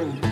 [0.00, 0.29] Boom.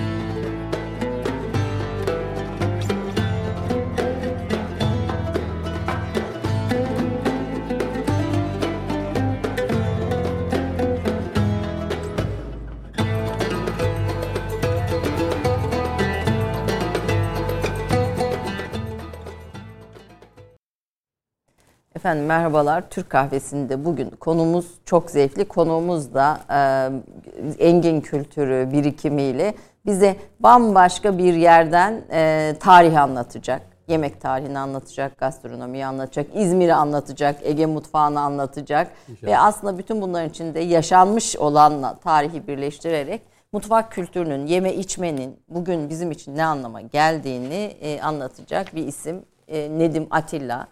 [22.09, 22.91] Efendim merhabalar.
[22.91, 25.45] Türk Kahvesi'nde bugün konumuz çok zevkli.
[25.45, 29.55] Konuğumuz da e, engin kültürü birikimiyle
[29.87, 33.63] bize bambaşka bir yerden e, tarih anlatacak.
[33.89, 38.91] Yemek tarihini anlatacak, gastronomiyi anlatacak, İzmir'i anlatacak, Ege mutfağını anlatacak.
[39.09, 39.33] İnşallah.
[39.33, 46.11] Ve aslında bütün bunların içinde yaşanmış olanla tarihi birleştirerek mutfak kültürünün, yeme içmenin bugün bizim
[46.11, 50.67] için ne anlama geldiğini e, anlatacak bir isim e, Nedim Atilla.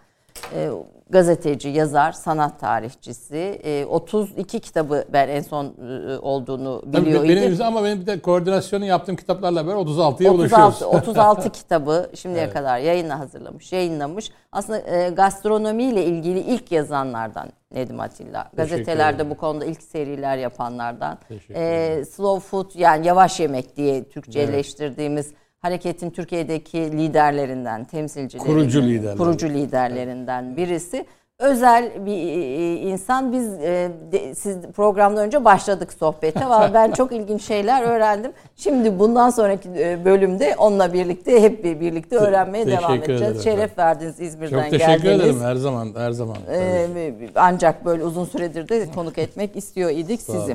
[0.55, 0.71] E,
[1.11, 3.61] gazeteci, yazar, sanat tarihçisi.
[3.65, 8.21] E, 32 kitabı ben en son e, olduğunu biliyor Tabii benim ama benim bir de
[8.21, 10.83] koordinasyonu yaptığım kitaplarla beraber 36'ya 36, ulaşıyoruz.
[11.09, 12.55] 36 kitabı şimdiye evet.
[12.55, 14.31] kadar yayına hazırlamış, yayınlamış.
[14.53, 18.51] Aslında e, gastronomiyle ilgili ilk yazanlardan Nedim Atilla.
[18.57, 21.19] Gazetelerde bu konuda ilk seriler yapanlardan.
[21.55, 29.17] E, slow food yani yavaş yemek diye Türkçeleştirdiğimiz evet hareketin Türkiye'deki liderlerinden, temsilcilerinden, kurucu liderler.
[29.17, 31.07] kurucu liderlerinden birisi.
[31.39, 33.33] Özel bir e, e, insan.
[33.33, 33.91] Biz e,
[34.35, 36.41] siz programdan önce başladık sohbete.
[36.75, 38.33] ben çok ilginç şeyler öğrendim.
[38.57, 39.69] Şimdi bundan sonraki
[40.05, 43.23] bölümde onunla birlikte hep birlikte öğrenmeye teşekkür devam edeceğiz.
[43.23, 43.43] Ederim.
[43.43, 44.81] Şeref verdiniz İzmir'den geldiniz.
[44.81, 45.25] Çok teşekkür geldiniz.
[45.25, 46.37] ederim her zaman her zaman.
[46.51, 46.87] Ee,
[47.35, 50.55] ancak böyle uzun süredir de konuk etmek istiyor idik sizi.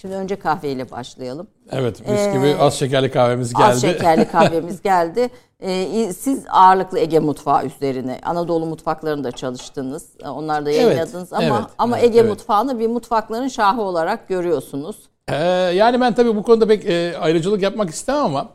[0.00, 1.46] Şimdi önce kahveyle başlayalım.
[1.70, 3.64] Evet mis gibi ee, az şekerli kahvemiz geldi.
[3.64, 5.30] Az şekerli kahvemiz geldi.
[5.60, 10.10] Ee, siz ağırlıklı Ege mutfağı üzerine Anadolu mutfaklarında çalıştınız.
[10.24, 12.30] Onlar da yayınladınız evet, ama evet, ama Ege evet.
[12.30, 14.96] mutfağını bir mutfakların şahı olarak görüyorsunuz.
[15.28, 15.34] Ee,
[15.74, 18.48] yani ben tabii bu konuda pek e, ayrıcılık yapmak istemem ama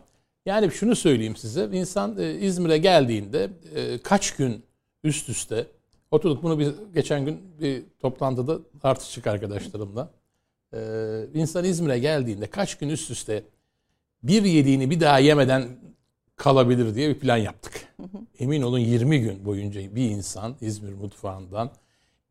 [0.46, 1.70] yani şunu söyleyeyim size.
[1.72, 4.64] İnsan e, İzmir'e geldiğinde e, kaç gün
[5.04, 5.68] üst üste
[6.12, 10.10] oturduk bunu bir geçen gün bir toplantıda tartıştık arkadaşlarımla
[10.74, 10.80] e,
[11.34, 13.44] insan İzmir'e geldiğinde kaç gün üst üste
[14.24, 15.68] bir yediğini bir daha yemeden
[16.36, 17.88] kalabilir diye bir plan yaptık.
[18.40, 21.72] Emin olun 20 gün boyunca bir insan İzmir mutfağından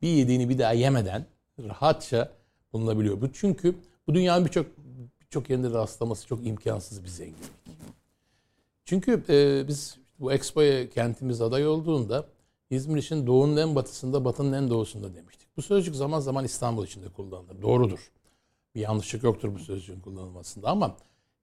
[0.03, 1.27] bir yediğini bir daha yemeden
[1.59, 2.33] rahatça
[2.73, 3.21] bulunabiliyor.
[3.21, 3.75] Bu çünkü
[4.07, 4.67] bu dünyanın birçok
[5.21, 7.51] birçok yerinde rastlaması çok imkansız bir zenginlik.
[8.85, 12.27] Çünkü e, biz bu Expo'ya kentimiz aday olduğunda
[12.71, 15.49] İzmir için doğunun en batısında, batının en doğusunda demiştik.
[15.57, 17.63] Bu sözcük zaman zaman İstanbul için de kullanılır.
[17.63, 18.11] Doğrudur.
[18.75, 20.97] Bir yanlışlık yoktur bu sözcüğün kullanılmasında ama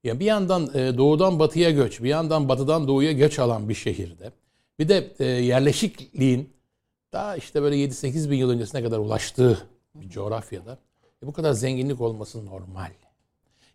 [0.04, 4.32] ya bir yandan e, doğudan batıya göç, bir yandan batıdan doğuya göç alan bir şehirde
[4.80, 6.50] bir de e, yerleşikliğin
[7.14, 10.78] daha işte böyle 7-8 bin yıl öncesine kadar ulaştığı bir coğrafyada
[11.24, 12.92] e, bu kadar zenginlik olması normal.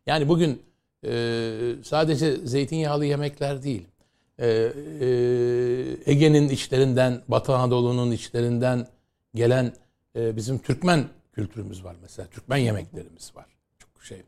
[0.06, 0.62] Yani bugün
[1.82, 3.86] sadece zeytinyağlı yemekler değil,
[6.06, 8.86] Ege'nin içlerinden, Batı Anadolu'nun içlerinden
[9.34, 9.74] gelen
[10.14, 12.28] bizim Türkmen kültürümüz var mesela.
[12.28, 13.46] Türkmen yemeklerimiz var.
[13.78, 14.22] Çok şey.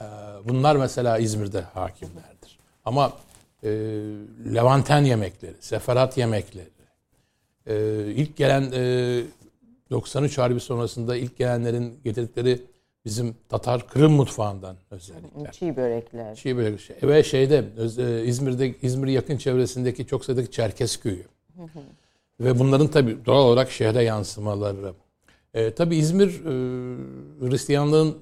[0.00, 0.04] Ee,
[0.44, 2.58] bunlar mesela İzmir'de hakimlerdir.
[2.84, 3.12] Ama
[3.62, 3.68] e,
[4.54, 6.70] Levanten yemekleri, Seferat yemekleri,
[7.66, 9.22] e, ilk gelen e,
[9.90, 12.62] 93 Harbi sonrasında ilk gelenlerin getirdikleri
[13.04, 15.52] bizim Tatar Kırım mutfağından özellikle.
[15.52, 16.34] Çiğ börekler.
[16.34, 17.08] Çiğ börekler.
[17.08, 17.64] Ve şeyde
[17.98, 21.26] e, İzmir'de İzmir yakın çevresindeki çok sayıdaki Çerkes köyü.
[22.40, 24.92] Ve bunların tabii doğal olarak şehre yansımaları.
[25.54, 26.50] E, tabii İzmir e,
[27.48, 28.18] Hristiyanlığın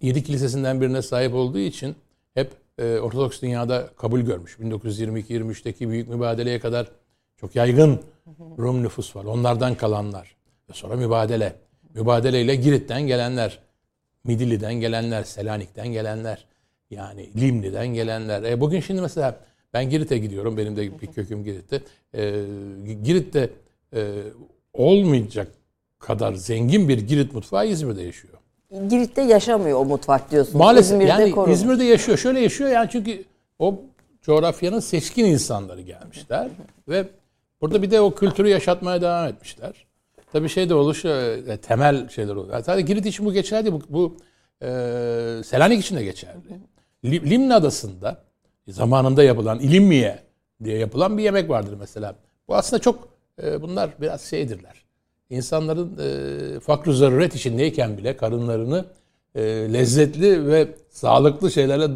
[0.00, 1.96] yedi kilisesinden birine sahip olduğu için
[2.34, 4.58] hep e, Ortodoks dünyada kabul görmüş.
[4.58, 6.90] 1922-23'teki büyük mübadeleye kadar
[7.36, 8.00] çok yaygın
[8.58, 9.24] Rum nüfus var.
[9.24, 10.36] Onlardan kalanlar.
[10.70, 11.54] Ve sonra mübadele.
[11.94, 13.58] Mübadeleyle Girit'ten gelenler,
[14.24, 16.46] Midilli'den gelenler, Selanik'ten gelenler,
[16.90, 18.42] yani Limni'den gelenler.
[18.42, 19.40] E, bugün şimdi mesela
[19.72, 20.56] ben Girit'e gidiyorum.
[20.56, 21.82] Benim de bir köküm Girit'te.
[22.14, 22.44] E,
[23.04, 23.50] Girit'te
[23.94, 24.22] e,
[24.72, 25.48] olmayacak
[25.98, 28.34] kadar zengin bir Girit mutfağı İzmir'de yaşıyor.
[28.88, 30.56] Girit'te yaşamıyor o mutfak diyorsunuz.
[30.56, 31.58] Maalesef İzmir'de yani korunmuş.
[31.58, 32.18] İzmir'de yaşıyor.
[32.18, 33.24] Şöyle yaşıyor yani çünkü
[33.58, 33.80] o
[34.22, 36.48] coğrafyanın seçkin insanları gelmişler
[36.88, 37.08] ve
[37.60, 39.86] burada bir de o kültürü yaşatmaya devam etmişler.
[40.32, 42.62] Tabii şey de oluşuyor, temel şeyler oluyor.
[42.62, 44.16] Sadece Girit için bu geçerli, bu, bu
[44.62, 44.66] e,
[45.44, 46.40] Selanik için de geçerli.
[47.04, 48.24] Limni Adası'nda
[48.68, 50.18] zamanında yapılan İlimmiye
[50.64, 52.14] diye yapılan bir yemek vardır mesela.
[52.48, 53.08] Bu aslında çok
[53.42, 54.84] e, bunlar biraz şeydirler
[55.30, 58.84] insanların e, fakr zaruret içindeyken bile karınlarını
[59.34, 59.42] e,
[59.72, 61.88] lezzetli ve sağlıklı şeylerle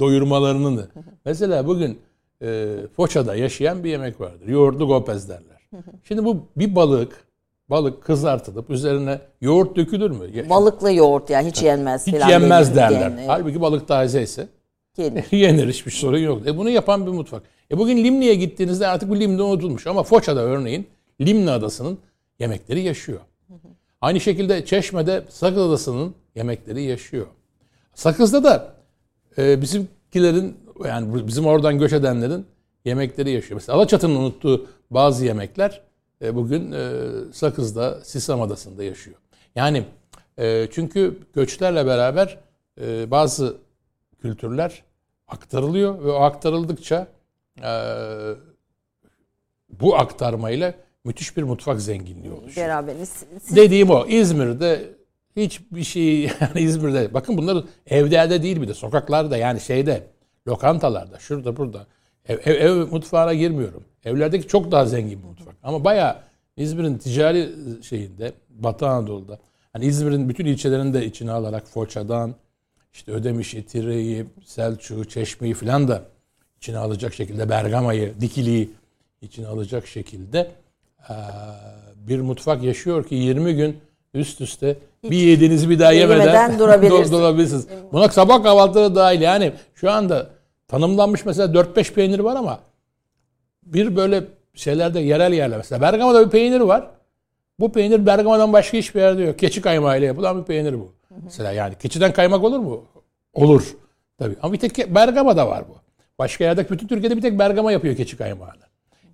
[0.00, 0.88] doyurmalarını.
[1.24, 1.98] Mesela bugün
[2.42, 4.48] e, Foça'da yaşayan bir yemek vardır.
[4.48, 5.68] Yoğurtlu gopez derler.
[6.04, 7.24] Şimdi bu bir balık,
[7.70, 10.50] balık kızartılıp üzerine yoğurt dökülür mü?
[10.50, 12.06] Balıklı yoğurt yani hiç yenmez.
[12.06, 13.00] Hiç yenmez derler.
[13.00, 13.24] Yani.
[13.26, 14.48] Halbuki balık taze ise
[14.96, 15.24] Yenir.
[15.32, 16.46] Yenir hiçbir sorun yok.
[16.46, 17.42] E bunu yapan bir mutfak.
[17.70, 19.86] E bugün Limni'ye gittiğinizde artık bu Limni unutulmuş.
[19.86, 20.86] Ama Foça'da örneğin
[21.20, 21.98] Limni Adası'nın
[22.38, 23.20] yemekleri yaşıyor.
[24.00, 27.26] Aynı şekilde Çeşme'de Sakız Adası'nın yemekleri yaşıyor.
[27.94, 28.74] Sakız'da da
[29.38, 32.46] e, bizimkilerin yani bizim oradan göç edenlerin
[32.84, 33.54] yemekleri yaşıyor.
[33.54, 35.82] Mesela Alaçatı'nın unuttuğu bazı yemekler
[36.22, 37.00] e, bugün e,
[37.32, 39.16] Sakız'da, Sisam Adası'nda yaşıyor.
[39.54, 39.84] Yani
[40.38, 42.38] e, çünkü göçlerle beraber
[42.80, 43.56] e, bazı
[44.22, 44.82] kültürler
[45.28, 47.06] aktarılıyor ve o aktarıldıkça
[47.62, 47.72] e,
[49.68, 52.66] bu aktarmayla müthiş bir mutfak zenginliği oluşuyor.
[52.66, 53.12] Beraberiniz.
[53.42, 54.06] Siz- Dediğim o.
[54.06, 54.90] İzmir'de
[55.36, 60.02] hiçbir şey yani İzmir'de bakın bunlar evlerde değil bir de sokaklarda yani şeyde
[60.48, 61.86] lokantalarda şurada burada
[62.28, 63.84] ev, ev, ev mutfağına girmiyorum.
[64.04, 65.54] Evlerdeki çok daha zengin bir mutfak.
[65.62, 66.16] Ama bayağı
[66.56, 67.48] İzmir'in ticari
[67.82, 69.38] şeyinde Batı Anadolu'da
[69.72, 72.34] hani İzmir'in bütün ilçelerini de içine alarak Foça'dan
[72.92, 76.02] işte Ödemiş'i, Tire'yi, Selçuk'u, Çeşme'yi falan da
[76.56, 78.70] içine alacak şekilde Bergama'yı, Dikili'yi
[79.22, 80.50] içine alacak şekilde
[81.96, 83.76] bir mutfak yaşıyor ki 20 gün
[84.14, 87.12] üst üste bir yediğinizi bir daha yemeden, yemeden durabilirsiniz.
[87.12, 87.66] durabilirsiniz.
[87.92, 90.30] Buna sabah kahvaltıları dahil yani şu anda
[90.68, 92.60] tanımlanmış mesela 4-5 peynir var ama
[93.62, 94.24] bir böyle
[94.54, 96.90] şeylerde yerel yerler mesela Bergama'da bir peynir var.
[97.60, 99.38] Bu peynir Bergama'dan başka hiçbir yerde yok.
[99.38, 100.92] Keçi kaymağıyla yapılan bir peynir bu.
[101.24, 102.84] Mesela yani keçiden kaymak olur mu?
[103.34, 103.76] Olur.
[104.18, 104.36] Tabii.
[104.42, 105.74] Ama bir tek Bergama'da var bu.
[106.18, 108.64] Başka yerde bütün Türkiye'de bir tek Bergama yapıyor keçi kaymağını.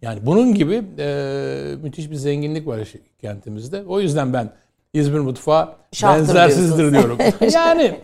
[0.02, 2.88] Yani bunun gibi e, müthiş bir zenginlik var
[3.20, 3.84] kentimizde.
[3.88, 4.52] O yüzden ben
[4.92, 7.18] İzmir mutfağı Şahtır benzersizdir diyorum.
[7.52, 8.00] yani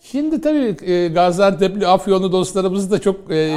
[0.00, 3.48] şimdi tabii e, Gaziantep'li Afyonlu dostlarımız da çok e,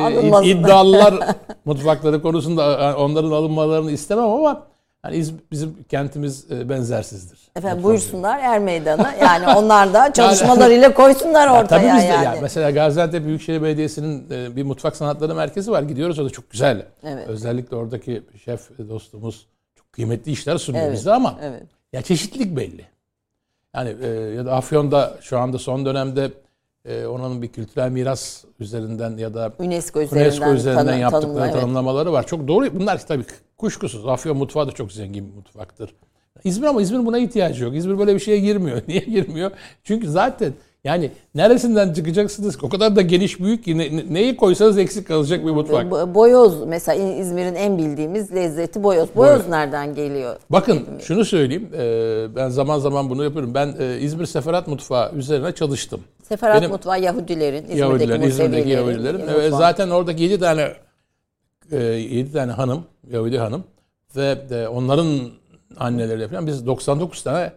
[0.44, 1.36] iddialılar
[1.66, 4.64] mutfakları konusunda onların alınmalarını istemem ama
[5.06, 7.40] hani İz- bizim kentimiz e, benzersizdir.
[7.56, 9.07] Efendim buyursunlar Er Meydanı.
[9.22, 12.25] Yani onlar da çalışmalarıyla koysunlar Ya ortaya tabii biz de yani.
[12.25, 15.84] yani mesela Gaziantep Büyükşehir Belediyesi'nin e, bir mutfak sanatları merkezi var.
[15.84, 16.86] Gidiyoruz o da çok güzel.
[17.04, 17.28] Evet.
[17.28, 21.63] Özellikle oradaki şef dostumuz çok kıymetli işler sunuyor Evet, bize ama evet.
[21.94, 22.86] ya çeşitlilik belli.
[23.75, 26.31] Yani e, ya da Afyon'da şu anda son dönemde
[26.86, 31.46] e, onun bir kültürel miras üzerinden ya da UNESCO üzerinden, UNESCO üzerinden tanı- yaptıkları tanımla,
[31.46, 31.56] evet.
[31.62, 32.28] tanımlamaları var.
[32.28, 32.80] Çok doğru.
[32.80, 33.25] Bunlar tabii
[33.57, 34.07] kuşkusuz.
[34.07, 35.90] Afyon mutfağı da çok zengin bir mutfaktır.
[36.44, 37.75] İzmir ama İzmir buna ihtiyacı yok.
[37.75, 38.81] İzmir böyle bir şeye girmiyor.
[38.88, 39.52] Niye girmiyor?
[39.84, 40.54] Çünkü zaten
[40.84, 42.63] yani neresinden çıkacaksınız?
[42.63, 45.86] O kadar da geniş büyük ki ne- ne- neyi koysanız eksik kalacak bir mutfak.
[45.86, 49.10] Bo- Boyoz mesela İzmir'in en bildiğimiz lezzeti boyoz.
[49.16, 50.36] Boyoz nereden geliyor?
[50.50, 51.69] Bakın şunu söyleyeyim.
[51.78, 53.54] e, Ben zaman zaman bunu yapıyorum.
[53.54, 56.01] Ben e, İzmir Seferat Mutfağı üzerine çalıştım.
[56.24, 59.19] Seferat Benim- mutfağı Yahudilerin, İzmir'deki Yahudilerin, İzmir'deki Yahudilerin.
[59.19, 59.36] mutfağı.
[59.42, 60.74] Evet, zaten oradaki 7 tane
[61.72, 63.64] 7 tane hanım, Yahudi hanım
[64.16, 65.30] ve de onların
[65.78, 67.52] anneleriyle falan biz 99 tane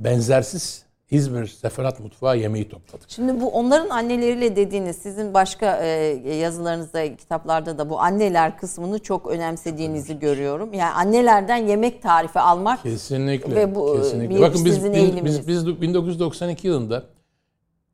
[0.00, 3.10] benzersiz İzmir Seferat Mutfağı yemeği topladık.
[3.10, 5.88] Şimdi bu onların anneleriyle dediğiniz sizin başka e,
[6.34, 10.74] yazılarınızda, kitaplarda da bu anneler kısmını çok önemsediğinizi görüyorum.
[10.74, 13.54] Yani annelerden yemek tarifi almak Kesinlikle.
[13.54, 14.36] Ve bu, e, kesinlikle.
[14.36, 17.02] bir Bakın biz, sizin biz, biz, biz 1992 yılında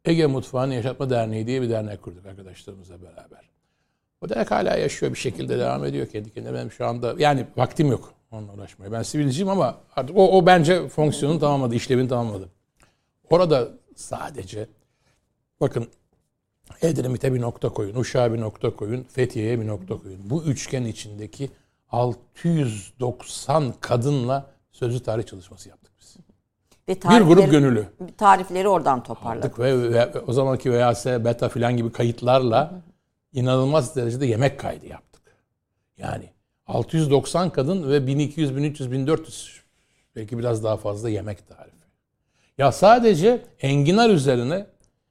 [0.04, 3.50] Ege Mutfağı'nı Yaşatma Derneği diye bir dernek kurduk arkadaşlarımızla beraber.
[4.24, 6.54] O dernek hala yaşıyor bir şekilde devam ediyor kendi kendine.
[6.54, 8.92] Benim şu anda yani vaktim yok onunla uğraşmaya.
[8.92, 12.48] Ben sivilciyim ama artık o, o bence fonksiyonunu tamamladı, işlevini tamamladı.
[13.30, 14.66] Orada sadece
[15.60, 15.88] bakın
[16.82, 20.20] Edremit'e bir nokta koyun, Uşak'a bir nokta koyun, Fethiye'ye bir nokta koyun.
[20.30, 21.50] Bu üçgen içindeki
[21.90, 26.16] 690 kadınla sözlü tarih çalışması yaptık biz.
[26.88, 27.86] ve Bir grup gönüllü.
[28.18, 29.44] tarifleri oradan toparladık.
[29.44, 32.82] Aldık ve, ve o zamanki VHS, beta filan gibi kayıtlarla
[33.34, 35.22] inanılmaz derecede yemek kaydı yaptık.
[35.98, 36.24] Yani
[36.66, 39.60] 690 kadın ve 1200, 1300, 1400
[40.16, 41.74] belki biraz daha fazla yemek tarifi.
[42.58, 44.66] Ya sadece enginar üzerine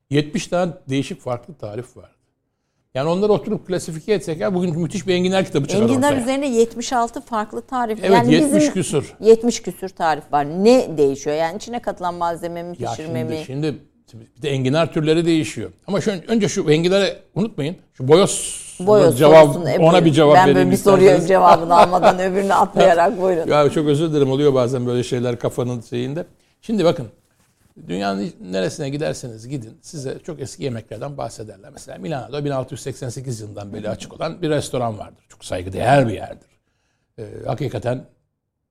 [0.09, 2.09] 70 tane değişik farklı tarif vardı.
[2.93, 6.21] Yani onları oturup klasifike etsek ya bugün müthiş bir enginar kitabı çıkar Enginar ortaya.
[6.21, 7.99] üzerine 76 farklı tarif.
[8.01, 9.15] Evet yani 70 bizim küsur.
[9.19, 10.45] 70 küsür tarif var.
[10.63, 11.35] Ne değişiyor?
[11.35, 13.43] Yani içine katılan malzeme mi, Ya pişirme mi?
[13.45, 15.71] şimdi, şimdi bir de enginar türleri değişiyor.
[15.87, 17.77] Ama şu, önce şu enginarı unutmayın.
[17.93, 22.19] Şu boyoz, Boyoz cevap e, ona bir cevap Ben vereyim böyle bir soruyu cevabını almadan
[22.31, 23.47] öbürünü atlayarak buyurun.
[23.47, 26.25] Ya çok özür dilerim oluyor bazen böyle şeyler kafanın şeyinde.
[26.61, 27.07] Şimdi bakın
[27.87, 31.69] dünyanın neresine giderseniz gidin size çok eski yemeklerden bahsederler.
[31.73, 35.25] Mesela Milano'da 1688 yılından beri açık olan bir restoran vardır.
[35.29, 36.47] Çok saygıdeğer bir yerdir.
[37.19, 38.05] Ee, hakikaten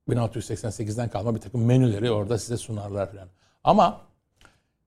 [0.08, 3.28] 1688'den kalma bir takım menüleri orada size sunarlar falan.
[3.64, 4.00] Ama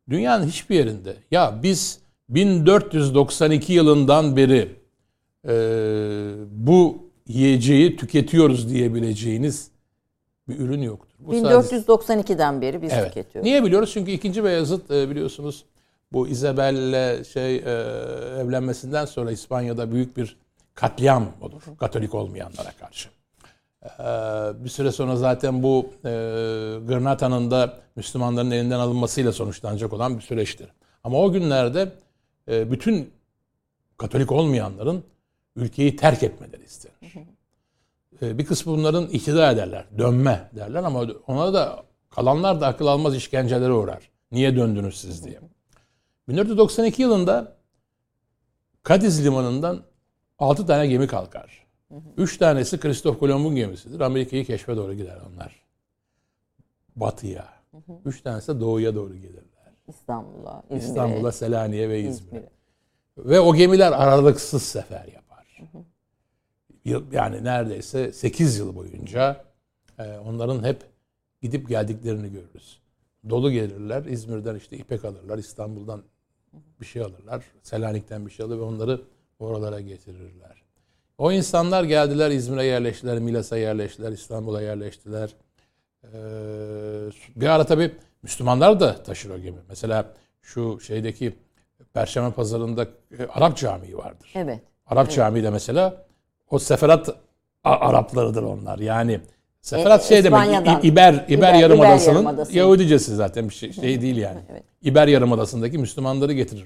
[0.10, 4.76] dünyanın hiçbir yerinde ya biz 1492 yılından beri
[5.48, 5.54] e,
[6.52, 6.98] bu
[7.28, 9.72] yiyeceği tüketiyoruz diyebileceğiniz
[10.50, 11.16] bir ürün yoktur.
[11.20, 13.08] Bu sadece- 1492'den beri biz Evet.
[13.08, 13.46] tüketiyoruz.
[13.46, 13.92] Niye biliyoruz?
[13.94, 14.44] Çünkü 2.
[14.44, 15.66] Beyazıt e, biliyorsunuz
[16.12, 17.62] bu Isabel'le şey e,
[18.42, 20.38] evlenmesinden sonra İspanya'da büyük bir
[20.74, 23.10] katliam olur Katolik olmayanlara karşı.
[23.86, 24.04] E,
[24.64, 26.10] bir süre sonra zaten bu e,
[26.88, 30.68] Granata'nın da Müslümanların elinden alınmasıyla sonuçlanacak olan bir süreçtir.
[31.04, 31.92] Ama o günlerde
[32.48, 33.16] e, bütün
[33.98, 35.04] Katolik olmayanların
[35.56, 36.96] ülkeyi terk etmeleri istenir.
[38.22, 43.16] E, bir kısmı bunların iktidar ederler, dönme derler ama ona da kalanlar da akıl almaz
[43.16, 44.10] işkencelere uğrar.
[44.32, 45.40] Niye döndünüz siz diye.
[46.28, 47.56] 1492 yılında
[48.84, 49.84] Kadiz limanından
[50.40, 51.65] 6 tane gemi kalkar.
[52.18, 54.00] 3 tanesi Kristof Kolomb'un gemisidir.
[54.00, 55.66] Amerika'yı keşfe doğru gider onlar.
[56.96, 57.54] Batıya.
[58.06, 59.74] 3 tanesi de doğuya doğru gelirler.
[59.88, 60.86] İstanbul'a, İzmir'e.
[60.86, 62.38] İstanbul'a, Selanik'e ve İzmir'e.
[62.38, 62.50] İzmir.
[63.18, 65.62] Ve o gemiler aralıksız sefer yapar.
[67.12, 69.46] Yani neredeyse 8 yıl boyunca
[70.00, 70.84] e, onların hep
[71.42, 72.82] gidip geldiklerini görürüz.
[73.30, 74.06] Dolu gelirler.
[74.06, 75.38] İzmir'den işte ipek alırlar.
[75.38, 76.04] İstanbul'dan
[76.82, 77.46] bir şey alırlar.
[77.64, 79.02] Selanik'ten bir şey alır ve onları
[79.40, 80.55] oralara getirirler.
[81.18, 85.30] O insanlar geldiler İzmir'e yerleştiler, Milas'a yerleştiler, İstanbul'a yerleştiler.
[86.04, 86.08] Ee,
[87.36, 87.92] bir ara tabii
[88.24, 89.58] Müslümanlar da taşır o gemi.
[89.70, 90.06] Mesela
[90.42, 91.36] şu şeydeki
[91.94, 92.84] Perşembe Pazarı'nda
[93.20, 94.32] e, Arap Camii vardır.
[94.36, 94.60] Evet.
[94.88, 95.16] Arap evet.
[95.16, 96.06] Camii de mesela
[96.50, 97.10] o seferat
[97.64, 98.80] Araplarıdır onlar.
[98.80, 99.20] Yani
[99.62, 102.58] Seferat e, şey demek İber, İber, İber Yarımadası'nın Yarımadası.
[102.58, 104.40] Yahudicesi zaten bir şey, şey değil yani.
[104.52, 104.64] evet.
[104.82, 106.66] İber Yarımadası'ndaki Müslümanları getirir.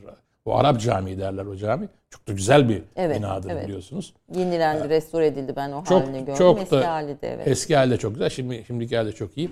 [0.50, 1.90] O Arap Camii derler o cami.
[2.10, 3.68] Çok da güzel bir evet, binadır evet.
[3.68, 4.14] biliyorsunuz.
[4.36, 6.36] Yenilendi, ee, restore edildi ben o çok, halini gördüm.
[6.36, 7.48] Çok eski da, halde evet.
[7.48, 8.30] Eski halde çok güzel.
[8.30, 9.50] Şimdi şimdiki halde çok iyi.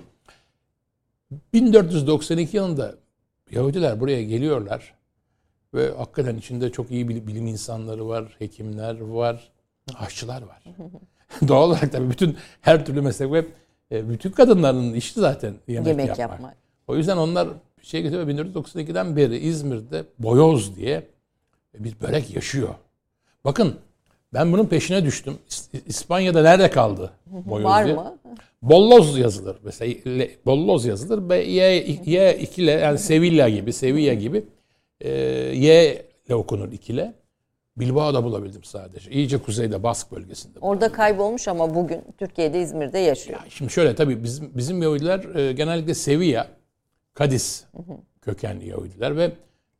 [1.52, 2.94] 1492 yılında
[3.50, 4.94] Yahudiler buraya geliyorlar
[5.74, 9.52] ve hakikaten içinde çok iyi bilim insanları var, hekimler var,
[9.98, 10.62] aşçılar var.
[11.48, 13.46] Doğal olarak tabii bütün her türlü meslek ve
[13.92, 16.30] e, bütün kadınların işi zaten yemek, yemek yapmak.
[16.30, 16.56] yapmak.
[16.88, 17.48] O yüzden onlar
[17.82, 18.28] şey getiriyor.
[18.28, 21.06] 1992'den beri İzmir'de boyoz diye
[21.78, 22.74] bir börek yaşıyor.
[23.44, 23.74] Bakın
[24.34, 25.38] ben bunun peşine düştüm.
[25.86, 27.94] İspanya'da nerede kaldı boyoz Var diye?
[27.94, 28.18] mı?
[28.62, 29.56] Bolloz yazılır.
[29.62, 29.94] Mesela
[30.46, 31.30] bolloz yazılır.
[31.30, 34.44] B, y, y ikile yani Sevilla gibi, Sevilla gibi
[35.00, 35.10] e,
[35.54, 37.14] y ile okunur ikile.
[37.76, 39.10] Bilbao'da bulabildim sadece.
[39.10, 40.58] İyice kuzeyde Bask bölgesinde.
[40.60, 43.40] Orada kaybolmuş ama bugün Türkiye'de İzmir'de yaşıyor.
[43.44, 46.48] Ya şimdi şöyle tabii bizim bizim Yahudiler e, genellikle Sevilla,
[47.18, 47.66] Kadiz
[48.22, 49.32] kökenli Yahudiler ve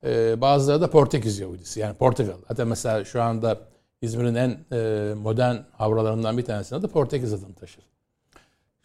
[0.05, 2.37] e, bazıları da Portekiz Yahudisi yani Portekal.
[2.49, 3.59] Hatta mesela şu anda
[4.03, 7.85] İzmir'in en e, modern havralarından bir tanesinde de Portekiz adını taşır.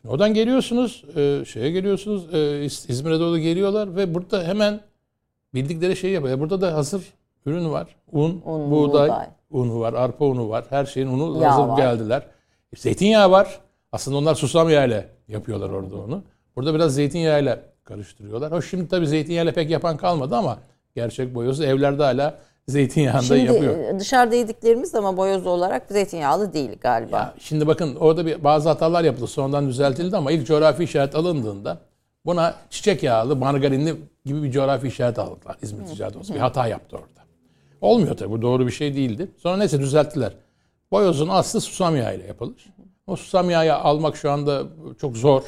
[0.02, 4.82] Şimdi oradan geliyorsunuz, e, şeye geliyorsunuz, e, İzmir'e doğru geliyorlar ve burada hemen
[5.54, 6.40] bildikleri şeyi yapıyor.
[6.40, 7.04] Burada da hazır
[7.46, 7.96] ürün var.
[8.12, 10.66] Un, un buğday, buğday, unu var, arpa unu var.
[10.70, 11.78] Her şeyin unu Yağ hazır var.
[11.78, 12.28] geldiler.
[12.74, 13.60] E, zeytinyağı var.
[13.92, 16.24] Aslında onlar susam yağıyla yapıyorlar orada onu.
[16.56, 18.52] Burada biraz zeytinyağıyla karıştırıyorlar.
[18.52, 20.58] O şimdi tabii zeytinyağıyla pek yapan kalmadı ama
[20.96, 23.78] gerçek boyozu evlerde hala zeytinyağında şimdi, yapıyor.
[23.78, 27.18] E, dışarıda yediklerimiz ama boyoz olarak zeytinyağlı değil galiba.
[27.18, 29.28] Ya şimdi bakın orada bir bazı hatalar yapıldı.
[29.28, 31.80] Sonradan düzeltildi ama ilk coğrafi işaret alındığında
[32.26, 36.34] buna çiçek yağlı, margarinli gibi bir coğrafi işaret aldılar İzmir Ticaret Odası.
[36.34, 37.24] Bir hata yaptı orada.
[37.82, 38.32] Olmuyor tabii.
[38.32, 39.32] Bu doğru bir şey değildi.
[39.38, 40.34] Sonra neyse düzelttiler.
[40.92, 42.74] Boyozun aslı susam yağı ile yapılır.
[43.08, 44.64] O susam yağı almak şu anda
[45.02, 45.44] çok zor.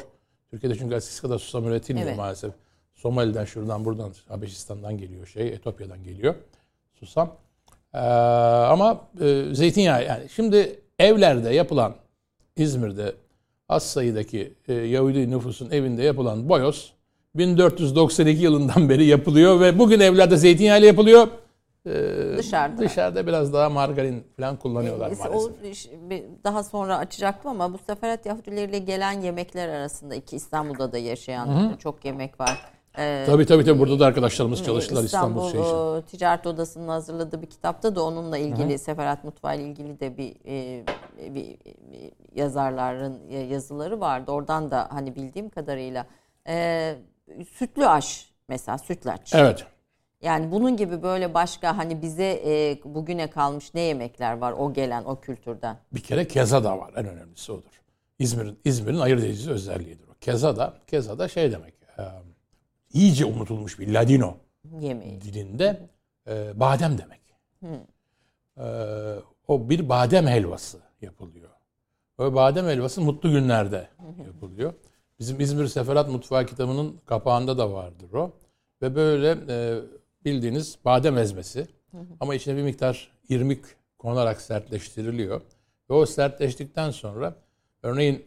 [0.55, 2.17] Türkiye'de çünkü eskisi kadar susam üretilmiyor evet.
[2.17, 2.53] maalesef.
[2.95, 6.35] Somali'den şuradan buradan Habeşistan'dan geliyor şey, Etiyopya'dan geliyor
[7.00, 7.35] susam.
[7.93, 11.95] Ee, ama e, zeytinyağı yani şimdi evlerde yapılan
[12.55, 13.15] İzmir'de
[13.69, 16.93] az sayıdaki e, Yahudi nüfusun evinde yapılan boyoz
[17.35, 21.27] 1492 yılından beri yapılıyor ve bugün evlerde zeytinyağı ile yapılıyor.
[21.86, 22.77] Ee, dışarıda.
[22.77, 25.36] Dışarıda biraz daha margarin falan kullanıyorlar ee, maalesef.
[25.36, 25.51] O,
[26.44, 31.77] daha sonra açacaktım ama bu seferat Yahudileriyle gelen yemekler arasında iki İstanbul'da da yaşayan Hı-hı.
[31.77, 32.62] çok yemek var.
[32.98, 37.48] Ee, tabii tabii tabii burada da arkadaşlarımız çalıştılar İstanbul, İstanbul şey Ticaret Odası'nın hazırladığı bir
[37.48, 38.80] kitapta da onunla ilgili Hı-hı.
[38.80, 40.86] Seferat Mutfağı ile ilgili de bir, e,
[41.36, 41.58] bir,
[41.92, 44.32] bir yazarların yazıları vardı.
[44.32, 46.06] Oradan da hani bildiğim kadarıyla
[46.48, 46.96] e,
[47.51, 49.36] sütlü aş mesela sütlaç.
[49.36, 49.65] Evet.
[50.25, 55.03] Yani bunun gibi böyle başka hani bize e, bugüne kalmış ne yemekler var o gelen
[55.03, 55.77] o kültürden?
[55.94, 57.82] Bir kere keza da var en önemlisi odur.
[58.20, 60.12] İzmir'in İzmir'in ayırt edici özelliğidir o.
[60.22, 61.74] Keza da keza da şey demek.
[61.98, 62.03] E,
[62.94, 64.38] iyice unutulmuş bir Ladino
[64.79, 65.22] Yemeği.
[65.22, 65.89] dilinde
[66.27, 67.22] e, badem demek.
[68.58, 68.65] E,
[69.48, 71.50] o bir badem helvası yapılıyor.
[72.17, 73.88] O badem helvası mutlu günlerde
[74.25, 74.74] yapılıyor.
[75.20, 78.32] Bizim İzmir Seferat Mutfağı kitabının kapağında da vardır o.
[78.82, 79.79] Ve böyle e,
[80.25, 81.67] bildiğiniz badem ezmesi.
[81.91, 82.03] Hı hı.
[82.20, 83.65] Ama içine bir miktar irmik
[83.98, 85.41] konarak sertleştiriliyor.
[85.89, 87.36] Ve o sertleştikten sonra
[87.84, 88.25] örneğin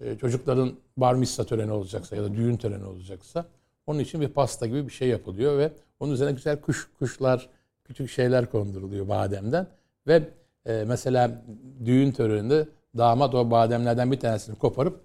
[0.00, 3.46] e, çocukların bar mitzvah töreni olacaksa ya da düğün töreni olacaksa
[3.86, 7.48] onun için bir pasta gibi bir şey yapılıyor ve Onun üzerine güzel kuş kuşlar,
[7.84, 9.66] küçük şeyler konduruluyor bademden
[10.06, 10.28] ve
[10.66, 11.42] e, mesela
[11.84, 15.00] düğün töreninde damat o bademlerden bir tanesini koparıp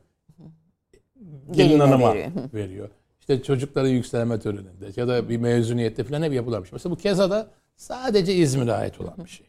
[1.51, 2.31] gelin hanıma veriyor.
[2.53, 2.89] veriyor.
[3.29, 6.73] İşte çocukların yükselme töreninde ya da bir mezuniyette falan hep yapılan bir şey.
[6.73, 9.47] Mesela bu Keza'da sadece İzmir'e ait olan bir şey.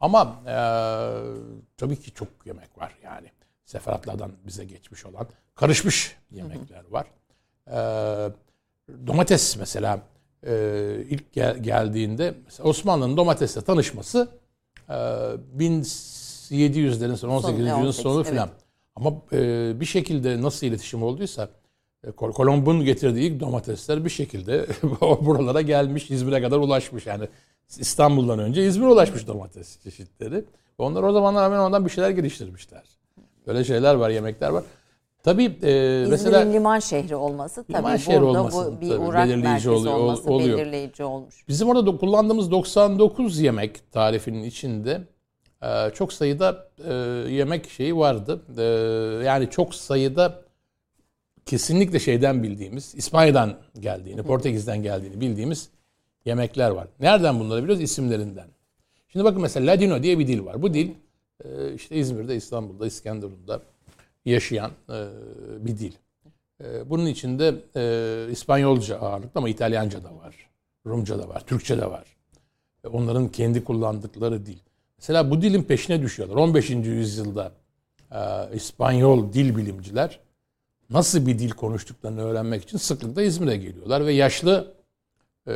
[0.00, 0.54] Ama e,
[1.76, 3.30] tabii ki çok yemek var yani.
[3.64, 7.06] Seferatlardan bize geçmiş olan karışmış yemekler var.
[7.66, 7.76] E,
[9.06, 10.00] domates mesela
[10.46, 10.54] e,
[11.10, 14.28] ilk gel- geldiğinde Osmanlı'nın domatesle tanışması
[14.88, 14.92] e,
[15.58, 17.58] 1700'lerin sonu 18.
[17.58, 18.30] yüzyılın 18, sonu evet.
[18.30, 18.50] filan.
[18.96, 21.48] Ama e, bir şekilde nasıl iletişim olduysa
[22.16, 24.66] Kolomb'un getirdiği ilk domatesler bir şekilde
[25.20, 27.06] buralara gelmiş, İzmir'e kadar ulaşmış.
[27.06, 27.28] Yani
[27.78, 30.44] İstanbul'dan önce İzmir'e ulaşmış domates çeşitleri.
[30.78, 32.82] Onlar o zamanlar hemen ondan bir şeyler geliştirmişler.
[33.46, 34.64] Böyle şeyler var, yemekler var.
[35.22, 38.98] Tabii e, İzmir'in mesela liman şehri olması tabii Liman şehri burada olması bu bir tabii
[39.00, 40.58] uğrak belirleyici merkezi oluyor- ol- olması oluyor.
[40.58, 41.44] belirleyici olmuş.
[41.48, 45.00] Bizim orada da kullandığımız 99 yemek tarifinin içinde
[45.62, 46.92] e, çok sayıda e,
[47.32, 48.40] yemek şeyi vardı.
[48.58, 48.62] E,
[49.24, 50.42] yani çok sayıda
[51.50, 55.68] kesinlikle şeyden bildiğimiz, İspanya'dan geldiğini, Portekiz'den geldiğini bildiğimiz
[56.24, 56.88] yemekler var.
[57.00, 57.82] Nereden bunları biliyoruz?
[57.82, 58.48] İsimlerinden.
[59.08, 60.62] Şimdi bakın mesela Ladino diye bir dil var.
[60.62, 60.90] Bu dil
[61.44, 63.62] e, işte İzmir'de, İstanbul'da, İskenderun'da
[64.24, 65.06] yaşayan e,
[65.60, 65.92] bir dil.
[66.64, 67.54] E, Bunun içinde
[68.32, 70.34] İspanyolca ağırlıklı ama İtalyanca da var.
[70.86, 72.04] Rumca da var, Türkçe de var.
[72.92, 74.58] Onların kendi kullandıkları dil.
[74.98, 76.36] Mesela bu dilin peşine düşüyorlar.
[76.36, 76.70] 15.
[76.70, 77.52] yüzyılda
[78.54, 80.20] İspanyol dil bilimciler
[80.90, 84.74] nasıl bir dil konuştuklarını öğrenmek için sıklıkla İzmir'e geliyorlar ve yaşlı
[85.46, 85.52] e,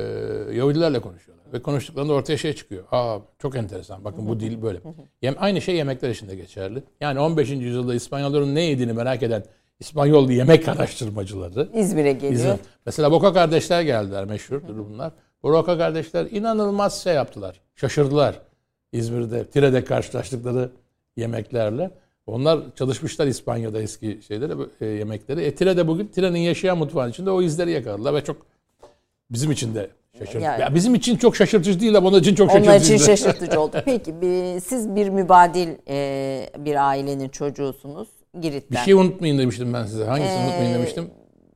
[0.52, 1.52] Yahudilerle konuşuyorlar.
[1.52, 2.84] Ve konuştuklarında ortaya şey çıkıyor.
[2.90, 4.04] Aa çok enteresan.
[4.04, 4.80] Bakın bu dil böyle.
[5.22, 6.82] Yem, aynı şey yemekler için de geçerli.
[7.00, 7.50] Yani 15.
[7.50, 9.44] yüzyılda İspanyolların ne yediğini merak eden
[9.80, 12.32] İspanyol yemek araştırmacıları İzmir'e geliyor.
[12.32, 12.56] İzmir.
[12.86, 15.12] Mesela Boka kardeşler geldiler meşhurdur bunlar.
[15.42, 17.60] Bu Boka kardeşler inanılmaz şey yaptılar.
[17.74, 18.40] Şaşırdılar.
[18.92, 20.70] İzmir'de, Tire'de karşılaştıkları
[21.16, 21.90] yemeklerle.
[22.26, 25.40] Onlar çalışmışlar İspanya'da eski şeyleri, e, yemekleri.
[25.42, 28.36] E, Tire'de bugün Tire'nin yaşayan mutfağın içinde o izleri yakaladılar ve çok
[29.30, 30.44] bizim için de şaşırtıcı.
[30.44, 30.60] Yani.
[30.60, 32.94] Ya bizim için çok şaşırtıcı değil ama onun için çok Onlar şaşırtıcı.
[32.94, 33.76] için şaşırtıcı oldu.
[33.84, 38.08] Peki bir, siz bir mübadil e, bir ailenin çocuğusunuz.
[38.40, 38.78] Girit'ten.
[38.80, 40.04] Bir şey unutmayın demiştim ben size.
[40.04, 41.10] Hangisini Ee, unutmayın demiştim?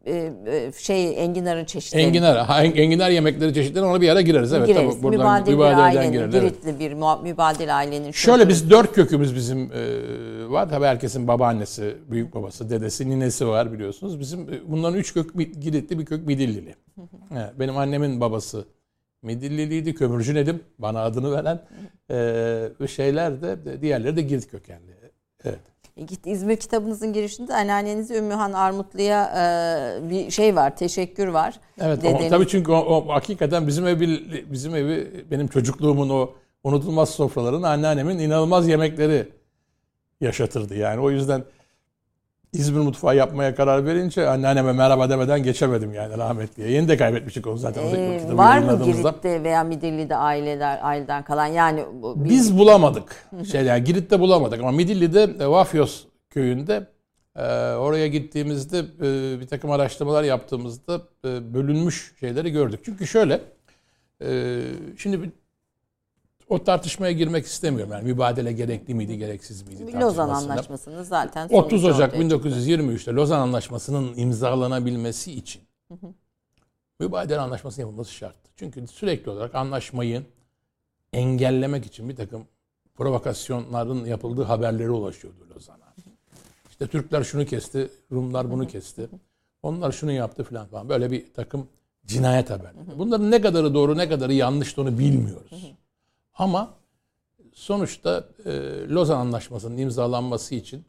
[0.09, 2.03] E, e, şey enginarın çeşitleri.
[2.03, 2.47] Enginar.
[2.47, 4.53] Ha, enginar yemekleri çeşitleri ona bir ara gireriz.
[4.53, 4.93] Evet gireriz.
[4.93, 6.33] tabii buradan mübadil bir mübadeleden evet.
[6.33, 6.93] Giritli bir
[7.23, 8.49] mübadil ailenin Şöyle çocuğu.
[8.49, 10.69] biz dört kökümüz bizim e, var.
[10.69, 14.21] Tabii herkesin babaannesi, büyük babası, dedesi, ninesi var biliyorsunuz.
[14.21, 16.75] Bizim e, bunların üç kök Giritli bir kök Midillili.
[17.33, 18.65] Evet, benim annemin babası
[19.23, 19.95] Midilliliydi.
[19.95, 21.63] Kömürcü Nedim bana adını veren.
[22.81, 24.99] E, şeyler de de diğerleri de Girit kökenli.
[25.45, 25.61] Evet.
[25.99, 31.55] E, Git İzmir kitabınızın girişinde anneanneniz Ümmühan Armutlu'ya e, bir şey var, teşekkür var.
[31.81, 34.21] Evet o, Dedeniz- tabii çünkü o, o hakikaten bizim evi
[34.53, 36.31] bizim evi benim çocukluğumun o
[36.65, 39.29] unutulmaz sofraların anneannemin inanılmaz yemekleri
[40.21, 41.01] yaşatırdı yani.
[41.01, 41.43] O yüzden
[42.53, 46.71] İzmir mutfağı yapmaya karar verince anneanneme merhaba demeden geçemedim yani rahmetliye.
[46.71, 47.83] Yeni de kaybetmiştik onu zaten.
[47.83, 48.85] o E, kitabı var mı.
[48.85, 51.85] Girit'te veya Midilli'de aileler aileden kalan yani
[52.17, 53.29] bir- Biz bulamadık.
[53.51, 56.87] Şey yani Girit'te bulamadık ama Midilli'de e, Vafyos köyünde
[57.37, 57.43] e,
[57.75, 62.81] oraya gittiğimizde e, bir takım araştırmalar yaptığımızda e, bölünmüş şeyleri gördük.
[62.85, 63.41] Çünkü şöyle
[64.25, 64.59] e,
[64.97, 65.31] şimdi bir-
[66.49, 67.93] o tartışmaya girmek istemiyorum.
[67.93, 70.53] Yani mübadele gerekli miydi, gereksiz miydi Lozan tartışmasında.
[70.53, 72.51] Anlaşması'nı zaten 30 sonucu Ocak ortaya çıktı.
[72.51, 75.63] 1923'te Lozan Anlaşması'nın imzalanabilmesi için
[77.01, 78.51] mübadele anlaşması yapılması şarttı.
[78.57, 80.23] Çünkü sürekli olarak anlaşmayı
[81.13, 82.45] engellemek için bir takım
[82.95, 85.95] provokasyonların yapıldığı haberleri ulaşıyordu Lozan'a.
[86.71, 89.09] İşte Türkler şunu kesti, Rumlar bunu kesti.
[89.63, 90.89] Onlar şunu yaptı falan falan.
[90.89, 91.67] Böyle bir takım
[92.07, 92.99] cinayet haberleri.
[92.99, 95.51] Bunların ne kadarı doğru ne kadarı yanlış onu bilmiyoruz.
[96.39, 96.71] Ama
[97.55, 98.51] sonuçta e,
[98.89, 100.85] Lozan Anlaşması'nın imzalanması için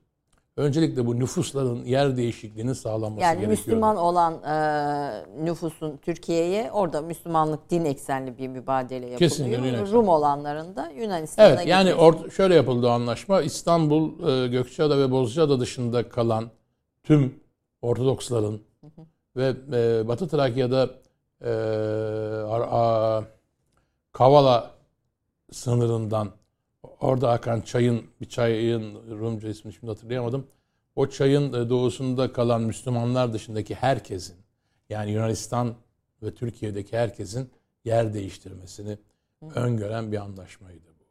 [0.58, 3.50] öncelikle bu nüfusların yer değişikliğinin sağlanması Yani gerekiyordu.
[3.52, 9.20] Müslüman olan e, nüfusun Türkiye'ye orada Müslümanlık din eksenli bir mübadele yapılıyor.
[9.20, 9.92] Kesinlikle.
[9.92, 13.42] Rum olanların da Yunanistan'a Evet yani or- şöyle yapıldı anlaşma.
[13.42, 16.50] İstanbul, e, Gökçeada ve Bozcaada dışında kalan
[17.04, 17.40] tüm
[17.82, 18.62] Ortodoksların
[19.36, 20.90] ve e, Batı Trakya'da
[21.42, 21.50] e,
[22.50, 23.24] Ar- a-
[24.12, 24.72] Kavala
[25.52, 26.32] sınırından
[27.00, 30.48] orada akan çayın bir çayın Rumca ismini şimdi hatırlayamadım.
[30.96, 34.36] O çayın e, doğusunda kalan Müslümanlar dışındaki herkesin
[34.90, 35.76] yani Yunanistan
[36.24, 37.50] ve Türkiye'deki herkesin
[37.86, 38.98] yer değiştirmesini
[39.56, 41.04] öngören bir anlaşmaydı bu.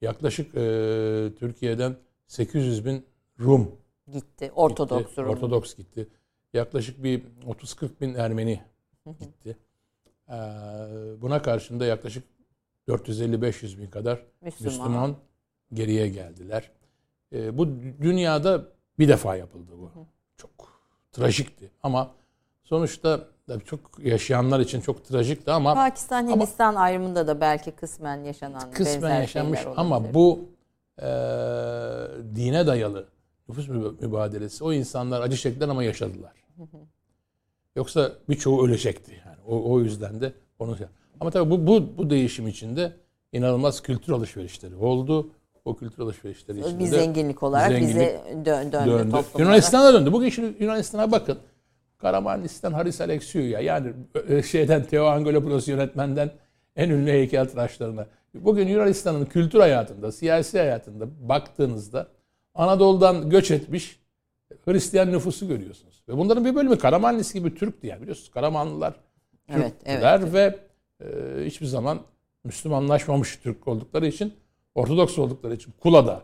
[0.00, 3.06] Yaklaşık e, Türkiye'den 800 bin
[3.40, 3.76] Rum
[4.12, 4.52] gitti.
[4.54, 5.30] Ortodoks gitti, Rum.
[5.30, 6.08] Ortodoks gitti.
[6.54, 8.60] Yaklaşık bir 30-40 bin Ermeni
[9.20, 9.56] gitti.
[10.28, 10.32] Ee,
[11.20, 12.24] buna karşında yaklaşık
[12.88, 14.72] 450-500 bin kadar Müslüman.
[14.74, 15.16] Müslüman,
[15.72, 16.70] geriye geldiler.
[17.32, 17.68] Ee, bu
[18.02, 18.64] dünyada
[18.98, 19.90] bir defa yapıldı bu.
[20.36, 20.50] Çok
[21.12, 22.10] trajikti ama
[22.64, 28.70] sonuçta tabii çok yaşayanlar için çok trajikti ama Pakistan Hindistan ayrımında da belki kısmen yaşanan
[28.70, 30.48] kısmen yaşanmış ama bu
[30.98, 31.06] e,
[32.34, 33.08] dine dayalı
[33.48, 36.32] nüfus müba- mübadelesi o insanlar acı çektiler ama yaşadılar.
[37.76, 39.36] Yoksa birçoğu ölecekti yani.
[39.46, 40.76] O, o yüzden de onu
[41.20, 42.92] ama tabii bu bu bu değişim içinde
[43.32, 45.30] inanılmaz kültür alışverişleri oldu.
[45.64, 49.16] O kültür alışverişleri içinde bir zenginlik olarak zenginlik bize dö- döndü, döndü.
[49.38, 50.12] Yunanistan'a döndü.
[50.12, 51.38] Bugün şimdi Yunanistan'a bakın.
[51.98, 53.92] Karamanlis'ten Haris Alexiou'ya yani
[54.28, 56.30] e, şeyden Theo Angelopoulos yönetmenden
[56.76, 58.06] en ünlü heykeltıraşlarına.
[58.34, 62.08] Bugün Yunanistan'ın kültür hayatında, siyasi hayatında baktığınızda
[62.54, 64.00] Anadolu'dan göç etmiş
[64.64, 66.02] Hristiyan nüfusu görüyorsunuz.
[66.08, 68.30] Ve bunların bir bölümü Karamanlis gibi Türk'tü yani biliyorsunuz.
[68.30, 68.94] Karamanlılar
[69.48, 70.32] Evet, Türkler evet.
[70.32, 70.65] ve e,
[71.44, 72.00] hiçbir zaman
[72.44, 74.34] Müslümanlaşmamış Türk oldukları için,
[74.74, 76.22] Ortodoks oldukları için Kula'da,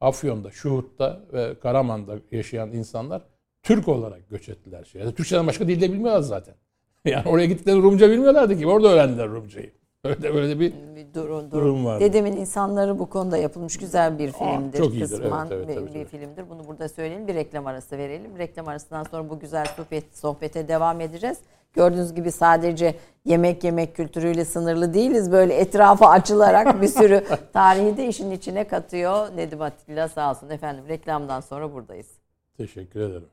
[0.00, 3.22] Afyon'da, Şuhut'ta ve Karaman'da yaşayan insanlar
[3.62, 4.90] Türk olarak göç ettiler.
[4.94, 6.54] Yani Türkçeden başka dilde bilmiyorlar zaten.
[7.04, 8.66] Yani oraya gittikleri Rumca bilmiyorlardı ki.
[8.66, 9.72] Orada öğrendiler Rumcayı.
[10.04, 12.00] Öyle de böyle bir bir durum, Durum var.
[12.00, 14.78] Dedemin insanları bu konuda yapılmış güzel bir filmdir.
[14.78, 16.44] çok iyidir, Kısmen evet, evet, bir, tabii, bir filmdir.
[16.50, 17.28] Bunu burada söyleyelim.
[17.28, 18.38] Bir reklam arası verelim.
[18.38, 21.38] Reklam arasından sonra bu güzel sohbet, sohbete devam edeceğiz.
[21.72, 25.32] Gördüğünüz gibi sadece yemek yemek kültürüyle sınırlı değiliz.
[25.32, 29.36] Böyle etrafa açılarak bir sürü tarihi de işin içine katıyor.
[29.36, 30.50] Nedim Atilla sağ olsun.
[30.50, 32.08] Efendim reklamdan sonra buradayız.
[32.56, 33.28] teşekkür ederim.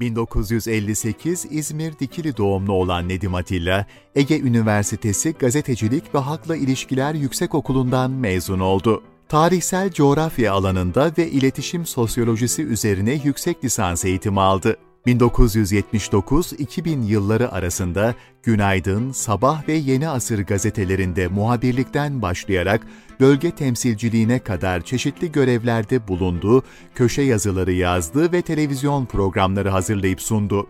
[0.00, 8.60] 1958 İzmir Dikili doğumlu olan Nedim Atilla, Ege Üniversitesi Gazetecilik ve Halkla İlişkiler Yüksekokulu'ndan mezun
[8.60, 9.02] oldu.
[9.28, 14.76] Tarihsel coğrafya alanında ve iletişim sosyolojisi üzerine yüksek lisans eğitimi aldı.
[15.06, 22.86] 1979-2000 yılları arasında Günaydın, Sabah ve Yeni Asır gazetelerinde muhabirlikten başlayarak
[23.20, 26.62] bölge temsilciliğine kadar çeşitli görevlerde bulundu,
[26.94, 30.66] köşe yazıları yazdı ve televizyon programları hazırlayıp sundu.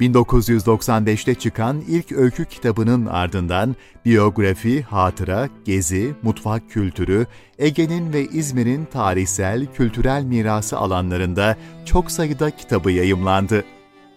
[0.00, 7.26] 1995'te çıkan ilk öykü kitabının ardından biyografi, hatıra, gezi, mutfak kültürü,
[7.58, 13.64] Ege'nin ve İzmir'in tarihsel, kültürel mirası alanlarında çok sayıda kitabı yayımlandı.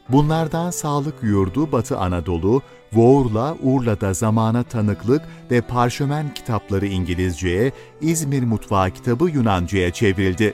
[0.10, 2.62] Bunlardan Sağlık Yurdu Batı Anadolu,
[2.94, 10.54] Voğur'la Urla'da Zamana Tanıklık ve Parşömen kitapları İngilizceye, İzmir Mutfağı kitabı Yunanca'ya çevrildi.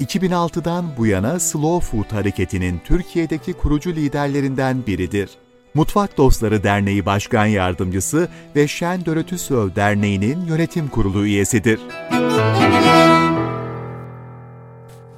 [0.00, 5.30] 2006'dan bu yana Slow Food hareketinin Türkiye'deki kurucu liderlerinden biridir.
[5.74, 11.80] Mutfak Dostları Derneği Başkan Yardımcısı ve Şen Dörötüsöv Derneği'nin yönetim kurulu üyesidir.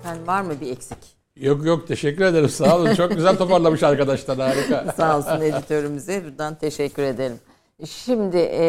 [0.01, 1.14] Efendim var mı bir eksik?
[1.37, 2.95] Yok yok teşekkür ederim sağ olun.
[2.95, 4.93] Çok güzel toparlamış arkadaşlar harika.
[4.97, 6.25] Sağ olsun editörümüze.
[6.25, 7.39] Buradan teşekkür edelim.
[7.87, 8.65] Şimdi e,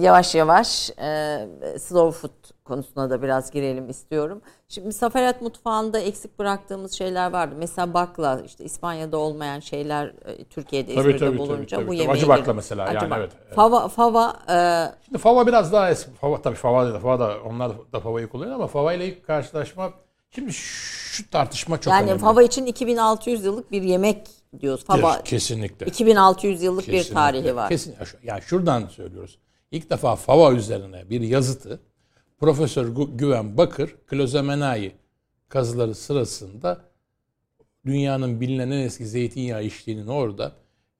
[0.00, 1.38] yavaş yavaş e,
[1.78, 4.42] slow food konusuna da biraz girelim istiyorum.
[4.68, 7.54] Şimdi Safaret mutfağında eksik bıraktığımız şeyler vardı.
[7.58, 11.98] Mesela bakla işte İspanya'da olmayan şeyler e, Türkiye'de Tabii, İzmir'de tabii, bulunca tabii, bu tabii.
[11.98, 13.32] yemeğe Acı bakla mesela, Acı yani bak- evet.
[13.54, 14.56] Fava, fava e,
[15.04, 16.10] Şimdi fava biraz daha eski.
[16.10, 16.98] Fava tabii fava değil.
[16.98, 19.90] Fava da onlar da favayı kullanıyor ama fava ile ilk karşılaşma
[20.30, 22.20] şimdi şu tartışma çok yani önemli.
[22.20, 24.28] fava için 2600 yıllık bir yemek
[24.60, 24.84] diyoruz.
[24.84, 25.86] Fava kesinlikle.
[25.86, 27.14] 2600 yıllık bir Kesinlikle.
[27.14, 27.68] tarihi var.
[27.68, 27.94] Kesin.
[28.22, 29.38] Yani şuradan söylüyoruz.
[29.70, 31.80] İlk defa fava üzerine bir yazıtı
[32.38, 34.92] Profesör Gü- Güven Bakır Klozemenai
[35.48, 36.80] kazıları sırasında
[37.86, 40.52] dünyanın bilinen en eski zeytinyağı işliğinin orada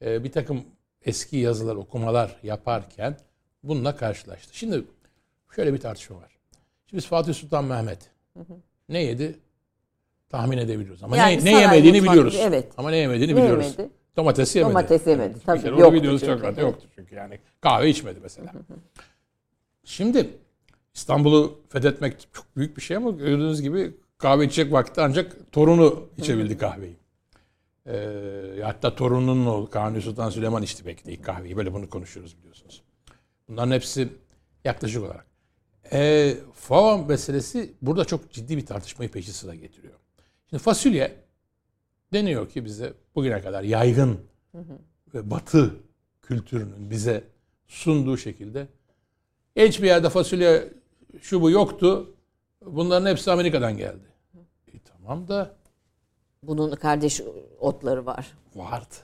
[0.04, 0.64] e, bir takım
[1.04, 3.16] eski yazılar, okumalar yaparken
[3.62, 4.56] bununla karşılaştı.
[4.56, 4.84] Şimdi
[5.56, 6.38] şöyle bir tartışma var.
[6.86, 8.10] Şimdi biz Fatih Sultan Mehmet
[8.90, 9.38] ne yedi?
[10.28, 11.02] Tahmin edebiliyoruz.
[11.02, 12.38] Ama Yani ne, ne yemediğini mutfağı biliyoruz.
[12.42, 12.72] evet.
[12.76, 13.64] Ama ne yemediğini Ne biliyoruz.
[13.78, 13.90] yemedi?
[14.16, 14.70] Domates yemedi.
[14.70, 15.34] Domates yemedi.
[15.34, 16.58] Bir Tabii kere onu yoktu biliyoruz çok rahat.
[16.58, 17.38] Yoktu çünkü yani.
[17.60, 18.52] Kahve içmedi mesela.
[19.84, 20.28] Şimdi
[20.94, 26.58] İstanbul'u fethetmek çok büyük bir şey ama gördüğünüz gibi kahve içecek vakti ancak torunu içebildi
[26.58, 26.96] kahveyi.
[27.86, 31.56] Ee, hatta torununun oğlu Kanuni Sultan Süleyman içti belki de ilk kahveyi.
[31.56, 32.82] Böyle bunu konuşuyoruz biliyorsunuz.
[33.48, 34.08] Bunların hepsi
[34.64, 35.26] yaklaşık olarak.
[35.92, 39.94] Ee, fava meselesi burada çok ciddi bir tartışmayı peşi sıra getiriyor.
[40.50, 41.16] Şimdi fasulye
[42.12, 44.20] deniyor ki bize bugüne kadar yaygın
[45.14, 45.74] ve batı
[46.22, 47.24] kültürünün bize
[47.68, 48.66] sunduğu şekilde
[49.56, 50.72] hiçbir yerde fasulye
[51.20, 52.14] şu bu yoktu.
[52.66, 54.04] Bunların hepsi Amerika'dan geldi.
[54.68, 55.56] E, tamam da
[56.42, 57.20] Bunun kardeş
[57.58, 58.32] otları var.
[58.54, 58.94] vardı.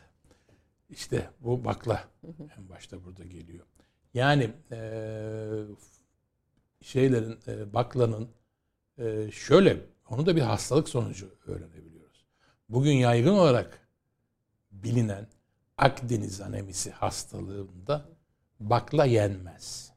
[0.90, 2.04] İşte bu bakla
[2.58, 3.66] en başta burada geliyor.
[4.14, 4.78] Yani eee,
[6.82, 8.28] şeylerin e, baklanın
[8.98, 12.24] e, şöyle onu da bir hastalık sonucu öğrenebiliyoruz.
[12.68, 13.88] Bugün yaygın olarak
[14.70, 15.28] bilinen
[15.78, 18.04] Akdeniz anemisi hastalığında
[18.60, 19.92] bakla yenmez.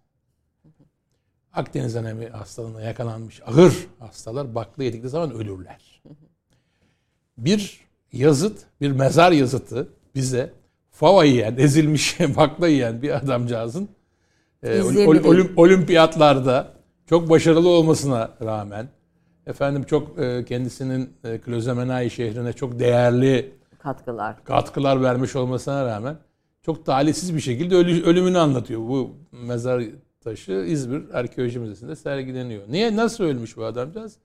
[1.54, 6.02] Akdeniz anemi hastalığına yakalanmış ağır hastalar bakla yedikleri zaman ölürler.
[7.38, 7.80] Bir
[8.14, 10.54] yazıt, bir mezar yazıtı bize
[10.92, 13.90] fava yiyen, ezilmiş bakla yiyen bir adamcağızın
[14.64, 16.74] e, ol, olimpiyatlarda
[17.10, 18.88] çok başarılı olmasına rağmen
[19.48, 26.18] efendim çok e, kendisinin e, Klozemenai şehrine çok değerli katkılar katkılar vermiş olmasına rağmen
[26.62, 28.80] çok talihsiz bir şekilde ölü, ölümünü anlatıyor.
[28.80, 29.84] Bu mezar
[30.24, 32.64] taşı İzmir Arkeoloji Müzesi'nde sergileniyor.
[32.70, 34.18] Niye nasıl ölmüş bu adamcağız?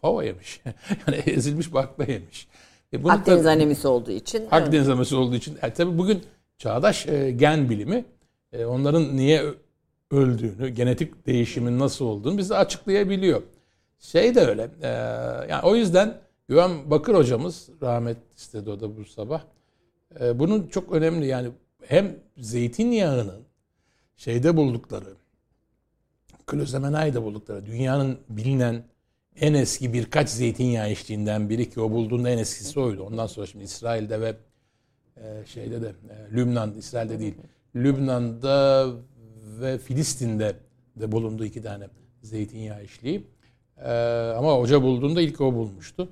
[0.00, 0.60] Fava yemiş.
[1.06, 2.48] yani ezilmiş bakla yemiş.
[2.92, 4.46] E bunu Akdeniz tabii, anemisi olduğu için.
[4.50, 4.88] Akdeniz evet.
[4.88, 5.58] anemisi olduğu için.
[5.62, 6.22] E, tabii bugün
[6.58, 8.04] çağdaş e, gen bilimi
[8.52, 9.44] e, onların niye
[10.14, 13.42] öldüğünü, genetik değişimin nasıl olduğunu bize açıklayabiliyor.
[13.98, 14.70] Şey de öyle.
[14.82, 14.88] E,
[15.50, 19.42] yani o yüzden Güven Bakır hocamız rahmet istedi o da bu sabah.
[20.20, 21.50] E, bunun çok önemli yani
[21.86, 23.42] hem zeytinyağının
[24.16, 25.14] şeyde buldukları,
[26.46, 28.82] Klozemenay'da buldukları, dünyanın bilinen
[29.40, 33.02] en eski birkaç zeytinyağı içtiğinden biri ki o bulduğunda en eskisi oydu.
[33.02, 34.36] Ondan sonra şimdi İsrail'de ve
[35.16, 37.34] e, şeyde de e, Lübnan, İsrail'de değil.
[37.76, 38.86] Lübnan'da
[39.60, 40.56] ve Filistin'de
[40.96, 41.88] de bulundu iki tane
[42.22, 43.26] zeytinyağı işliği.
[43.84, 43.90] E,
[44.38, 46.08] ama hoca bulduğunda ilk o bulmuştu.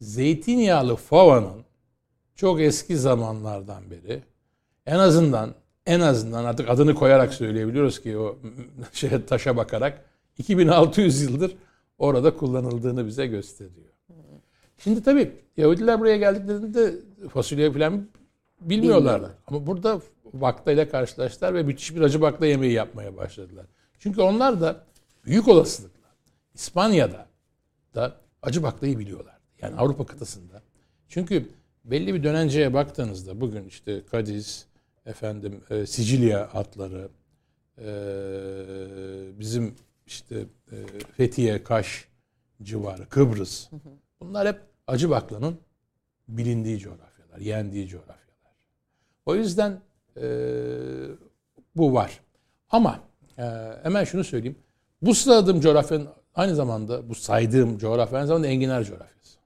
[0.00, 1.64] Zeytinyağlı favanın
[2.34, 4.22] çok eski zamanlardan beri
[4.86, 5.54] en azından
[5.86, 8.38] en azından artık adını koyarak söyleyebiliyoruz ki o
[8.92, 10.04] şey taşa bakarak
[10.38, 11.56] 2600 yıldır
[11.98, 13.90] orada kullanıldığını bize gösteriyor.
[14.78, 16.94] Şimdi tabii Yahudiler buraya geldiklerinde
[17.28, 18.06] fasulye falan
[18.60, 19.34] bilmiyorlardı.
[19.46, 20.00] Ama burada
[20.32, 23.66] bakla ile karşılaştılar ve müthiş bir acı bakla yemeği yapmaya başladılar.
[23.98, 24.84] Çünkü onlar da
[25.24, 26.08] büyük olasılıkla
[26.54, 27.26] İspanya'da
[27.94, 29.38] da acı baklayı biliyorlar.
[29.62, 30.62] Yani Avrupa kıtasında.
[31.08, 31.48] Çünkü
[31.84, 34.66] belli bir dönenceye baktığınızda bugün işte Kadiz,
[35.06, 37.08] efendim e, Sicilya atları,
[37.78, 37.90] e,
[39.38, 39.74] bizim
[40.06, 40.76] işte e,
[41.16, 42.08] Fethiye, Kaş
[42.62, 43.68] civarı, Kıbrıs.
[44.20, 45.58] Bunlar hep acı baklanın
[46.28, 48.20] bilindiği coğrafyalar, yendiği coğrafyalar.
[49.30, 49.80] O yüzden
[50.16, 50.26] e,
[51.76, 52.20] bu var.
[52.70, 53.00] Ama
[53.38, 53.42] e,
[53.82, 54.58] hemen şunu söyleyeyim.
[55.02, 59.38] Bu sıradığım coğrafyanın aynı zamanda bu saydığım coğrafya aynı zamanda enginar coğrafyası.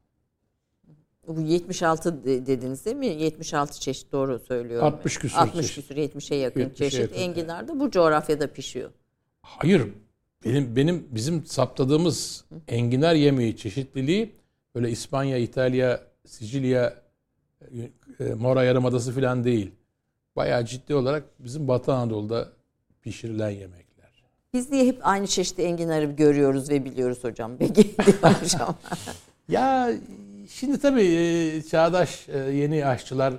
[1.29, 3.07] Bu 76 dediniz değil mi?
[3.07, 4.87] 76 çeşit doğru söylüyorum.
[4.87, 5.75] 60 küsur 60 çeşit.
[5.75, 7.14] küsur 70'e yakın 70'e çeşit yakın.
[7.14, 8.90] enginar da bu coğrafyada pişiyor.
[9.42, 9.88] Hayır.
[10.44, 14.33] Benim benim bizim saptadığımız enginar yemeği çeşitliliği
[14.75, 17.04] böyle İspanya, İtalya, Sicilya,
[18.37, 19.72] Mora Yarımadası falan değil.
[20.37, 22.48] Bayağı ciddi olarak bizim Batı Anadolu'da
[23.03, 24.24] pişirilen yemekler.
[24.53, 27.57] Biz niye hep aynı çeşitli enginarı görüyoruz ve biliyoruz hocam?
[27.59, 28.77] Peki hocam.
[29.48, 29.92] ya
[30.50, 33.35] şimdi tabii e, çağdaş e, yeni aşçılar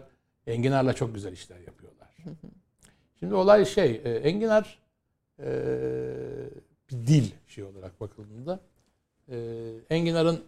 [0.47, 2.09] enginarla çok güzel işler yapıyorlar.
[3.19, 4.79] Şimdi olay şey, enginar
[6.91, 8.59] bir dil şey olarak bakıldığında
[9.89, 10.41] enginarın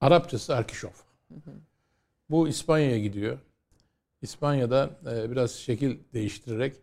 [0.00, 1.04] Arapçası arkişof.
[2.30, 3.38] Bu İspanya'ya gidiyor.
[4.22, 6.76] İspanya'da e, biraz şekil değiştirerek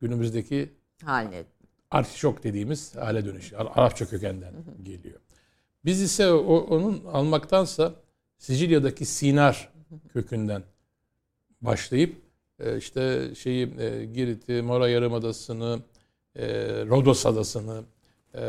[0.00, 0.72] günümüzdeki
[1.04, 1.44] haline
[1.90, 3.66] artişok dediğimiz hale dönüşüyor.
[3.74, 5.20] Arapça kökenden geliyor.
[5.84, 7.94] Biz ise o, onun almaktansa
[8.38, 9.72] Sicilya'daki Sinar
[10.12, 10.62] kökünden
[11.60, 12.16] başlayıp
[12.58, 15.80] e, işte şeyi e, Girit'i, Mora Yarımadası'nı,
[16.36, 16.46] e,
[16.86, 17.82] Rodos Adası'nı,
[18.34, 18.42] e,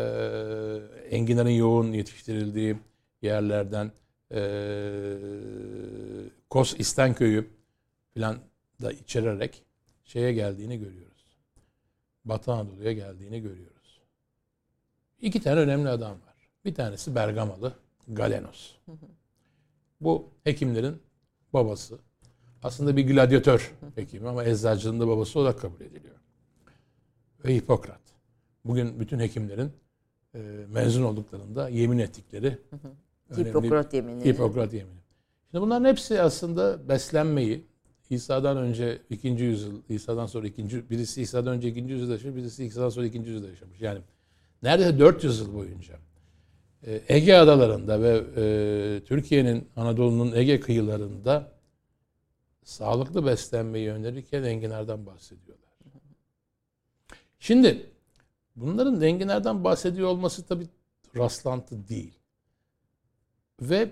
[1.09, 2.75] enginarın yoğun yetiştirildiği
[3.21, 3.91] yerlerden
[4.33, 4.41] e,
[6.49, 7.49] Kos İstenköy'ü
[8.13, 8.39] falan
[8.81, 9.63] da içererek
[10.03, 11.37] şeye geldiğini görüyoruz.
[12.25, 14.01] Batı Anadolu'ya geldiğini görüyoruz.
[15.21, 16.49] İki tane önemli adam var.
[16.65, 17.73] Bir tanesi Bergamalı
[18.07, 18.71] Galenos.
[20.01, 21.01] Bu hekimlerin
[21.53, 21.99] babası.
[22.63, 26.15] Aslında bir gladyatör hekimi ama eczacının da babası olarak kabul ediliyor.
[27.45, 28.01] Ve Hipokrat.
[28.65, 29.71] Bugün bütün hekimlerin
[30.35, 32.57] e, mezun olduklarında yemin ettikleri
[33.37, 34.25] Hipokrat yemini.
[34.25, 34.99] Hipokrat yemini.
[35.51, 37.65] Şimdi bunların hepsi aslında beslenmeyi
[38.09, 42.89] İsa'dan önce ikinci yüzyıl, İsa'dan sonra ikinci, birisi İsa'dan önce ikinci yüzyılda yaşamış, birisi İsa'dan
[42.89, 43.81] sonra ikinci yüzyılda yaşamış.
[43.81, 43.99] Yani
[44.63, 45.93] neredeyse 400 yıl boyunca
[46.87, 51.51] e, Ege adalarında ve e, Türkiye'nin, Anadolu'nun Ege kıyılarında
[52.63, 55.69] sağlıklı beslenmeyi önerirken enginardan bahsediyorlar.
[57.39, 57.89] Şimdi
[58.55, 60.67] bunların enginardan bahsediyor olması tabii
[61.15, 62.22] rastlantı değil.
[63.61, 63.91] Ve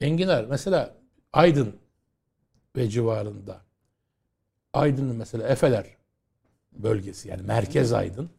[0.00, 0.94] enginar mesela
[1.32, 1.76] Aydın
[2.76, 3.60] ve civarında
[4.72, 5.86] Aydın'ın mesela Efeler
[6.72, 8.30] bölgesi yani merkez Aydın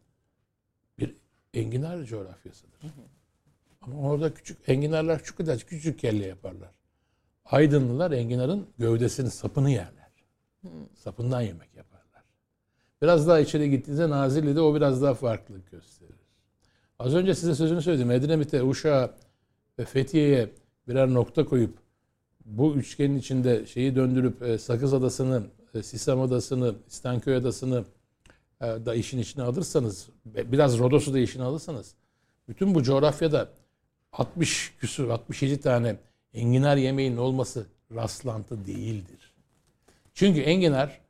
[0.98, 1.14] bir
[1.54, 2.80] enginar coğrafyasıdır.
[3.80, 6.70] Ama orada küçük enginarlar küçük kadar küçük kelle yaparlar.
[7.44, 10.08] Aydınlılar enginarın gövdesini, sapını yerler.
[10.94, 12.22] Sapından yemek yaparlar.
[13.02, 16.14] Biraz daha içeri gittiğinizde Nazilli'de o biraz daha farklılık gösterir.
[16.98, 18.10] Az önce size sözünü söyledim.
[18.10, 19.14] Edremit'e, Uşak'a
[19.78, 20.50] ve Fethiye'ye
[20.88, 21.78] birer nokta koyup
[22.44, 25.42] bu üçgenin içinde şeyi döndürüp e, Sakız Adası'nı,
[25.74, 27.84] e, Sisam Adası'nı, İstanköy Adası'nı
[28.60, 31.94] e, da işin içine alırsanız, biraz Rodos'u da işine alırsanız
[32.48, 33.48] bütün bu coğrafyada
[34.12, 35.96] 60 küsur, 67 tane
[36.34, 39.32] enginar yemeğinin olması rastlantı değildir.
[40.14, 41.00] Çünkü enginar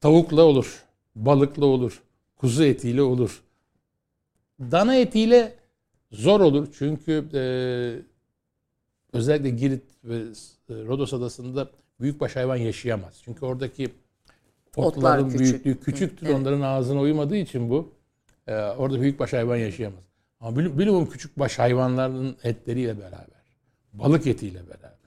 [0.00, 0.84] tavukla olur,
[1.16, 2.02] balıkla olur,
[2.36, 3.42] kuzu etiyle olur.
[4.60, 5.54] Dana etiyle
[6.12, 7.42] zor olur çünkü e,
[9.12, 13.20] özellikle Girit ve e, Rodos adasında büyükbaş hayvan yaşayamaz.
[13.24, 13.88] Çünkü oradaki
[14.76, 15.64] otların küçük.
[15.64, 16.26] büyüklüğü küçüktür.
[16.26, 16.36] Evet.
[16.36, 17.92] Onların ağzına uymadığı için bu
[18.46, 20.04] e, orada büyükbaş hayvan yaşayamaz.
[20.40, 23.42] Ama bilumum küçük baş hayvanların etleriyle beraber,
[23.92, 24.98] balık etiyle beraber.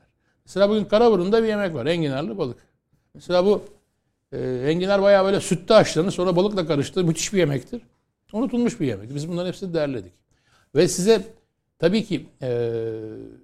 [0.46, 1.86] Mesela bugün Karaburun'da bir yemek var.
[1.86, 2.58] Enginarlı balık.
[3.14, 3.64] Mesela bu
[4.32, 7.04] e, enginar bayağı böyle sütte haşlanır sonra balıkla karıştı.
[7.04, 7.82] Müthiş bir yemektir.
[8.34, 9.16] Unutulmuş bir yemek.
[9.16, 10.14] Biz bunların hepsini derledik.
[10.76, 11.22] Ve size
[11.80, 12.72] tabii ki e,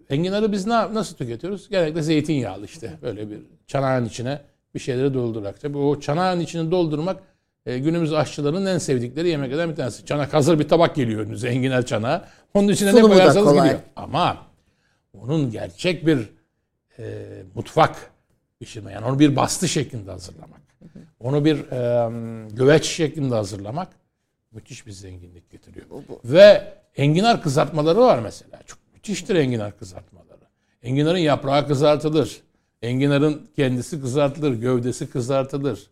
[0.09, 1.69] enginarı biz na, nasıl tüketiyoruz?
[1.69, 2.93] Genellikle zeytinyağlı işte.
[3.01, 4.41] Böyle bir çanağın içine
[4.75, 5.61] bir şeyleri doldurarak.
[5.61, 7.23] Tabii o çanağın içini doldurmak
[7.65, 10.05] e, günümüz aşçıların en sevdikleri yemeklerden bir tanesi.
[10.05, 12.25] Çanak hazır bir tabak geliyor önünüze enginar çanağı.
[12.53, 13.79] Onun içine Sunumu ne koyarsanız gidiyor.
[13.95, 14.37] Ama
[15.13, 16.29] onun gerçek bir
[16.99, 18.11] e, mutfak
[18.59, 20.61] pişirme yani onu bir bastı şeklinde hazırlamak.
[21.19, 22.09] Onu bir e,
[22.55, 23.87] güveç şeklinde hazırlamak
[24.51, 25.85] müthiş bir zenginlik getiriyor.
[25.89, 26.21] Bu, bu.
[26.25, 28.63] Ve enginar kızartmaları var mesela.
[28.65, 30.47] Çok müthiştir enginar kızartmaları.
[30.83, 32.41] Enginarın yaprağı kızartılır.
[32.81, 35.87] Enginarın kendisi kızartılır, gövdesi kızartılır.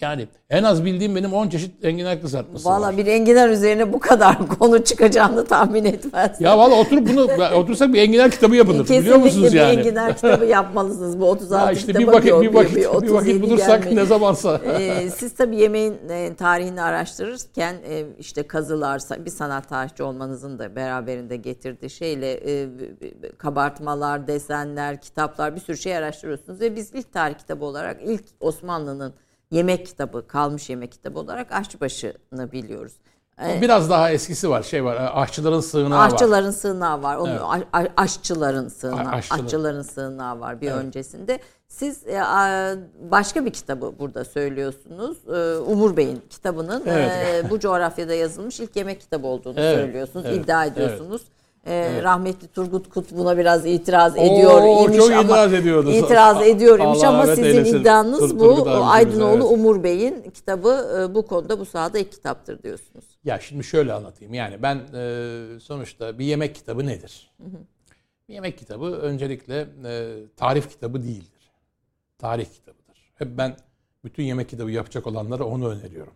[0.00, 4.48] Yani en az bildiğim benim 10 çeşit enginar kızartması Valla bir enginar üzerine bu kadar
[4.58, 6.40] konu çıkacağını tahmin etmez.
[6.40, 9.76] Ya valla oturup bunu otursak bir enginar kitabı yapılır Kesinlikle biliyor musunuz yani?
[9.76, 11.20] Kesinlikle bir enginar kitabı yapmalısınız.
[11.20, 13.96] Bu 36 ya işte bir vakit, bir vakit, bir, bir vakit bulursak gelmeyi.
[13.96, 14.60] ne zamansa.
[14.78, 20.76] ee, siz tabii yemeğin e, tarihini araştırırken e, işte kazılar, bir sanat tarihçi olmanızın da
[20.76, 22.68] beraberinde getirdiği şeyle e,
[23.38, 26.60] kabartmalar, desenler, kitaplar bir sürü şey araştırıyorsunuz.
[26.60, 29.14] Ve biz ilk tarih kitabı olarak ilk Osmanlı'nın
[29.50, 32.92] yemek kitabı, kalmış yemek kitabı olarak Aşçıbaşı'nı biliyoruz.
[33.42, 34.62] Ee, Biraz daha eskisi var.
[34.62, 35.10] Şey var.
[35.14, 36.06] Aşçıların sığınağı var.
[36.12, 37.16] Aşçıların sığınağı var.
[37.16, 37.90] Onu evet.
[37.96, 39.12] aşçıların sığınağı.
[39.12, 39.44] Aşçıların.
[39.44, 40.84] aşçıların sığınağı var bir evet.
[40.84, 41.38] öncesinde.
[41.68, 42.22] Siz e,
[43.10, 45.18] başka bir kitabı burada söylüyorsunuz.
[45.28, 47.44] E, Umur Bey'in kitabının evet.
[47.44, 49.78] E, bu coğrafyada yazılmış ilk yemek kitabı olduğunu evet.
[49.78, 50.26] söylüyorsunuz.
[50.28, 50.44] Evet.
[50.44, 51.22] iddia ediyorsunuz.
[51.24, 51.37] Evet.
[51.68, 52.04] Ee, evet.
[52.04, 55.90] Rahmetli Turgut Kut buna biraz itiraz ediyor Oo, imiş çok ama itiraz ediyordu.
[55.90, 57.80] itiraz ediyor imiş ama sizin eylesin.
[57.80, 58.70] iddianız Tur, bu.
[58.70, 59.52] Aydınoğlu evet.
[59.58, 63.04] Umur Bey'in kitabı e, bu konuda bu sahada ilk kitaptır diyorsunuz.
[63.24, 64.34] Ya şimdi şöyle anlatayım.
[64.34, 67.30] Yani ben e, sonuçta bir yemek kitabı nedir?
[67.42, 67.58] Hı hı.
[68.28, 71.50] Bir yemek kitabı öncelikle e, tarif kitabı değildir.
[72.18, 73.12] Tarih kitabıdır.
[73.14, 73.56] Hep ben
[74.04, 76.12] bütün yemek kitabı yapacak olanlara onu öneriyorum.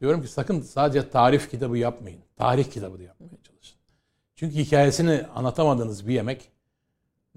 [0.00, 2.20] Diyorum ki sakın sadece tarif kitabı yapmayın.
[2.36, 3.39] Tarih kitabı da yapmaya çalışın.
[4.40, 6.48] Çünkü hikayesini anlatamadığınız bir yemek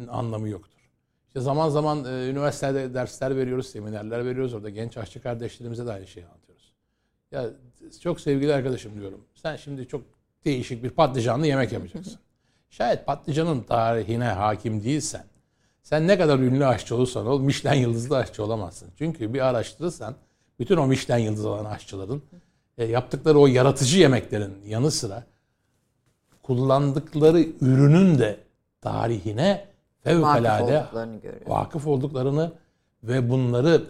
[0.09, 0.79] anlamı yoktur.
[1.27, 4.53] İşte zaman zaman e, üniversitede dersler veriyoruz, seminerler veriyoruz.
[4.53, 6.73] Orada genç aşçı kardeşlerimize de aynı şeyi anlatıyoruz.
[7.31, 7.45] Ya
[8.01, 9.25] çok sevgili arkadaşım diyorum.
[9.35, 10.01] Sen şimdi çok
[10.45, 12.19] değişik bir patlıcanlı yemek yapacaksın.
[12.69, 15.25] Şayet patlıcanın tarihine hakim değilsen,
[15.81, 18.89] sen ne kadar ünlü aşçı olursan ol, Michelin yıldızlı aşçı olamazsın.
[18.97, 20.15] Çünkü bir araştırırsan
[20.59, 22.23] bütün o Michelin yıldızı olan aşçıların
[22.77, 25.32] e, yaptıkları o yaratıcı yemeklerin yanı sıra
[26.43, 28.37] kullandıkları ürünün de
[28.81, 29.65] tarihine
[30.03, 32.51] fevkalade vakıf olduklarını, vakıf olduklarını
[33.03, 33.83] ve bunları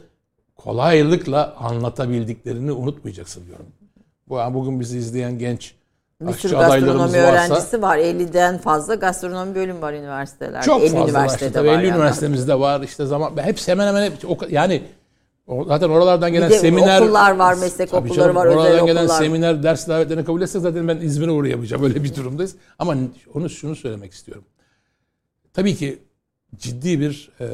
[0.56, 3.66] kolaylıkla anlatabildiklerini unutmayacaksın diyorum.
[4.30, 5.76] Bu bugün bizi izleyen genç
[6.22, 7.98] bir sürü gastronomi öğrencisi var.
[7.98, 10.66] 50'den fazla gastronomi bölüm var üniversitelerde.
[10.66, 11.66] Çok 50 fazla üniversitede var.
[11.66, 11.98] Işte, 50 yani.
[11.98, 12.82] üniversitemizde var.
[12.82, 14.13] İşte zaman hepsi hemen hemen hep,
[14.52, 14.84] yani
[15.48, 17.02] Zaten oralardan gelen bir de seminer...
[17.02, 19.18] okullar var, meslek okulları canım, var, oralardan özel gelen okullar.
[19.18, 21.84] seminer, ders davetlerini kabul etsek zaten ben İzmir'e uğrayamayacağım.
[21.84, 22.56] Öyle bir durumdayız.
[22.80, 22.96] Ama
[23.34, 24.46] onu şunu söylemek istiyorum.
[25.54, 26.00] Tabii ki
[26.56, 27.48] ciddi bir e,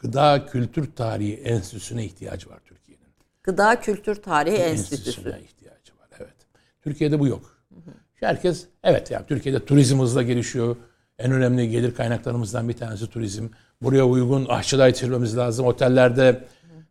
[0.00, 3.06] gıda kültür tarihi enstitüsüne ihtiyacı var Türkiye'nin.
[3.42, 4.94] Gıda kültür tarihi enstitüsü.
[4.94, 6.36] Enstitüsüne ihtiyacı var, evet.
[6.82, 7.56] Türkiye'de bu yok.
[8.14, 10.76] Herkes, evet yani Türkiye'de turizm hızla gelişiyor.
[11.18, 13.48] En önemli gelir kaynaklarımızdan bir tanesi turizm.
[13.82, 15.66] Buraya uygun aşçılar yetiştirmemiz lazım.
[15.66, 16.44] Otellerde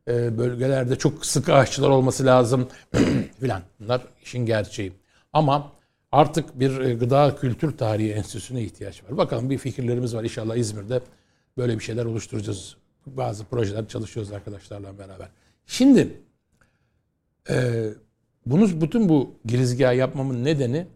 [0.07, 2.67] e, bölgelerde çok sıkı aşçılar olması lazım
[3.39, 3.61] filan.
[3.79, 4.93] Bunlar işin gerçeği.
[5.33, 5.71] Ama
[6.11, 9.17] artık bir e, gıda kültür tarihi enstitüsüne ihtiyaç var.
[9.17, 10.23] Bakalım bir fikirlerimiz var.
[10.23, 11.01] İnşallah İzmir'de
[11.57, 12.75] böyle bir şeyler oluşturacağız.
[13.05, 15.27] Bazı projeler çalışıyoruz arkadaşlarla beraber.
[15.65, 16.13] Şimdi
[17.49, 17.85] e,
[18.45, 20.87] bunu bütün bu girizgahı yapmamın nedeni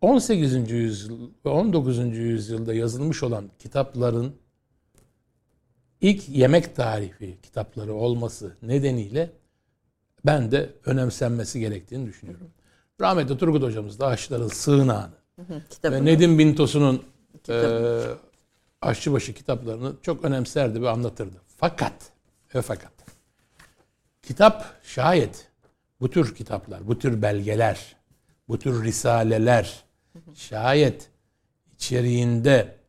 [0.00, 0.70] 18.
[0.70, 1.98] yüzyıl ve 19.
[1.98, 4.34] yüzyılda yazılmış olan kitapların
[6.00, 9.30] ilk yemek tarifi kitapları olması nedeniyle
[10.26, 12.50] ben de önemsenmesi gerektiğini düşünüyorum.
[13.00, 15.14] Rahmetli Turgut hocamız da aşçıların sığınağını
[15.84, 17.02] ve Nedim Bintos'un
[17.48, 18.00] e,
[18.80, 21.36] aşçıbaşı kitaplarını çok önemserdi ve anlatırdı.
[21.56, 21.94] Fakat
[22.54, 22.92] ve fakat
[24.22, 25.48] kitap şayet
[26.00, 27.96] bu tür kitaplar, bu tür belgeler,
[28.48, 29.84] bu tür risaleler
[30.34, 31.10] şayet
[31.74, 32.79] içeriğinde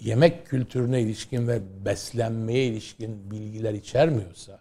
[0.00, 4.60] yemek kültürüne ilişkin ve beslenmeye ilişkin bilgiler içermiyorsa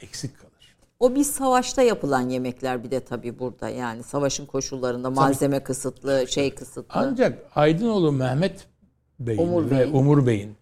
[0.00, 0.76] eksik kalır.
[1.00, 6.54] O bir savaşta yapılan yemekler bir de tabii burada yani savaşın koşullarında malzeme kısıtlı, şey
[6.54, 6.84] kısıtlı.
[6.94, 8.66] Ancak Aydınoğlu Mehmet
[9.20, 9.92] Bey'in Umur ve Bey'in.
[9.94, 10.56] Umur Bey'in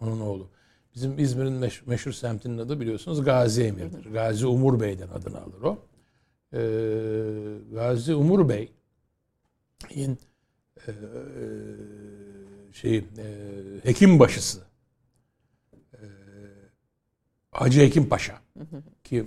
[0.00, 0.48] onun oğlu.
[0.94, 4.12] Bizim İzmir'in meş- meşhur semtinin adı biliyorsunuz Gazi Emir'dir.
[4.12, 5.78] Gazi Umur Bey'den adını alır o.
[6.52, 6.58] Ee,
[7.74, 10.18] Gazi Umur Bey'in
[10.86, 10.92] e,
[12.72, 13.04] şey e,
[13.82, 14.58] hekim başısı
[15.94, 16.00] e,
[17.52, 18.40] Hacı Hekim Paşa
[19.04, 19.26] ki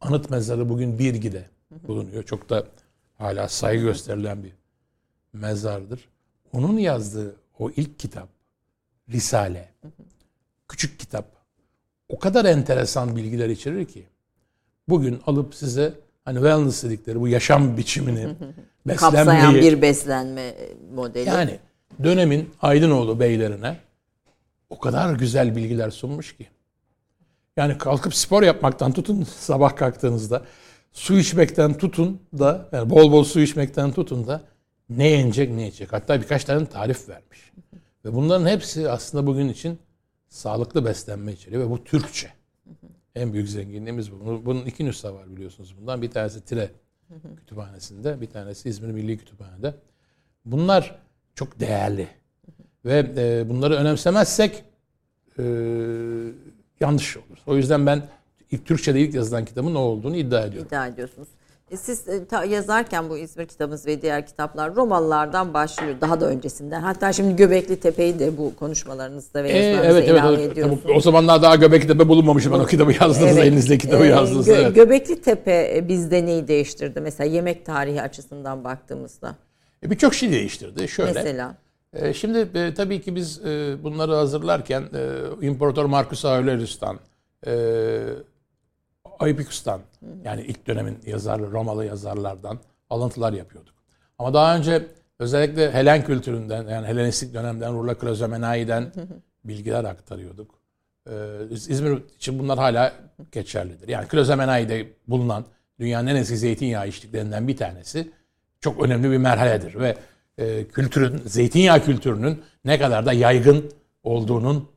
[0.00, 2.22] anıt mezarı bugün Birgi'de bulunuyor.
[2.22, 2.66] Çok da
[3.18, 4.52] hala saygı gösterilen bir
[5.32, 6.08] mezardır.
[6.52, 8.28] Onun yazdığı o ilk kitap
[9.08, 9.68] Risale
[10.68, 11.26] küçük kitap
[12.08, 14.06] o kadar enteresan bilgiler içerir ki
[14.88, 15.94] bugün alıp size
[16.24, 18.28] hani wellness dedikleri bu yaşam biçimini
[18.88, 20.54] Kapsayan beslenmeyi bir beslenme
[20.94, 21.28] modeli.
[21.28, 21.58] yani
[22.04, 23.76] dönemin Aydınoğlu beylerine
[24.70, 26.46] o kadar güzel bilgiler sunmuş ki.
[27.56, 30.42] Yani kalkıp spor yapmaktan tutun sabah kalktığınızda
[30.92, 34.42] su içmekten tutun da yani bol bol su içmekten tutun da
[34.88, 35.92] ne yenecek ne içecek.
[35.92, 37.52] Hatta birkaç tane tarif vermiş.
[38.04, 39.78] Ve bunların hepsi aslında bugün için
[40.28, 42.30] sağlıklı beslenme içeriyor ve bu Türkçe.
[43.14, 44.20] En büyük zenginliğimiz bu.
[44.20, 46.02] Bunun- Bunun iki nüsha var biliyorsunuz bundan.
[46.02, 46.70] Bir tanesi Tire
[47.36, 49.74] Kütüphanesi'nde, bir tanesi İzmir Milli Kütüphane'de.
[50.44, 50.98] Bunlar
[51.40, 52.08] çok değerli.
[52.84, 54.64] Ve e, bunları önemsemezsek
[55.38, 55.42] e,
[56.80, 57.38] yanlış olur.
[57.46, 58.02] O yüzden ben
[58.50, 60.66] ilk Türkçe'de ilk yazılan kitabın o olduğunu iddia ediyorum.
[60.68, 61.28] iddia ediyorsunuz.
[61.70, 65.94] E, Siz e, ta- yazarken bu İzmir kitabımız ve diğer kitaplar Romalılardan başlıyor.
[66.00, 66.80] Daha da öncesinden.
[66.80, 70.20] Hatta şimdi Göbekli Tepe'yi de bu konuşmalarınızda ve E, yazılarınızda evet evet.
[70.20, 70.52] ilave evet.
[70.52, 70.80] ediyorsunuz.
[70.96, 73.44] O zamanlar daha Göbektepe bulunmamışım ben o kitabı yazdığınızda Evet.
[73.44, 74.52] elinizde kitabı yazdığınızda.
[74.52, 74.74] Gö- evet.
[74.74, 77.00] Göbekli Tepe e, bizde neyi değiştirdi?
[77.00, 79.36] Mesela yemek tarihi açısından baktığımızda.
[79.86, 80.88] E, Birçok şey değiştirdi.
[80.88, 81.12] Şöyle.
[81.12, 81.56] Mesela.
[81.92, 86.98] E, Şimdi e, tabii ki biz e, bunları hazırlarken e, İmparator Marcus Aurelius'tan,
[87.46, 87.52] e,
[89.18, 89.80] Aepicus'tan
[90.24, 92.58] yani ilk dönemin yazarları, Romalı yazarlardan
[92.90, 93.74] alıntılar yapıyorduk.
[94.18, 94.86] Ama daha önce
[95.18, 98.92] özellikle Helen kültüründen yani Helenistik dönemden Rula Klazomenai'den
[99.44, 100.54] bilgiler aktarıyorduk.
[101.10, 101.12] E,
[101.50, 102.92] İz- İzmir için bunlar hala
[103.32, 103.88] geçerlidir.
[103.88, 105.44] Yani Klazomenai'de bulunan
[105.80, 108.10] dünyanın en eski zeytinyağı içtiklerinden bir tanesi
[108.60, 109.96] çok önemli bir merhaledir ve
[110.38, 113.70] e, kültürün, zeytinyağı kültürünün ne kadar da yaygın
[114.02, 114.68] olduğunun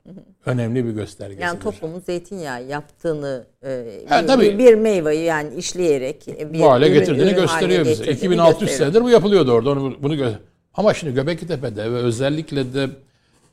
[0.45, 1.45] önemli bir göstergesidir.
[1.45, 4.57] Yani toplumun zeytinyağı yaptığını e, Ha, bir, tabii.
[4.57, 7.89] bir, meyveyi yani işleyerek bir bu hale ürün- getirdiğini ürün gösteriyor bize.
[8.05, 8.91] getirdiğini 2600 gösteriyor.
[8.91, 9.69] senedir bu yapılıyordu orada.
[9.69, 10.33] Onu, bunu gö-
[10.73, 12.89] Ama şimdi Göbekli Tepe'de ve özellikle de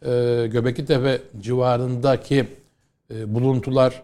[0.02, 2.46] e, Göbekli Tepe civarındaki
[3.14, 4.02] e, buluntular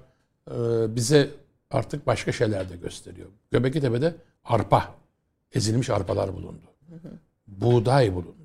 [0.50, 0.54] e,
[0.96, 1.28] bize
[1.70, 3.28] artık başka şeyler de gösteriyor.
[3.50, 4.14] Göbekli Tepe'de
[4.44, 4.94] arpa,
[5.57, 6.66] ezilmiş arpalar bulundu.
[7.46, 8.36] Buğday bulundu.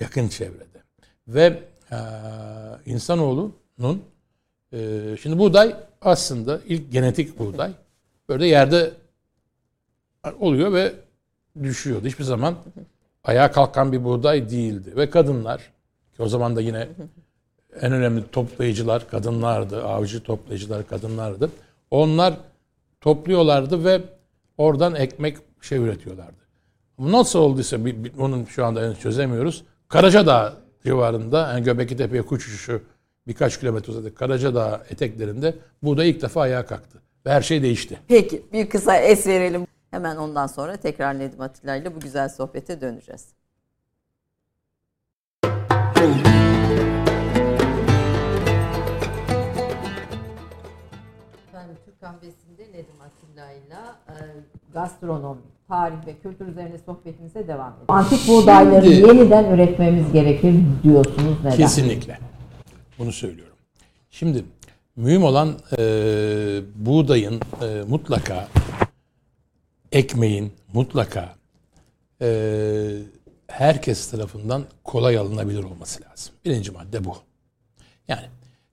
[0.00, 0.80] Yakın çevrede.
[1.28, 1.62] Ve
[1.92, 1.98] e,
[2.86, 4.02] insanoğlunun
[4.72, 7.72] e, şimdi buğday aslında ilk genetik buğday
[8.28, 8.92] böyle yerde
[10.40, 10.92] oluyor ve
[11.62, 12.06] düşüyordu.
[12.06, 12.56] Hiçbir zaman
[13.24, 14.96] ayağa kalkan bir buğday değildi.
[14.96, 15.58] Ve kadınlar
[16.16, 16.88] ki o zaman da yine
[17.80, 19.84] en önemli toplayıcılar kadınlardı.
[19.84, 21.50] Avcı toplayıcılar kadınlardı.
[21.90, 22.34] Onlar
[23.00, 24.02] topluyorlardı ve
[24.58, 25.36] oradan ekmek
[25.66, 26.40] şey üretiyorlardı.
[26.98, 29.64] Ama Nasıl olduysa bir, bir- onun şu anda henüz çözemiyoruz.
[29.88, 32.82] Karacadağ civarında yani Göbekli Tepe'ye kuş uçuşu
[33.26, 37.02] birkaç kilometre uzakta Karacadağ eteklerinde buğday ilk defa ayağa kalktı.
[37.26, 37.98] Ve her şey değişti.
[38.08, 39.66] Peki bir kısa es verelim.
[39.90, 43.26] Hemen ondan sonra tekrar Nedim Atilla ile bu güzel sohbete döneceğiz.
[51.48, 54.14] Efendim Türk kahvesinde Nedim Atilla ile e,
[54.72, 57.84] gastronomi, tarih ve kültür üzerine sohbetimize devam edelim.
[57.88, 61.56] Antik buğdayları Şimdi- yeniden üretmemiz gerekir diyorsunuz neden?
[61.56, 62.18] Kesinlikle.
[62.98, 63.56] Bunu söylüyorum.
[64.10, 64.44] Şimdi
[64.96, 65.48] mühim olan
[65.78, 65.82] e,
[66.76, 68.48] buğdayın e, mutlaka
[69.92, 71.34] ekmeğin mutlaka
[72.22, 72.28] e,
[73.46, 76.34] herkes tarafından kolay alınabilir olması lazım.
[76.44, 77.16] Birinci madde bu.
[78.08, 78.26] Yani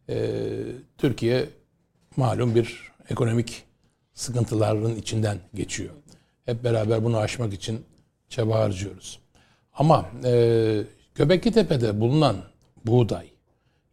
[0.09, 0.15] e,
[0.97, 1.45] Türkiye
[2.17, 3.63] malum bir ekonomik
[4.17, 5.93] sıkıntıların içinden geçiyor.
[6.45, 7.85] Hep beraber bunu aşmak için
[8.29, 9.19] çaba harcıyoruz.
[9.73, 10.83] Ama e,
[11.15, 12.35] Göbekli Tepe'de bulunan
[12.85, 13.27] buğday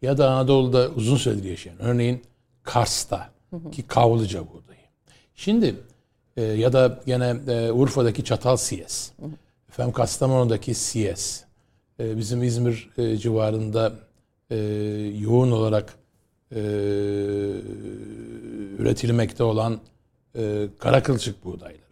[0.02, 2.22] ya da Anadolu'da uzun süredir yaşayan örneğin
[2.62, 3.30] Kars'ta
[3.72, 4.86] ki Kavlıca buğdayı.
[5.34, 5.74] Şimdi
[6.36, 9.12] e, ya da gene e, Urfa'daki Çatal Siyes.
[9.68, 11.44] Efendim Kastamonu'daki Siyes.
[12.00, 13.92] E, bizim İzmir e, civarında
[14.50, 14.56] e,
[15.18, 15.94] yoğun olarak
[16.52, 16.60] e,
[18.78, 19.80] üretilmekte olan
[20.36, 21.84] e, kara kılçık buğdayları.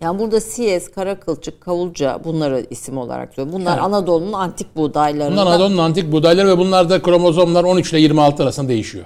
[0.00, 3.60] Yani burada Siyez, Karakılçık, Kavulca bunları isim olarak söylüyorum.
[3.60, 5.32] Bunlar Anadolu'nun antik buğdaylarından.
[5.46, 9.04] Bunlar Anadolu'nun antik buğdayları ve bunlarda kromozomlar 13 ile 26 arasında değişiyor.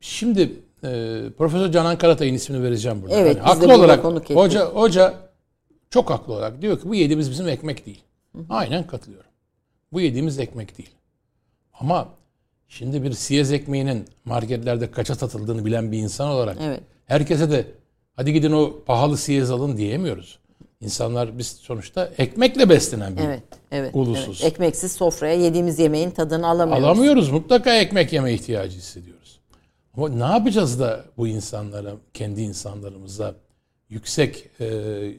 [0.00, 0.40] Şimdi
[0.84, 0.88] e,
[1.38, 3.14] Profesör Canan Karatay'ın ismini vereceğim burada.
[3.14, 4.04] Evet, Yani haklı olarak
[4.34, 5.14] hoca hoca
[5.90, 8.02] çok haklı olarak diyor ki bu yediğimiz bizim ekmek değil.
[8.48, 9.30] Aynen katılıyorum.
[9.92, 10.90] Bu yediğimiz ekmek değil.
[11.80, 12.08] Ama
[12.70, 16.80] şimdi bir siyez ekmeğinin marketlerde kaça satıldığını bilen bir insan olarak Evet.
[17.06, 17.66] herkese de
[18.16, 20.38] hadi gidin o pahalı siyez alın diyemiyoruz.
[20.80, 23.90] İnsanlar biz sonuçta ekmekle beslenen bir Evet, evet.
[23.94, 24.40] Ulusuz.
[24.42, 24.52] evet.
[24.52, 26.84] Ekmeksiz sofraya yediğimiz yemeğin tadını alamıyoruz.
[26.84, 27.30] Alamıyoruz.
[27.30, 29.40] Mutlaka ekmek yeme ihtiyacı hissediyoruz.
[29.96, 33.34] Ama ne yapacağız da bu insanlara, kendi insanlarımıza
[33.88, 35.12] yüksek e, e,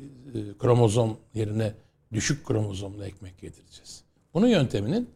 [0.60, 1.74] kromozom yerine
[2.14, 4.02] düşük kromozomlu ekmek yedireceğiz?
[4.34, 5.10] Bunun yönteminin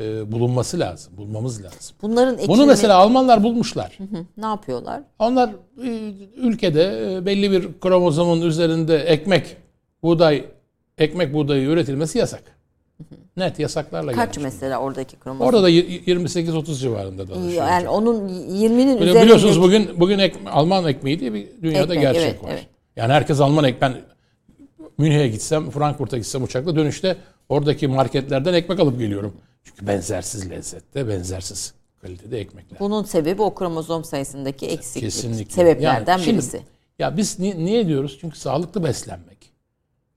[0.00, 1.96] e, bulunması lazım, bulmamız lazım.
[2.02, 3.98] Bunların ekimi Bunu mesela Almanlar bulmuşlar.
[4.36, 5.02] ne yapıyorlar?
[5.18, 5.50] Onlar
[5.84, 5.88] e,
[6.36, 9.56] ülkede e, belli bir kromozomun üzerinde ekmek,
[10.02, 10.44] buğday,
[10.98, 12.42] ekmek buğdayı üretilmesi yasak.
[13.36, 14.52] Net yasaklarla Kaç gelmiş.
[14.52, 15.46] mesela oradaki kromozom?
[15.46, 17.68] Orada da y- 28-30 civarında dolaşıyor.
[17.68, 22.00] yani onun 20'nin Böyle üzerinde biliyorsunuz bugün bugün ek- Alman ekmeği diye bir dünyada Ekmek,
[22.00, 22.48] gerçek evet, var.
[22.52, 22.66] evet.
[22.96, 23.82] Yani herkes Alman ekmek.
[23.82, 23.94] Ben
[24.98, 27.16] Münih'e gitsem, Frankfurt'a gitsem uçakla dönüşte
[27.48, 29.34] oradaki marketlerden ekmek alıp geliyorum.
[29.68, 32.80] Çünkü benzersiz lezzette, benzersiz kalitede ekmekler.
[32.80, 35.02] bunun sebebi o kromozom sayısındaki eksiklik.
[35.04, 35.54] Kesinlikle.
[35.54, 36.60] Sebeplerden Yani şimdi- birisi.
[36.98, 38.18] Ya biz ni- niye diyoruz?
[38.20, 39.52] Çünkü sağlıklı beslenmek,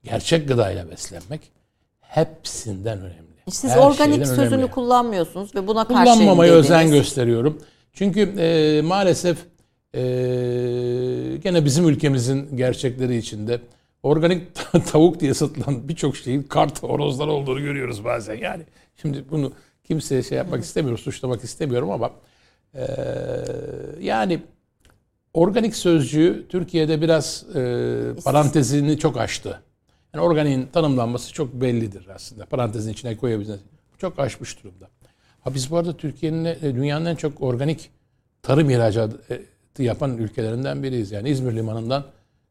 [0.04, 1.40] gerçek gıdayla beslenmek
[2.00, 3.22] hepsinden önemli.
[3.50, 4.70] Siz Her organik sözünü önemli.
[4.70, 7.62] kullanmıyorsunuz ve buna karşı kullanmamaya özen gösteriyorum.
[7.92, 9.38] Çünkü e, maalesef
[9.94, 10.00] e,
[11.42, 13.60] gene bizim ülkemizin gerçekleri içinde
[14.02, 14.42] organik
[14.92, 18.34] tavuk diye satılan birçok şeyin kart horozlar olduğunu görüyoruz bazen.
[18.34, 18.62] Yani
[18.96, 19.52] şimdi bunu
[19.84, 22.10] kimseye şey yapmak istemiyorum, suçlamak istemiyorum ama
[22.74, 22.86] e,
[24.00, 24.42] yani
[25.34, 27.60] organik sözcüğü Türkiye'de biraz e,
[28.24, 29.62] parantezini çok aştı.
[30.14, 32.46] Yani organiğin tanımlanması çok bellidir aslında.
[32.46, 33.60] Parantezin içine koyabiliriz.
[33.98, 34.88] Çok aşmış durumda.
[35.40, 37.90] Ha biz bu arada Türkiye'nin e, dünyanın en çok organik
[38.42, 39.42] tarım ihracatı
[39.78, 41.12] yapan ülkelerinden biriyiz.
[41.12, 42.04] Yani İzmir Limanı'ndan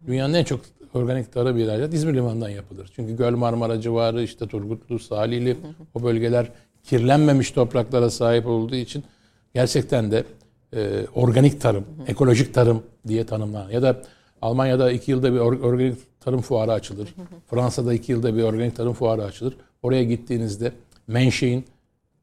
[0.07, 0.61] dünyanın en çok
[0.93, 2.91] organik tarım ihracatı İzmir Limanı'ndan yapılır.
[2.95, 5.57] Çünkü Göl Marmara civarı işte Turgutlu, Salihli
[5.93, 6.47] o bölgeler
[6.83, 9.03] kirlenmemiş topraklara sahip olduğu için
[9.53, 10.23] gerçekten de
[10.75, 14.01] e, organik tarım, ekolojik tarım diye tanımlanan ya da
[14.41, 17.15] Almanya'da iki yılda bir or- organik tarım fuarı açılır.
[17.47, 19.57] Fransa'da iki yılda bir organik tarım fuarı açılır.
[19.83, 20.71] Oraya gittiğinizde
[21.07, 21.65] menşein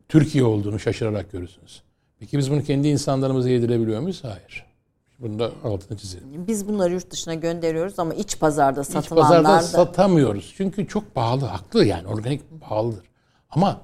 [0.09, 1.83] Türkiye olduğunu şaşırarak görürsünüz.
[2.19, 4.25] Peki biz bunu kendi insanlarımıza yedirebiliyor muyuz?
[4.25, 4.68] Hayır.
[5.19, 6.47] Bunu da altını çizelim.
[6.47, 10.55] Biz bunları yurt dışına gönderiyoruz ama iç pazarda İç satılanlar pazarda da satamıyoruz.
[10.57, 11.45] Çünkü çok pahalı.
[11.45, 12.09] Haklı yani.
[12.09, 13.05] Organik pahalıdır.
[13.51, 13.81] Ama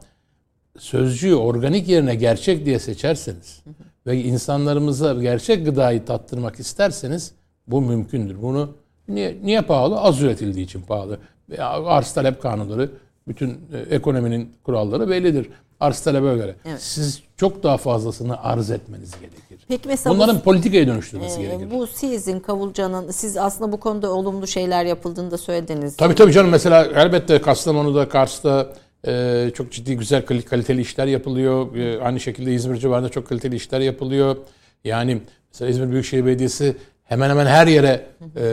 [0.79, 3.63] sözcüğü organik yerine gerçek diye seçerseniz
[4.07, 7.33] ve insanlarımıza gerçek gıdayı tattırmak isterseniz
[7.67, 8.43] bu mümkündür.
[8.43, 8.77] Bunu
[9.09, 10.01] niye, niye pahalı?
[10.01, 11.19] Az üretildiği için pahalı.
[11.59, 12.91] Arz talep kanunları,
[13.29, 15.49] bütün e, ekonominin kuralları bellidir.
[15.81, 16.57] Arz talebe göre.
[16.65, 16.83] Evet.
[16.83, 19.54] Siz çok daha fazlasını arz etmeniz gerekir.
[19.69, 21.71] Peki mesela bu- Bunların politikaya dönüştürmesi Ee, gerekir.
[21.71, 25.97] bu sizin Kavulca'nın siz aslında bu konuda olumlu şeyler yapıldığını da söylediniz.
[25.97, 28.73] Tabii tabii canım mesela elbette Kastamonu'da, Kars'ta
[29.07, 31.77] e, çok ciddi güzel kal- kaliteli işler yapılıyor.
[31.77, 34.37] E, aynı şekilde İzmir civarında çok kaliteli işler yapılıyor.
[34.85, 38.07] Yani mesela İzmir Büyükşehir Belediyesi hemen hemen her yere
[38.37, 38.45] e,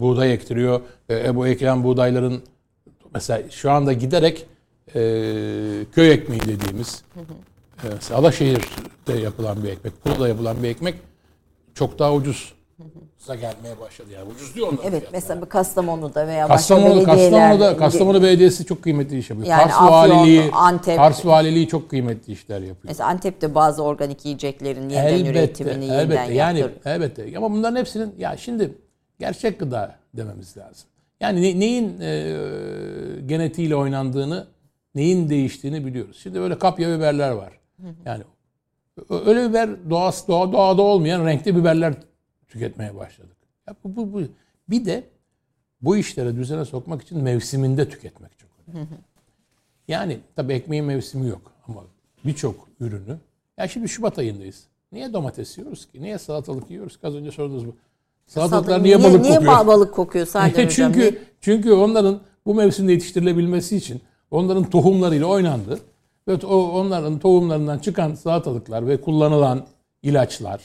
[0.00, 0.80] buğday ektiriyor.
[1.10, 2.42] E, bu ekilen buğdayların
[3.14, 4.46] mesela şu anda giderek
[4.94, 5.00] e,
[5.94, 7.02] köy ekmeği dediğimiz
[8.10, 10.94] e, Alaşehir'de yapılan bir ekmek, Kula'da yapılan bir ekmek
[11.74, 12.52] çok daha ucuz.
[13.26, 14.28] gelmeye başladı yani.
[14.32, 14.84] Ucuz diyor onlar.
[14.84, 19.48] Evet mesela Kastamonu'da veya başka Kastamonu, belediyeler Kastamonu'da, Kastamonu Belediyesi çok kıymetli iş yapıyor.
[19.48, 20.96] Yani Kars Afyon, Valiliği, Antep.
[20.96, 22.84] Kars Valiliği çok kıymetli işler yapıyor.
[22.84, 26.34] Mesela Antep'te bazı organik yiyeceklerin yeniden elbette, üretimini yeniden elbette.
[26.34, 26.90] Yani yaptır.
[26.90, 27.36] elbette.
[27.36, 28.74] Ama bunların hepsinin ya şimdi
[29.18, 30.88] gerçek gıda dememiz lazım.
[31.20, 32.36] Yani ne- neyin e,
[33.26, 34.46] genetiğiyle oynandığını,
[34.94, 36.18] neyin değiştiğini biliyoruz.
[36.22, 37.59] Şimdi böyle kapya biberler var.
[38.04, 38.22] Yani
[39.10, 41.94] öyle biber doğası doğa, doğada olmayan renkli biberler
[42.48, 43.36] tüketmeye başladık.
[43.68, 44.22] Ya bu, bu, bu.
[44.68, 45.04] Bir de
[45.82, 48.88] bu işleri düzene sokmak için mevsiminde tüketmek çok önemli.
[49.88, 51.84] Yani tabii ekmeğin mevsimi yok ama
[52.24, 53.18] birçok ürünü.
[53.58, 54.64] Ya şimdi Şubat ayındayız.
[54.92, 56.02] Niye domates yiyoruz ki?
[56.02, 57.06] Niye salatalık yiyoruz ki?
[57.06, 57.76] Az önce sorduğunuz bu.
[58.26, 59.66] Salatalıklar niye balık niye kokuyor?
[59.66, 60.68] balık kokuyor Hocam?
[60.68, 61.18] çünkü Niye?
[61.40, 64.00] çünkü onların bu mevsimde yetiştirilebilmesi için
[64.30, 65.78] onların tohumlarıyla oynandı.
[66.30, 69.66] Ve o onların tohumlarından çıkan salatalıklar ve kullanılan
[70.02, 70.62] ilaçlar,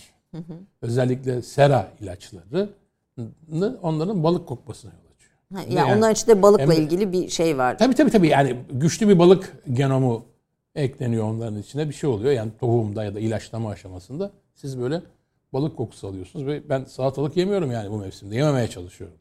[0.82, 2.70] özellikle sera ilaçları
[3.82, 5.34] onların balık kokmasına yol açıyor.
[5.54, 7.78] Ha, yani Yani- onlar içinde balıkla Hem- ilgili bir şey var.
[7.78, 10.26] Tabii tabii tabii yani güçlü bir balık genomu
[10.76, 12.32] ekleniyor onların içine bir şey oluyor.
[12.32, 15.02] Yani tohumda ya da ilaçlama aşamasında siz böyle
[15.54, 18.36] balık kokusu alıyorsunuz ve ben salatalık yemiyorum yani bu mevsimde.
[18.36, 19.18] Yememeye çalışıyorum.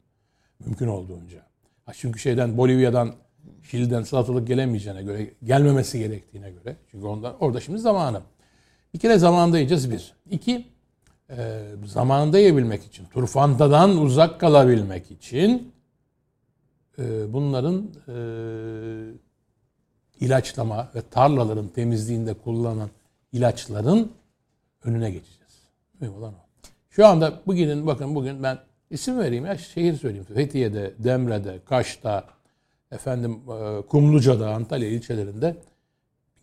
[0.65, 1.37] Mümkün olduğunca.
[1.85, 3.11] Ha çünkü şeyden Bolivya'dan
[3.63, 6.75] Şili'den salatalık gelemeyeceğine göre, gelmemesi gerektiğine göre.
[6.91, 8.21] Çünkü ondan, orada şimdi zamanı.
[8.93, 10.13] Bir kere zamanında yiyeceğiz bir.
[10.29, 10.67] İki,
[11.29, 15.73] e, zamanında yiyebilmek için, turfantadan uzak kalabilmek için
[16.99, 18.15] e, bunların e,
[20.19, 22.89] ilaçlama ve tarlaların temizliğinde kullanılan
[23.31, 24.11] ilaçların
[24.83, 25.61] önüne geçeceğiz.
[25.99, 26.45] Mühim olan o.
[26.89, 30.25] Şu anda bugünün bakın bugün ben isim vereyim ya şehir söyleyeyim.
[30.33, 32.34] Fethiye'de, Demre'de, Kaş'ta,
[32.95, 35.55] efendim e, Kumluca'da, Antalya ilçelerinde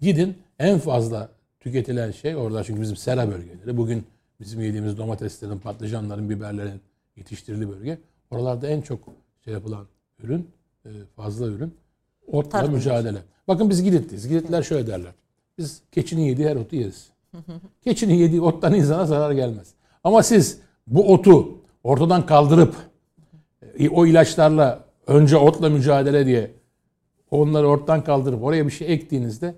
[0.00, 1.28] gidin en fazla
[1.60, 3.76] tüketilen şey orada çünkü bizim sera bölgeleri.
[3.76, 4.06] Bugün
[4.40, 6.80] bizim yediğimiz domateslerin, patlıcanların, biberlerin
[7.16, 7.98] yetiştirildiği bölge.
[8.30, 8.98] Oralarda en çok
[9.44, 9.86] şey yapılan
[10.22, 10.50] ürün,
[10.84, 11.74] e, fazla ürün
[12.26, 13.18] otla Tarım mücadele.
[13.48, 14.28] Bakın biz Giditliyiz.
[14.28, 15.12] Giditliler şöyle derler.
[15.58, 17.10] Biz keçinin yediği her otu yeriz.
[17.84, 19.74] Keçinin yediği ottan insana zarar gelmez.
[20.04, 22.74] Ama siz bu otu ortadan kaldırıp
[23.78, 26.50] e, o ilaçlarla önce otla mücadele diye
[27.30, 29.54] onları ortadan kaldırıp oraya bir şey ektiğinizde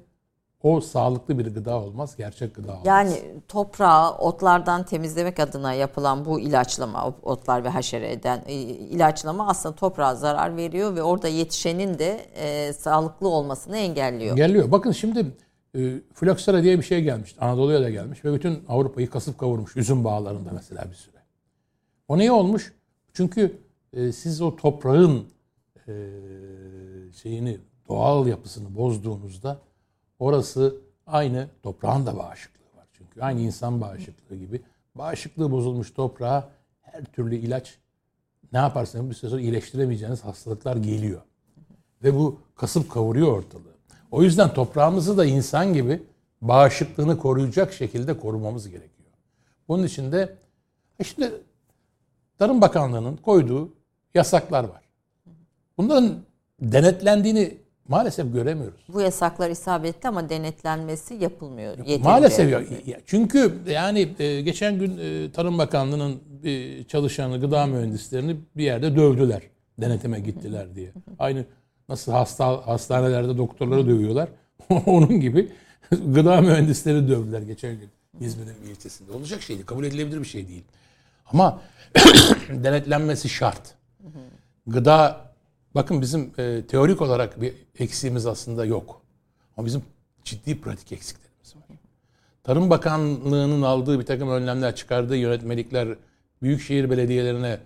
[0.64, 2.86] o sağlıklı bir gıda olmaz, gerçek gıda olmaz.
[2.86, 10.14] Yani toprağı otlardan temizlemek adına yapılan bu ilaçlama, otlar ve haşereden e, ilaçlama aslında toprağa
[10.14, 14.36] zarar veriyor ve orada yetişenin de e, sağlıklı olmasını engelliyor.
[14.36, 14.70] Geliyor.
[14.70, 15.26] Bakın şimdi
[15.76, 17.36] e, floksera diye bir şey gelmiş.
[17.40, 19.76] Anadolu'ya da gelmiş ve bütün Avrupa'yı kasıp kavurmuş.
[19.76, 21.16] Üzüm bağlarında mesela bir süre.
[22.08, 22.72] O niye olmuş?
[23.12, 23.58] Çünkü
[23.92, 25.33] e, siz o toprağın
[27.22, 27.58] şeyini,
[27.88, 29.60] doğal yapısını bozduğunuzda
[30.18, 30.76] orası
[31.06, 32.86] aynı toprağın da bağışıklığı var.
[32.92, 34.62] Çünkü aynı insan bağışıklığı gibi
[34.94, 37.78] bağışıklığı bozulmuş toprağa her türlü ilaç
[38.52, 41.22] ne yaparsanız bir süre sonra iyileştiremeyeceğiniz hastalıklar geliyor.
[42.02, 43.74] Ve bu kasıp kavuruyor ortalığı.
[44.10, 46.02] O yüzden toprağımızı da insan gibi
[46.40, 49.10] bağışıklığını koruyacak şekilde korumamız gerekiyor.
[49.68, 50.36] Bunun için de
[50.98, 51.32] e şimdi
[52.38, 53.72] Tarım Bakanlığı'nın koyduğu
[54.14, 54.83] yasaklar var.
[55.78, 56.14] Bunların
[56.60, 57.56] denetlendiğini
[57.88, 58.80] maalesef göremiyoruz.
[58.88, 61.78] Bu yasaklar isabetli ama denetlenmesi yapılmıyor.
[61.78, 62.02] yeterince.
[62.02, 66.20] Maalesef ya, ya- çünkü yani e, geçen gün e, Tarım Bakanlığı'nın
[66.88, 69.42] çalışanı, gıda mühendislerini bir yerde dövdüler.
[69.80, 70.92] Denetime gittiler diye.
[71.18, 71.44] Aynı
[71.88, 74.28] nasıl hasta hastanelerde doktorları dövüyorlar.
[74.86, 75.52] Onun gibi
[75.90, 77.88] gıda mühendisleri dövdüler geçen gün
[78.20, 79.12] İzmir'in bir ilçesinde.
[79.12, 79.66] Olacak şey değil.
[79.66, 80.64] Kabul edilebilir bir şey değil.
[81.32, 81.60] Ama
[82.48, 83.74] denetlenmesi şart.
[84.66, 85.20] Gıda
[85.74, 89.02] bakın bizim e, teorik olarak bir eksiğimiz aslında yok.
[89.56, 89.82] Ama bizim
[90.24, 91.62] ciddi pratik eksiklerimiz var.
[92.42, 95.88] Tarım Bakanlığı'nın aldığı bir takım önlemler, çıkardığı yönetmelikler,
[96.42, 97.58] büyükşehir belediyelerine,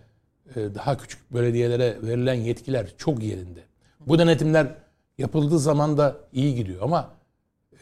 [0.56, 3.60] e, daha küçük belediyelere verilen yetkiler çok yerinde.
[4.06, 4.74] Bu denetimler
[5.18, 7.10] yapıldığı zaman da iyi gidiyor ama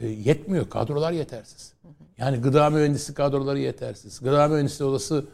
[0.01, 0.71] e, yetmiyor.
[0.71, 1.73] Kadrolar yetersiz.
[2.19, 4.21] Yani gıda mühendisi kadroları yetersiz.
[4.21, 5.25] Gıda mühendisi odası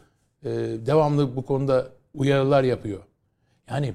[0.43, 0.49] e,
[0.85, 2.99] devamlı bu konuda uyarılar yapıyor.
[3.69, 3.93] Yani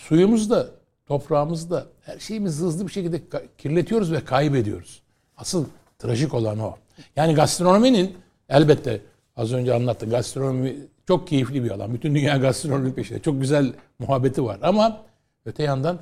[0.00, 0.66] suyumuzda,
[1.06, 3.22] toprağımızda her şeyimizi hızlı bir şekilde
[3.58, 5.02] kirletiyoruz ve kaybediyoruz.
[5.36, 5.64] Asıl
[5.98, 6.74] trajik olan o.
[7.16, 8.14] Yani gastronominin
[8.48, 9.00] elbette
[9.36, 10.10] az önce anlattım.
[10.10, 10.76] Gastronomi
[11.08, 11.94] çok keyifli bir alan.
[11.94, 13.18] Bütün dünya gastronomi peşinde.
[13.22, 14.58] Çok güzel muhabbeti var.
[14.62, 15.02] Ama
[15.46, 15.98] öte yandan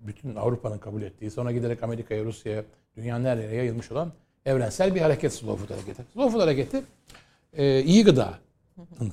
[0.00, 2.64] bütün Avrupa'nın kabul ettiği sonra giderek Amerika'ya, Rusya'ya,
[2.96, 4.12] dünyanın her yerine yayılmış olan
[4.46, 6.02] evrensel bir hareket Slow Food hareketi.
[6.12, 6.82] Slow Food hareketi
[7.52, 8.34] e, iyi gıda,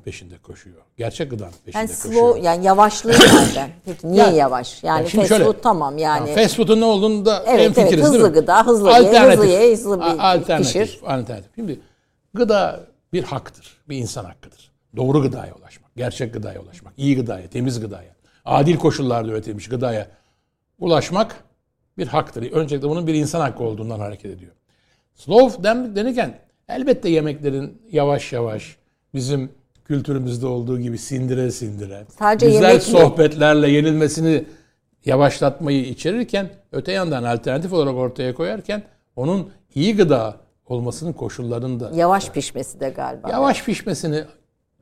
[0.06, 0.82] peşinde koşuyor.
[0.98, 2.14] Gerçek gıdanın peşinde Yani koşuyor.
[2.14, 3.70] slow yani yavaşlığı nereden?
[3.86, 4.84] Peki niye Yani- yavaş?
[4.84, 6.30] Yani Yani fast şöyle- food tamam yani.
[6.30, 9.46] Ya fast food'un ne olduğunu da Evet, en fikiriz evet, hızlı gıda, hızlı ye, hızlı
[9.46, 11.00] ye, hızlı bir alternatif, pişir.
[11.06, 11.56] Alternatif.
[11.56, 11.80] Şimdi
[12.34, 12.80] gıda
[13.14, 13.78] bir haktır.
[13.90, 14.72] Bir insan hakkıdır.
[14.96, 15.87] Doğru gıdaya ulaşmak.
[15.98, 16.94] Gerçek gıdaya ulaşmak.
[16.98, 18.16] iyi gıdaya, temiz gıdaya.
[18.46, 20.08] Adil koşullarda üretilmiş gıdaya
[20.80, 21.36] ulaşmak
[21.98, 22.52] bir haktır.
[22.52, 24.52] Öncelikle bunun bir insan hakkı olduğundan hareket ediyor.
[25.16, 26.40] Slow den- denirken
[26.70, 28.78] elbette yemeklerin yavaş yavaş
[29.14, 29.52] bizim
[29.86, 32.82] kültürümüzde olduğu gibi sindire sindire Sadece güzel yemek mi?
[32.82, 34.44] sohbetlerle yenilmesini
[35.06, 38.84] yavaşlatmayı içerirken öte yandan alternatif olarak ortaya koyarken
[39.16, 40.36] onun iyi gıda
[40.66, 43.30] olmasının koşullarını da Yavaş pişmesi de galiba.
[43.32, 44.24] yavaş pişmesini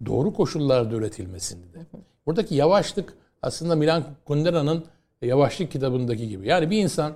[0.05, 1.79] doğru koşullarda üretilmesini de.
[2.25, 4.85] Buradaki yavaşlık aslında Milan Kundera'nın
[5.21, 6.47] Yavaşlık kitabındaki gibi.
[6.47, 7.13] Yani bir insan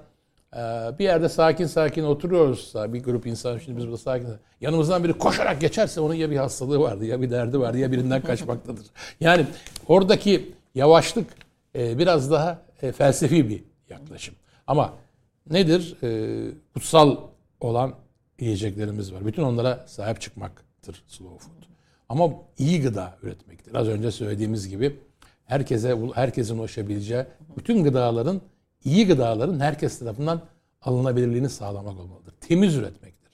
[0.56, 0.60] e,
[1.00, 4.28] bir yerde sakin sakin oturuyorsa bir grup insan şimdi biz burada sakin
[4.62, 8.22] yanımızdan biri koşarak geçerse onun ya bir hastalığı vardı ya bir derdi vardı ya birinden
[8.22, 8.86] kaçmaktadır.
[9.20, 9.46] Yani
[9.88, 11.28] oradaki yavaşlık
[11.76, 14.36] e, biraz daha e, felsefi bir yaklaşım.
[14.68, 14.94] Ama
[15.50, 15.98] nedir?
[16.04, 17.18] E, kutsal
[17.60, 17.94] olan
[18.40, 19.26] yiyeceklerimiz var.
[19.26, 21.59] Bütün onlara sahip çıkmaktır slow food.
[22.10, 23.76] Ama iyi gıda üretmektir.
[23.76, 25.00] Az önce söylediğimiz gibi
[25.46, 27.26] herkese herkesin ulaşabileceği
[27.58, 28.42] bütün gıdaların
[28.84, 30.42] iyi gıdaların herkes tarafından
[30.82, 32.34] alınabilirliğini sağlamak olmalıdır.
[32.42, 33.32] Temiz üretmektir.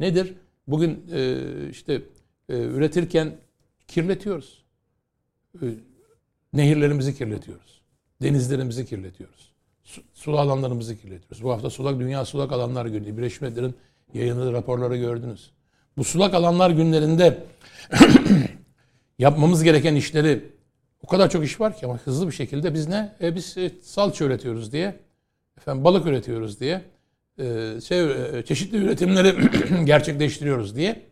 [0.00, 0.34] Nedir?
[0.68, 1.38] Bugün e,
[1.70, 2.02] işte
[2.48, 3.32] e, üretirken
[3.88, 4.64] kirletiyoruz.
[5.62, 5.66] E,
[6.52, 7.82] nehirlerimizi kirletiyoruz.
[8.22, 9.52] Denizlerimizi kirletiyoruz.
[9.84, 11.42] Su, sulu alanlarımızı kirletiyoruz.
[11.42, 13.16] Bu hafta sulak Dünya Sulak Alanlar Günü.
[13.16, 13.74] Birleşmiş Milletler'in
[14.14, 15.50] yayınladığı raporları gördünüz.
[15.96, 17.44] Bu sulak alanlar günlerinde
[19.18, 20.54] yapmamız gereken işleri
[21.02, 23.16] o kadar çok iş var ki ama hızlı bir şekilde biz ne?
[23.20, 25.00] E, biz e, salça üretiyoruz diye,
[25.58, 26.84] efendim balık üretiyoruz diye,
[27.38, 28.08] e, şey,
[28.44, 29.34] çeşitli üretimleri
[29.84, 31.02] gerçekleştiriyoruz diye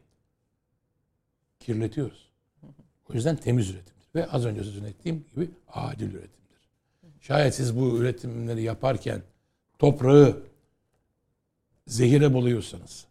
[1.60, 2.28] kirletiyoruz.
[3.10, 4.08] O yüzden temiz üretimdir.
[4.14, 6.68] Ve az önce sözünü ettiğim gibi adil üretimdir.
[7.20, 9.22] Şayet siz bu üretimleri yaparken
[9.78, 10.42] toprağı
[11.86, 13.06] zehire buluyorsanız,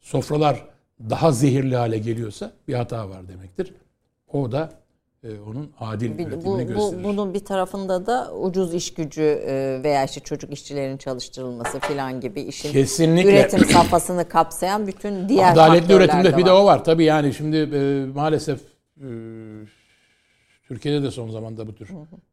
[0.00, 3.74] sofralar daha zehirli hale geliyorsa bir hata var demektir.
[4.32, 4.72] O da
[5.24, 7.04] e, onun adil Bir- bu, bu, gösterir.
[7.04, 12.40] bunun bir tarafında da ucuz iş gücü e, veya işte çocuk işçilerin çalıştırılması falan gibi
[12.40, 13.30] işin Kesinlikle.
[13.30, 16.84] üretim safhasını kapsayan bütün diğer Adaletli üretimde bir de o var.
[16.84, 18.60] Tabii yani şimdi e, maalesef
[19.00, 19.06] e,
[20.68, 21.88] Türkiye'de de son zamanda bu tür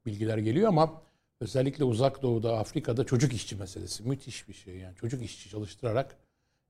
[0.06, 1.02] bilgiler geliyor ama
[1.42, 4.76] özellikle uzak doğuda, Afrika'da çocuk işçi meselesi müthiş bir şey.
[4.76, 6.16] Yani çocuk işçi çalıştırarak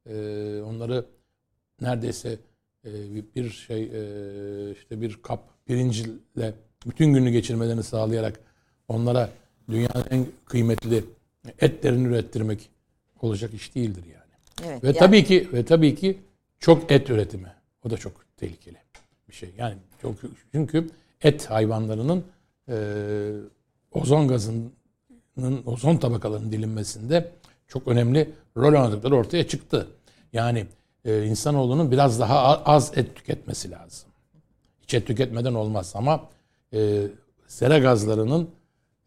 [0.05, 0.13] e,
[0.61, 1.05] onları
[1.83, 2.37] neredeyse
[2.85, 2.89] e,
[3.35, 6.53] bir- şey e, işte bir kap pirinçle
[6.85, 8.39] bütün günü geçirmelerini sağlayarak
[8.87, 9.29] onlara
[9.69, 11.03] dünyanın en kıymetli
[11.59, 12.69] etlerini ürettirmek
[13.21, 14.67] olacak iş değildir yani.
[14.71, 16.19] Evet, Ve yani- tabii ki ve tabii ki
[16.59, 17.51] çok et üretimi.
[17.85, 18.77] O da çok tehlikeli
[19.29, 19.49] bir şey.
[19.57, 20.15] Yani çok
[20.51, 20.89] çünkü
[21.21, 22.23] et hayvanlarının
[22.69, 22.75] e,
[23.91, 24.71] ozon gazının
[25.65, 27.31] ozon tabakalarının dilinmesinde
[27.67, 29.87] çok önemli rol oynadıkları ortaya çıktı.
[30.33, 30.65] Yani
[31.05, 34.09] e, insanoğlunun biraz daha az et tüketmesi lazım.
[34.81, 36.29] Hiç et tüketmeden olmaz ama
[36.73, 37.07] e,
[37.47, 38.49] sera gazlarının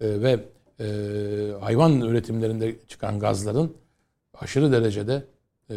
[0.00, 0.44] e, ve
[0.80, 0.86] e,
[1.60, 3.76] hayvan üretimlerinde çıkan gazların
[4.34, 5.24] aşırı derecede
[5.70, 5.76] e,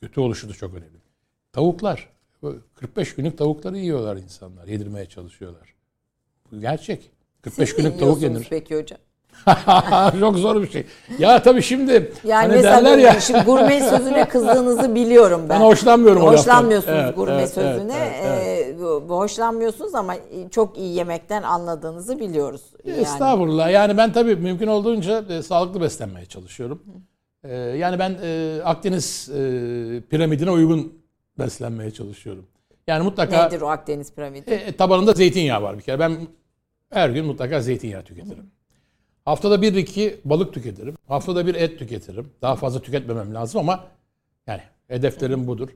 [0.00, 0.98] kötü oluşu da çok önemli.
[1.52, 2.08] Tavuklar,
[2.42, 5.74] bu 45 günlük tavukları yiyorlar insanlar, yedirmeye çalışıyorlar.
[6.52, 7.10] Bu gerçek.
[7.42, 8.46] 45 Siz günlük tavuk yenir.
[8.50, 8.98] Peki hocam.
[10.20, 10.86] çok zor bir şey.
[11.18, 11.92] Ya tabii şimdi
[12.24, 13.20] Yani hani mesela derler ya.
[13.20, 15.60] şimdi gurme sözüne kızdığınızı biliyorum ben.
[15.60, 16.22] Ben hoşlanmıyorum.
[16.22, 17.96] Hoşlanmıyorsunuz Evet, gurme evet, sözüne.
[17.96, 18.76] evet, evet,
[19.08, 20.14] bu hoşlanmıyorsunuz ama
[20.50, 22.62] çok iyi yemekten anladığınızı biliyoruz.
[22.84, 23.00] Yani.
[23.00, 23.70] Estağfurullah.
[23.70, 26.82] Yani ben tabii mümkün olduğunca e, sağlıklı beslenmeye çalışıyorum.
[27.44, 29.40] E, yani ben e, Akdeniz e,
[30.10, 30.92] piramidine uygun
[31.38, 32.46] beslenmeye çalışıyorum.
[32.86, 34.50] Yani mutlaka Nedir o Akdeniz piramidi?
[34.50, 35.98] e, tabanında zeytinyağı var bir kere.
[35.98, 36.16] Ben
[36.90, 38.50] her gün mutlaka zeytinyağı tüketirim.
[39.24, 40.96] Haftada bir iki balık tüketirim.
[41.08, 42.30] Haftada bir et tüketirim.
[42.42, 43.86] Daha fazla tüketmemem lazım ama
[44.46, 45.68] yani hedeflerim budur.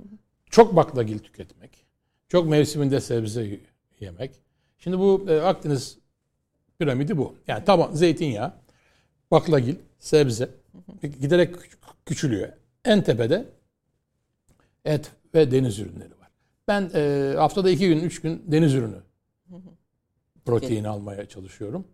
[0.50, 1.86] Çok baklagil tüketmek.
[2.28, 3.60] Çok mevsiminde sebze
[4.00, 4.30] yemek.
[4.78, 5.98] Şimdi bu e, Akdeniz
[6.78, 7.34] piramidi bu.
[7.46, 8.52] Yani taban zeytinyağı,
[9.30, 10.50] baklagil, sebze
[11.20, 11.76] giderek küç-
[12.06, 12.48] küçülüyor.
[12.84, 13.44] En tepede
[14.84, 16.28] et ve deniz ürünleri var.
[16.68, 18.96] Ben e, haftada iki gün, üç gün deniz ürünü
[20.44, 21.84] proteini almaya çalışıyorum.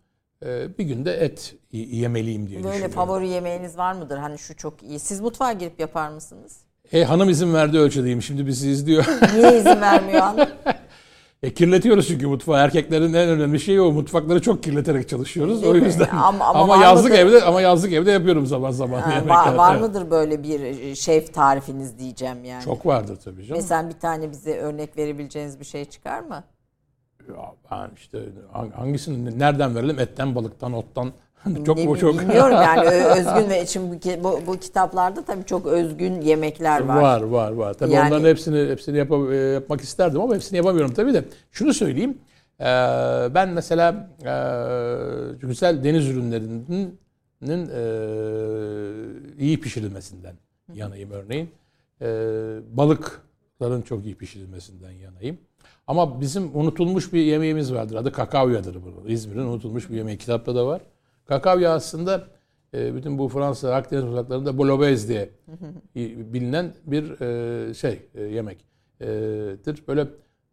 [0.44, 2.94] E, bir günde et yemeliyim diye Böyle düşünüyorum.
[2.94, 4.18] favori yemeğiniz var mıdır?
[4.18, 4.98] Hani şu çok iyi.
[4.98, 6.56] Siz mutfağa girip yapar mısınız?
[6.92, 8.22] E, hanım izin verdiği ölçüdeyim.
[8.22, 9.04] Şimdi bizi izliyor.
[9.34, 10.48] Niye izin vermiyor hanım?
[11.42, 12.56] E, kirletiyoruz çünkü mutfağı.
[12.64, 13.92] Erkeklerin en önemli şeyi o.
[13.92, 15.62] Mutfakları çok kirleterek çalışıyoruz.
[15.62, 15.84] Değil o mi?
[15.84, 16.08] yüzden.
[16.08, 17.22] Ama- Ama, ama var yazlık mıdır?
[17.22, 19.00] evde ama yazlık evde yapıyorum zaman zaman.
[19.00, 19.34] Ha, yemekler.
[19.34, 22.64] var, var mıdır böyle bir e, şef tarifiniz diyeceğim yani.
[22.64, 23.62] Çok vardır tabii canım.
[23.62, 26.44] Mesela bir tane bize örnek verebileceğiniz bir şey çıkar mı?
[27.28, 28.18] Ya ben işte
[28.52, 29.98] hang- hangisini nereden verelim?
[29.98, 31.12] Etten, balıktan, ottan.
[31.66, 35.44] çok Ne bu bi- çok Bilmiyorum yani özgün ve şimdi bu, bu, bu kitaplarda tabii
[35.44, 37.02] çok özgün yemekler var.
[37.02, 37.74] Var var var.
[37.74, 41.24] Tabii Yani- onların hepsini hepsini yapa- e, yapmak isterdim ama hepsini yapamıyorum tabii de.
[41.52, 42.18] Şunu söyleyeyim.
[42.60, 42.64] Ee,
[43.34, 44.32] ben mesela e,
[45.46, 46.98] güzel deniz ürünlerinin
[47.68, 47.82] e,
[49.38, 50.34] iyi pişirilmesinden
[50.74, 51.50] yanayım örneğin.
[52.02, 52.06] E,
[53.60, 55.38] balıkların çok iyi pişirilmesinden yanayım.
[55.86, 57.94] Ama bizim unutulmuş bir yemeğimiz vardır.
[57.94, 59.08] Adı kakavyadır bu.
[59.08, 60.18] İzmir'in unutulmuş bir yemeği.
[60.18, 60.82] Kitapta da var.
[61.26, 62.24] Kakavya aslında
[62.74, 65.30] e, bütün bu Fransa Akdeniz uzaklarında bolobez diye
[65.94, 69.82] bilinen bir e, şey e, yemektir.
[69.88, 70.06] Böyle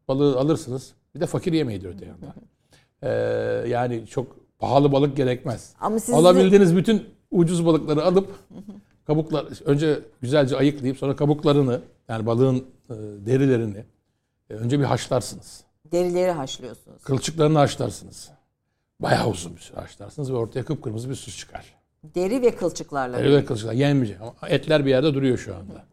[0.07, 0.93] balığı alırsınız.
[1.15, 2.33] Bir de fakir yemeğidir öte yandan.
[3.67, 5.73] Yani çok pahalı balık gerekmez.
[5.79, 8.29] Ama siz de- Alabildiğiniz bütün ucuz balıkları alıp
[9.07, 12.65] kabuklar önce güzelce ayıklayıp sonra kabuklarını yani balığın
[13.25, 13.85] derilerini
[14.49, 15.63] e, önce bir haşlarsınız.
[15.91, 17.03] Derileri haşlıyorsunuz.
[17.03, 18.31] Kılçıklarını haşlarsınız.
[18.99, 21.75] Bayağı uzun bir süre haşlarsınız ve ortaya kıpkırmızı bir sus çıkar.
[22.03, 23.17] Deri ve kılçıklarla.
[23.17, 25.85] Deri ve kılçıklar yenmeyecek ama etler bir yerde duruyor şu anda.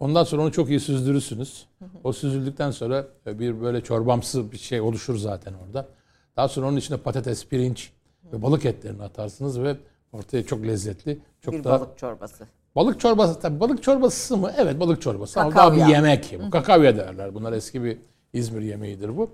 [0.00, 1.66] Ondan sonra onu çok iyi süzdürürsünüz.
[2.04, 5.88] O süzüldükten sonra bir böyle çorbamsı bir şey oluşur zaten orada.
[6.36, 7.92] Daha sonra onun içine patates, pirinç
[8.32, 9.76] ve balık etlerini atarsınız ve
[10.12, 12.46] ortaya çok lezzetli, çok bir da balık çorbası.
[12.78, 14.52] Balık çorbası tabii balık çorbası mı?
[14.56, 15.40] Evet balık çorbası.
[15.40, 15.80] Ama Kakavya.
[15.80, 16.36] daha bir yemek.
[16.46, 17.34] Bu kakavya derler.
[17.34, 17.98] Bunlar eski bir
[18.32, 19.30] İzmir yemeğidir bu.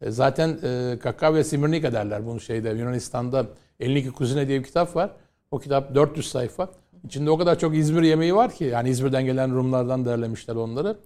[0.00, 2.26] E, Zaten e, kakavya simirnika derler.
[2.26, 3.46] Bunu şeyde Yunanistan'da
[3.80, 5.10] 52 Kuzine diye bir kitap var.
[5.50, 6.68] O kitap 400 sayfa.
[7.04, 8.64] İçinde o kadar çok İzmir yemeği var ki.
[8.64, 10.96] Yani İzmir'den gelen Rumlardan derlemişler onları.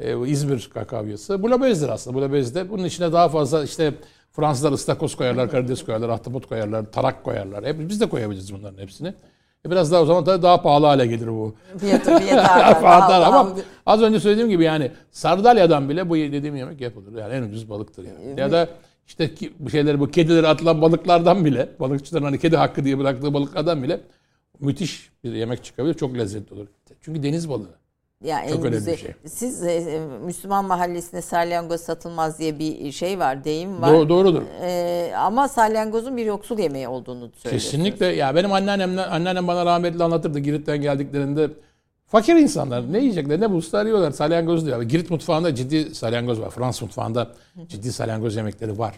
[0.00, 1.42] E, bu İzmir kakavyası.
[1.42, 2.16] Bulabezdir aslında.
[2.16, 2.70] Bulabez de.
[2.70, 3.94] Bunun içine daha fazla işte
[4.32, 7.64] Fransızlar ıstakoz koyarlar, karides koyarlar, ahtapot koyarlar, tarak koyarlar.
[7.64, 9.14] Hep, biz de koyabiliriz bunların hepsini.
[9.66, 11.54] E, Biraz daha o zaman tabii daha pahalı hale gelir bu.
[11.78, 12.48] Fiyatı fiyatı
[12.80, 13.52] Fiyatlar ama
[13.86, 17.18] az önce söylediğim gibi yani Sardalya'dan bile bu dediğim yemek yapılır.
[17.20, 18.40] Yani en ucuz balıktır yani.
[18.40, 18.68] Ya da
[19.06, 23.34] işte ki- bu şeyleri bu kedileri atılan balıklardan bile balıkçıların hani kedi hakkı diye bıraktığı
[23.34, 24.00] balıklardan bile
[24.60, 25.94] müthiş bir yemek çıkabilir.
[25.94, 26.66] Çok lezzetli olur.
[27.00, 27.81] Çünkü deniz balığı.
[28.24, 29.14] Ya Çok en önemli bir şey.
[29.26, 33.90] Siz e, Müslüman mahallesinde salyangoz satılmaz diye bir şey var, deyim var.
[33.90, 34.42] Doğru, doğrudur.
[34.62, 37.72] E, ama salyangozun bir yoksul yemeği olduğunu söylüyorsunuz.
[37.72, 38.06] Kesinlikle.
[38.06, 41.50] Ya benim anneannem anneannem bana rahmetli anlatırdı Girit'ten geldiklerinde
[42.06, 44.82] fakir insanlar ne yiyecekler ne bulsalar yiyorlar salyangoz diyor.
[44.82, 46.50] Girit mutfağında ciddi salyangoz var.
[46.50, 47.30] Fransız mutfağında
[47.68, 48.94] ciddi salyangoz yemekleri var.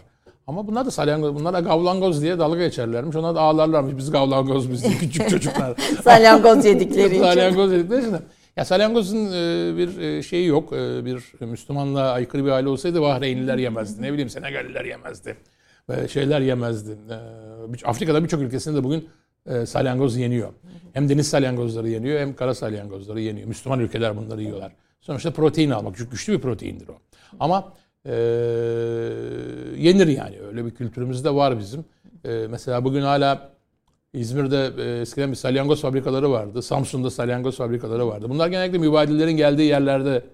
[0.47, 3.15] Ama bunlar da salyangoz, bunlara gavlangoz diye dalga geçerlermiş.
[3.15, 3.97] Ona da ağlarlarmış.
[3.97, 5.75] Biz gavlangoz biz diye küçük çocuklar.
[6.03, 7.23] Salyangoz yedikleri için.
[7.23, 8.15] salyangoz dedikleri için.
[8.57, 10.73] Ya salyangozun e, bir e, şeyi yok.
[10.73, 14.01] E, Bir Müslümanlığa aykırı bir aile olsaydı Bahreynliler yemezdi.
[14.01, 15.37] Ne bileyim Senegaliler yemezdi.
[16.09, 16.97] Şeyler yemezdi.
[17.85, 19.09] Afrika'da birçok ülkesinde de bugün
[19.65, 20.53] salyangoz yeniyor.
[20.93, 23.47] Hem deniz salyangozları yeniyor hem kara salyangozları yeniyor.
[23.47, 24.71] Müslüman ülkeler bunları yiyorlar.
[25.01, 25.95] Sonuçta protein almak.
[25.97, 26.97] Çünkü güçlü bir proteindir o.
[27.39, 27.73] Ama
[28.05, 28.11] e,
[29.77, 30.39] yenir yani.
[30.47, 31.85] Öyle bir kültürümüz de var bizim.
[32.25, 33.54] E, mesela bugün hala
[34.19, 36.61] İzmir'de e, eskiden bir salyangoz fabrikaları vardı.
[36.61, 38.25] Samsun'da salyangoz fabrikaları vardı.
[38.29, 40.25] Bunlar genellikle mübadillerin geldiği yerlerde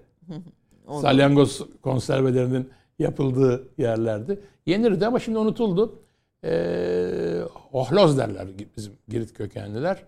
[1.00, 4.40] salyangoz konservelerinin yapıldığı yerlerdi.
[4.66, 5.98] Yenirdi ama şimdi unutuldu.
[6.44, 7.40] E,
[7.72, 10.02] ohloz derler bizim Girit kökenliler.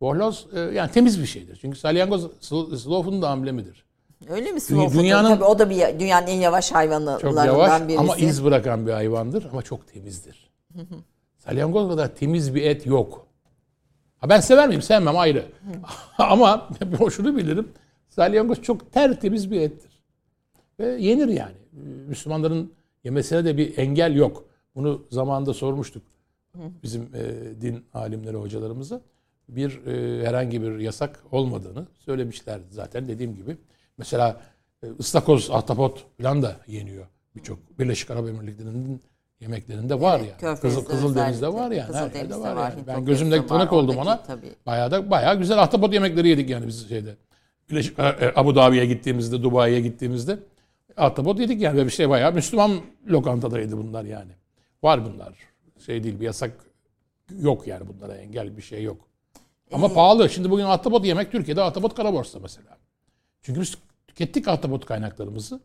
[0.00, 1.58] Ohloz e, yani temiz bir şeydir.
[1.60, 3.84] Çünkü salyangoz sl- sloth'un da amblemidir.
[4.28, 4.60] Öyle mi?
[4.60, 4.92] Food?
[4.94, 7.98] dünyanın- Tabii o da bir dünyanın en yavaş Çok hayvanlarından yavaş birisi.
[7.98, 10.50] ama iz bırakan bir hayvandır ama çok temizdir.
[11.50, 13.26] Salyangoz kadar temiz bir et yok.
[14.18, 14.82] Ha ben sever miyim?
[14.82, 15.44] Sevmem ayrı.
[16.18, 16.68] ama
[17.10, 17.68] şunu bilirim.
[18.08, 20.02] Salyangoz çok tertemiz bir ettir.
[20.78, 21.56] Ve yenir yani.
[22.08, 22.72] Müslümanların
[23.04, 24.44] yemesine de bir engel yok.
[24.74, 26.02] Bunu zamanında sormuştuk
[26.82, 29.00] bizim e, din alimleri hocalarımıza.
[29.48, 33.56] Bir e, herhangi bir yasak olmadığını söylemişlerdi zaten dediğim gibi.
[33.98, 34.40] Mesela
[34.82, 37.06] e, ıstakoz, ahtapot falan da yeniyor.
[37.36, 39.02] Birçok Birleşik Arap Emirlikleri'nin
[39.40, 40.58] yemeklerinde var Evet, yani.
[40.58, 41.80] Kızıl, Kızıldeniz'de var yani.
[41.80, 42.86] Her Kızıldeniz'de yerde var, var, yani.
[42.86, 44.22] Ben gözümde tanık oldum ona.
[44.22, 44.54] tabii.
[44.66, 47.16] Bayağı da bayağı güzel ahtapot yemekleri yedik yani biz şeyde.
[47.70, 50.38] Birleşik e, Abu Dhabi'ye gittiğimizde, Dubai'ye gittiğimizde
[50.96, 51.76] ahtapot yedik yani.
[51.76, 54.32] Böyle bir şey bayağı Müslüman lokantadaydı bunlar yani.
[54.82, 55.34] Var bunlar.
[55.86, 56.52] Şey değil bir yasak
[57.40, 58.96] yok yani bunlara engel bir şey yok.
[59.72, 60.30] Ama pahalı.
[60.30, 62.78] Şimdi bugün ahtapot yemek Türkiye'de ahtapot kara borsa mesela.
[63.42, 63.78] Çünkü biz
[64.08, 65.60] tükettik ahtapot kaynaklarımızı.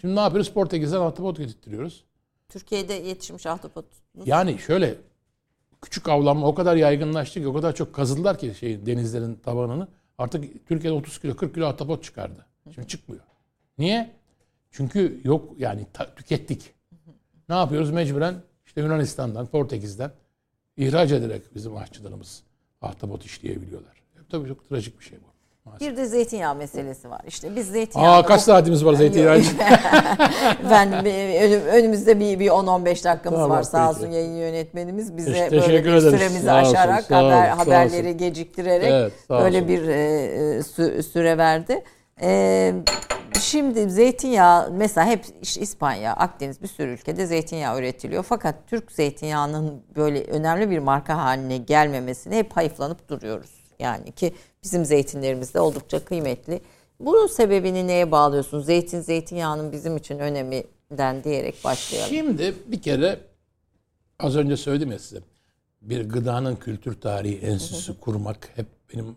[0.00, 0.50] Şimdi ne yapıyoruz?
[0.50, 2.04] Portekiz'den ahtapot getirtiyoruz.
[2.48, 3.84] Türkiye'de yetişmiş ahtapot.
[4.24, 4.94] Yani şöyle
[5.82, 9.88] küçük avlanma o kadar yaygınlaştı ki o kadar çok kazıdılar ki şey denizlerin tabanını.
[10.18, 12.46] Artık Türkiye'de 30 kilo 40 kilo ahtapot çıkardı.
[12.74, 13.22] Şimdi çıkmıyor.
[13.78, 14.10] Niye?
[14.70, 16.74] Çünkü yok yani ta- tükettik.
[17.48, 17.90] Ne yapıyoruz?
[17.90, 20.12] Mecburen işte Yunanistan'dan, Portekiz'den
[20.76, 22.42] ihraç ederek bizim aşçılarımız
[22.82, 24.02] ahtapot işleyebiliyorlar.
[24.30, 25.33] Tabii çok trajik bir şey bu.
[25.64, 25.90] Maalesef.
[25.90, 27.20] Bir de zeytinyağı meselesi var.
[27.26, 28.14] İşte biz zeytinyağı...
[28.16, 29.58] Aa kaç saatimiz var zeytinyağı için?
[30.64, 33.98] Bir- önüm- önümüzde bir, bir 10-15 dakikamız Tamam, var sağ peki.
[33.98, 36.04] olsun yayın yönetmenimiz bize Teş- böyle bir ederiz.
[36.04, 38.18] süremizi Sağ olsun, aşarak olun, haber, sağ haberleri olsun.
[38.18, 39.68] geciktirerek Evet, böyle olsun.
[39.68, 41.84] bir e, e, sü- süre verdi.
[42.22, 42.72] E,
[43.40, 48.22] şimdi zeytinyağı mesela hep işte İspanya, Akdeniz bir sürü ülkede zeytinyağı üretiliyor.
[48.28, 53.50] Fakat Türk zeytinyağının böyle önemli bir marka haline gelmemesini hep hayıflanıp duruyoruz.
[53.78, 54.34] Yani ki
[54.64, 56.60] bizim zeytinlerimiz de oldukça kıymetli.
[57.00, 58.66] Bunun sebebini neye bağlıyorsunuz?
[58.66, 62.10] Zeytin, zeytinyağının bizim için öneminden diyerek başlayalım.
[62.14, 63.20] Şimdi bir kere
[64.18, 65.20] az önce söyledim ya size.
[65.82, 69.16] Bir gıdanın kültür tarihi enstitüsü kurmak hep benim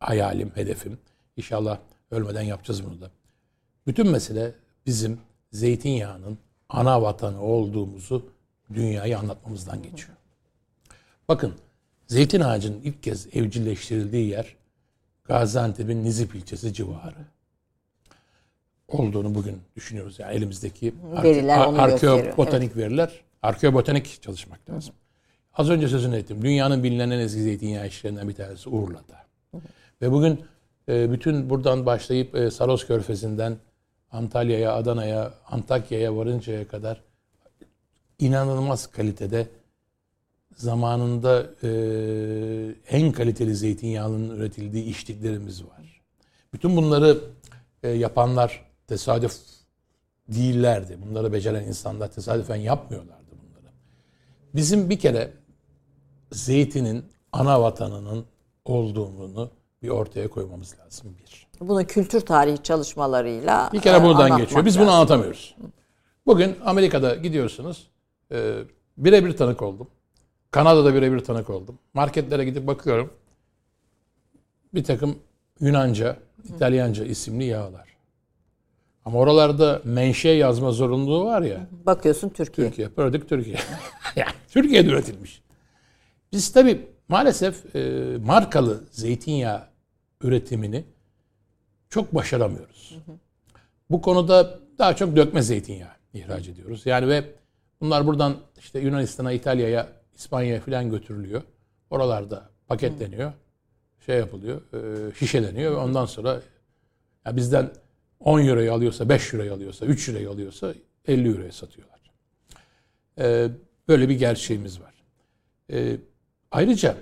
[0.00, 0.98] hayalim, hedefim.
[1.36, 1.78] İnşallah
[2.10, 3.10] ölmeden yapacağız bunu da.
[3.86, 4.54] Bütün mesele
[4.86, 5.18] bizim
[5.52, 8.26] zeytinyağının ana vatanı olduğumuzu
[8.74, 10.16] dünyaya anlatmamızdan geçiyor.
[11.28, 11.54] Bakın
[12.06, 14.56] zeytin ağacının ilk kez evcilleştirildiği yer
[15.28, 17.16] Gaziantep'in Nizip ilçesi civarı
[18.88, 20.18] olduğunu bugün düşünüyoruz.
[20.18, 21.78] Yani elimizdeki Veriler gösteriyor.
[21.78, 23.10] arkeobotanik veriler,
[23.42, 24.94] arkeobotanik çalışmak lazım.
[25.54, 26.42] Az önce sözünü ettim.
[26.42, 29.26] Dünyanın bilinen en eski zeytinyağı işlerinden bir tanesi Urla'da.
[30.02, 30.40] Ve bugün
[30.88, 33.56] e, bütün buradan başlayıp e, Saros Körfezi'nden
[34.10, 37.00] Antalya'ya, Adana'ya, Antakya'ya varıncaya kadar
[38.18, 39.46] inanılmaz kalitede
[40.56, 41.68] zamanında e,
[42.88, 46.02] en kaliteli zeytinyağının üretildiği içtiklerimiz var.
[46.52, 47.18] Bütün bunları
[47.82, 49.36] e, yapanlar tesadüf
[50.28, 50.98] değillerdi.
[51.06, 53.72] Bunları beceren insanlar tesadüfen yapmıyorlardı bunları.
[54.54, 55.32] Bizim bir kere
[56.32, 58.24] zeytinin ana vatanının
[58.64, 59.50] olduğunu
[59.82, 61.46] bir ortaya koymamız lazım bir.
[61.60, 64.64] Bunu kültür tarihi çalışmalarıyla Bir kere e, buradan geçiyor.
[64.64, 64.96] Biz bunu lazım.
[64.96, 65.56] anlatamıyoruz.
[66.26, 67.90] Bugün Amerika'da gidiyorsunuz.
[68.32, 68.54] E,
[68.96, 69.88] birebir tanık oldum.
[70.56, 71.78] Kanada'da birebir tanık oldum.
[71.94, 73.12] Marketlere gidip bakıyorum.
[74.74, 75.18] Bir takım
[75.60, 77.96] Yunanca, İtalyanca isimli yağlar.
[79.04, 81.66] Ama oralarda menşe yazma zorunluluğu var ya.
[81.86, 82.68] Bakıyorsun Türkiye.
[82.68, 83.56] Türkiye, product Türkiye.
[84.16, 85.42] yani Türkiye'de üretilmiş.
[86.32, 89.62] Biz tabii maalesef e, markalı zeytinyağı
[90.20, 90.84] üretimini
[91.90, 92.98] çok başaramıyoruz.
[93.90, 96.86] Bu konuda daha çok dökme zeytinyağı ihraç ediyoruz.
[96.86, 97.24] Yani ve
[97.80, 101.42] bunlar buradan işte Yunanistan'a, İtalya'ya, İspanya'ya falan götürülüyor.
[101.90, 103.32] Oralarda paketleniyor.
[104.06, 106.40] Şey yapılıyor, e, şişeleniyor ve ondan sonra
[107.26, 107.70] ya bizden
[108.20, 110.74] 10 euroyu alıyorsa, 5 euroyu alıyorsa, 3 euroyu alıyorsa
[111.08, 112.00] 50 euroya satıyorlar.
[113.18, 113.48] E,
[113.88, 114.94] böyle bir gerçeğimiz var.
[115.72, 115.96] E,
[116.50, 116.96] ayrıca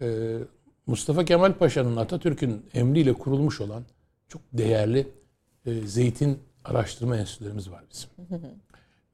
[0.00, 0.38] e,
[0.86, 3.84] Mustafa Kemal Paşa'nın Atatürk'ün emriyle kurulmuş olan
[4.28, 5.08] çok değerli
[5.66, 8.10] e, zeytin araştırma enstitülerimiz var bizim.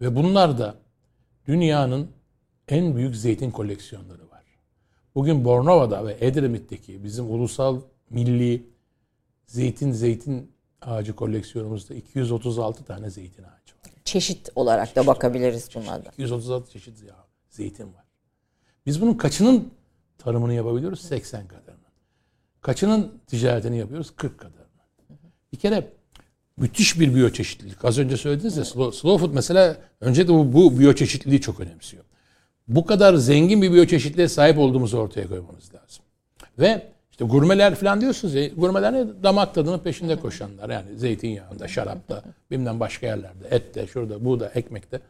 [0.00, 0.74] Ve bunlar da
[1.46, 2.08] dünyanın
[2.68, 4.42] en büyük zeytin koleksiyonları var.
[5.14, 8.66] Bugün Bornova'da ve Edremit'teki bizim ulusal milli
[9.46, 10.52] zeytin zeytin
[10.82, 13.92] ağacı koleksiyonumuzda 236 tane zeytin ağacı var.
[14.04, 16.08] Çeşit olarak da bakabiliriz buna da.
[16.08, 16.98] 236 çeşit
[17.50, 18.04] zeytin var.
[18.86, 19.70] Biz bunun kaçının
[20.18, 21.00] tarımını yapabiliyoruz?
[21.00, 21.86] 80 kadarını.
[22.60, 24.12] Kaçının ticaretini yapıyoruz?
[24.16, 24.66] 40 kadarını.
[25.52, 25.92] Bir kere
[26.56, 27.84] müthiş bir biyoçeşitlilik.
[27.84, 32.04] Az önce söylediniz ya slow, slow food mesela önce de bu, bu biyoçeşitliliği çok önemsiyor.
[32.68, 36.04] Bu kadar zengin bir biyoçeşitliğe sahip olduğumuzu ortaya koymamız lazım.
[36.58, 39.22] Ve işte gurmeler falan diyorsunuz ya, gurmeler ne?
[39.22, 40.70] Damak tadının peşinde koşanlar.
[40.70, 45.00] Yani zeytinyağında, şarapta, bilmem başka yerlerde, ette, şurada, burada, ekmekte.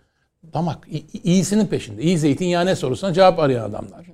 [0.52, 0.88] Damak,
[1.24, 2.02] iyisinin peşinde.
[2.02, 4.07] İyi zeytinyağı ne sorusuna cevap arayan adamlar.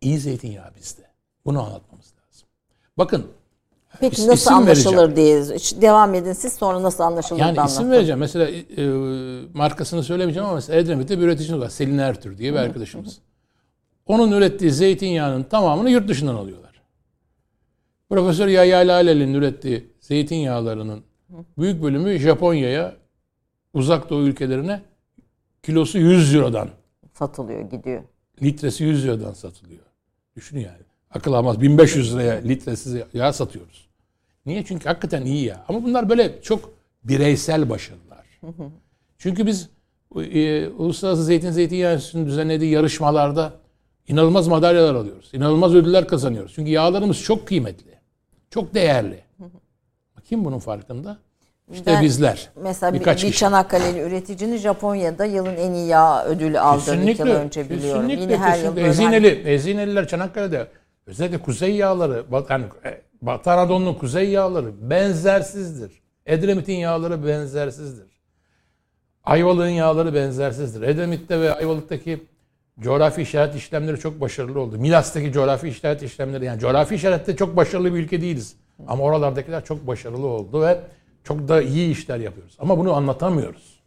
[0.00, 1.02] İyi zeytinyağı bizde.
[1.44, 2.48] Bunu anlatmamız lazım.
[2.98, 3.26] Bakın,
[4.00, 5.42] Peki İs- nasıl anlaşılır diye
[5.82, 7.90] devam edin siz sonra nasıl anlaşılır yani isim anlatın.
[7.90, 8.18] vereceğim.
[8.18, 8.84] Mesela e,
[9.54, 11.68] markasını söylemeyeceğim ama mesela Edremit'te bir üreticimiz var.
[11.68, 13.18] Selin Ertür diye bir arkadaşımız.
[14.06, 16.82] Onun ürettiği zeytinyağının tamamını yurt dışından alıyorlar.
[18.08, 21.02] Profesör Yahya Laleli'nin ürettiği zeytinyağlarının
[21.58, 22.94] büyük bölümü Japonya'ya,
[23.74, 24.82] uzak doğu ülkelerine
[25.62, 26.68] kilosu 100 Euro'dan,
[27.14, 28.02] Satılıyor gidiyor.
[28.42, 29.80] litresi 100 Euro'dan satılıyor.
[30.36, 30.82] Düşünün yani.
[31.14, 33.85] Akıl almaz 1500 liraya litresiz yağ satıyoruz.
[34.46, 34.64] Niye?
[34.64, 35.64] Çünkü hakikaten iyi ya.
[35.68, 36.70] Ama bunlar böyle çok
[37.04, 38.26] bireysel başarılar.
[39.18, 39.68] Çünkü biz
[40.16, 43.52] e, Uluslararası Zeytin Zeytinyağı Enstitüsü'nün düzenlediği yarışmalarda
[44.08, 45.30] inanılmaz madalyalar alıyoruz.
[45.32, 46.52] İnanılmaz ödüller kazanıyoruz.
[46.54, 47.90] Çünkü yağlarımız çok kıymetli.
[48.50, 49.20] Çok değerli.
[50.28, 51.16] Kim bunun farkında?
[51.72, 52.50] İşte Ben- bizler.
[52.62, 53.38] Mesela bir, Birkaç bir kişi.
[53.38, 58.08] Çanakkale'li üreticinin Japonya'da yılın en iyi yağ ödülü aldığını iki yıl önce biliyorum.
[58.08, 60.66] Kesinlikle, Yine her yıl hani- Ezineli, Ezineliler Çanakkale'de
[61.06, 62.64] özellikle kuzey yağları, yani
[63.22, 66.02] Batı Anadolu'nun kuzey yağları benzersizdir.
[66.26, 68.06] Edremit'in yağları benzersizdir.
[69.24, 70.82] Ayvalık'ın yağları benzersizdir.
[70.82, 72.26] Edemit'te ve Ayvalık'taki
[72.80, 74.78] coğrafi işaret işlemleri çok başarılı oldu.
[74.78, 78.56] Milas'taki coğrafi işaret işlemleri yani coğrafi işarette çok başarılı bir ülke değiliz.
[78.86, 80.80] Ama oralardakiler çok başarılı oldu ve
[81.24, 82.56] çok da iyi işler yapıyoruz.
[82.58, 83.80] Ama bunu anlatamıyoruz.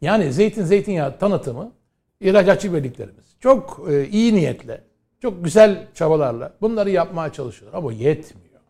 [0.00, 1.72] Yani zeytin zeytinyağı tanıtımı
[2.20, 4.80] ihracatçı birliklerimiz çok e, iyi niyetle,
[5.22, 8.60] çok güzel çabalarla bunları yapmaya çalışıyorlar ama yetmiyor.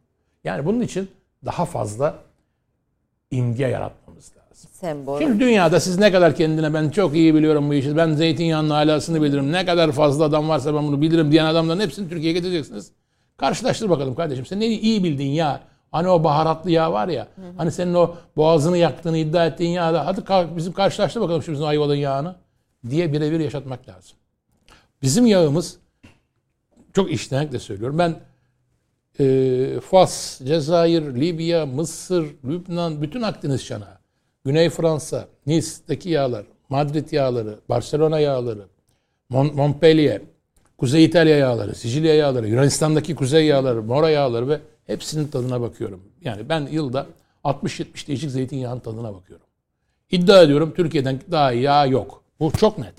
[0.44, 1.10] Yani bunun için
[1.44, 2.14] daha fazla
[3.30, 4.70] imge yaratmamız lazım.
[4.72, 5.18] Sembol.
[5.18, 9.22] Şimdi dünyada siz ne kadar kendine ben çok iyi biliyorum bu işi, ben zeytinyağının alasını
[9.22, 12.92] bilirim, ne kadar fazla adam varsa ben bunu bilirim diyen adamların hepsini Türkiye'ye getireceksiniz.
[13.36, 14.46] Karşılaştır bakalım kardeşim.
[14.46, 15.60] Sen ne iyi bildiğin yağ,
[15.92, 20.06] hani o baharatlı yağ var ya, hani senin o boğazını yaktığını iddia ettiğin yağ da
[20.06, 20.22] hadi
[20.56, 22.34] bizim karşılaştır bakalım şu bizim Ayvalık'ın yağını
[22.90, 24.16] diye birebir yaşatmak lazım.
[25.02, 25.78] Bizim yağımız
[26.96, 27.98] çok iştenlikle söylüyorum.
[27.98, 28.16] Ben
[29.20, 33.98] e, Fas, Cezayir, Libya, Mısır, Lübnan, bütün Akdeniz çanağı,
[34.44, 38.66] Güney Fransa, Nice'deki yağlar, Madrid yağları, Barcelona yağları,
[39.30, 40.22] Mon- Montpellier,
[40.78, 46.02] Kuzey İtalya yağları, Sicilya yağları, Yunanistan'daki kuzey yağları, Mora yağları ve hepsinin tadına bakıyorum.
[46.24, 47.06] Yani ben yılda
[47.44, 49.46] 60-70 değişik zeytinyağının tadına bakıyorum.
[50.10, 52.22] İddia ediyorum Türkiye'den daha yağ yok.
[52.40, 52.94] Bu çok net.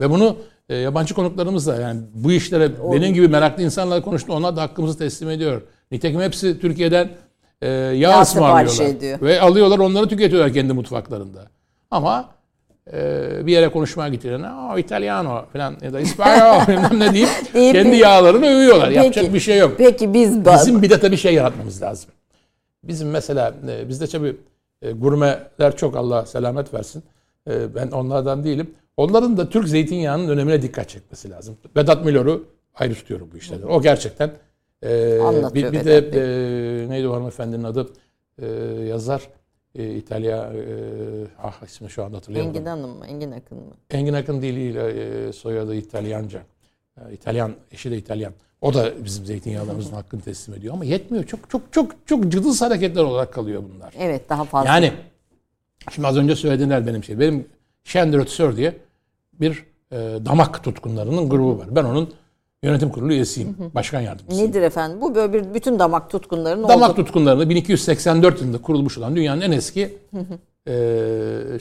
[0.00, 0.36] Ve bunu
[0.72, 4.32] e, yabancı konuklarımız da yani bu işlere benim gibi meraklı insanlarla konuştu.
[4.32, 5.62] Onlar da hakkımızı teslim ediyor.
[5.90, 7.10] Nitekim hepsi Türkiye'den
[7.62, 9.22] e, yağ, ısmarlıyorlar.
[9.22, 11.46] Ve alıyorlar onları tüketiyorlar kendi mutfaklarında.
[11.90, 12.28] Ama
[12.92, 17.96] e, bir yere konuşmaya gittiğlerinde o İtalyano falan ya da İspanyol bilmem ne deyip kendi
[17.96, 18.88] yağlarını övüyorlar.
[18.90, 19.74] Yapacak bir şey yok.
[19.78, 22.10] Peki biz Bizim bir de tabii şey yaratmamız lazım.
[22.84, 24.36] Bizim mesela e, bizde tabii
[24.82, 27.02] e, gurmeler çok Allah selamet versin.
[27.50, 28.74] E, ben onlardan değilim.
[29.02, 31.56] Onların da Türk zeytinyağının önemine dikkat çekmesi lazım.
[31.76, 33.66] Vedat Milor'u ayrı tutuyorum bu işlerden.
[33.66, 34.30] O gerçekten
[34.82, 37.88] e, Anlatıyor bir, bir de e, neydi o hanımefendinin adı
[38.38, 38.46] E,
[38.88, 39.28] yazar
[39.74, 40.64] e, İtalya e,
[41.42, 42.56] ah ismini şu anda hatırlayamadım.
[42.56, 43.06] Engin Hanım mı?
[43.06, 43.74] Engin Akın mı?
[43.90, 44.88] Engin Akın diliyle
[45.28, 46.42] e, soyadı İtalyanca.
[46.96, 48.32] E, İtalyan, eşi de İtalyan.
[48.60, 51.24] O da bizim zeytinyağlarımızın hakkını teslim ediyor ama yetmiyor.
[51.24, 53.94] Çok çok çok çok cıdız hareketler olarak kalıyor bunlar.
[53.98, 54.68] Evet daha fazla.
[54.68, 54.92] Yani
[55.90, 57.20] şimdi az önce söylediler benim şey.
[57.20, 57.46] Benim
[57.84, 58.74] Şendrötsör diye
[59.42, 61.66] bir e, damak tutkunlarının grubu var.
[61.70, 62.10] Ben onun
[62.62, 63.56] yönetim kurulu üyesiyim.
[63.74, 64.50] Başkan yardımcısıyım.
[64.50, 65.00] Nedir efendim?
[65.00, 69.52] Bu böyle bir bütün damak tutkunlarının Damak olduğu- tutkunlarını 1284 yılında kurulmuş olan dünyanın en
[69.52, 69.98] eski
[70.68, 70.72] e,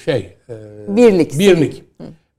[0.05, 0.55] şey e,
[0.95, 1.83] Birlik, Birlik.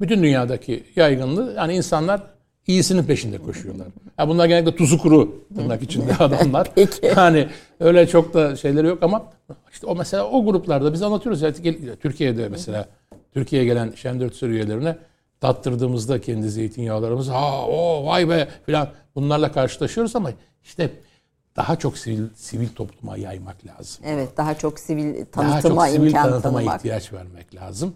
[0.01, 2.22] Bütün dünyadaki yaygınlığı yani insanlar
[2.66, 3.86] iyisinin peşinde koşuyorlar.
[4.18, 6.68] Ya bunlar genellikle tuzu kuru tırnak içinde adamlar.
[6.74, 7.07] Peki.
[7.16, 7.49] Yani
[7.80, 9.24] öyle çok da şeyleri yok ama
[9.72, 11.43] işte o mesela o gruplarda biz anlatıyoruz.
[11.43, 11.55] Yani
[12.03, 12.88] Türkiye'de mesela
[13.34, 14.97] Türkiye'ye gelen Şendörtser üyelerine
[15.43, 20.30] tattırdığımızda kendi zeytinyağlarımızı ha o vay be filan bunlarla karşılaşıyoruz ama
[20.64, 20.90] işte
[21.57, 26.07] daha çok sivil sivil topluma yaymak lazım Evet daha çok sivil daha tanıtıma çok sivil
[26.07, 26.76] imkan tanıtıma tanımak.
[26.80, 27.95] ihtiyaç vermek lazım.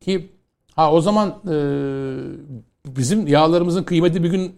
[0.00, 0.30] Ki
[0.76, 1.54] ha o zaman e,
[2.86, 4.54] bizim yağlarımızın kıymeti bir gün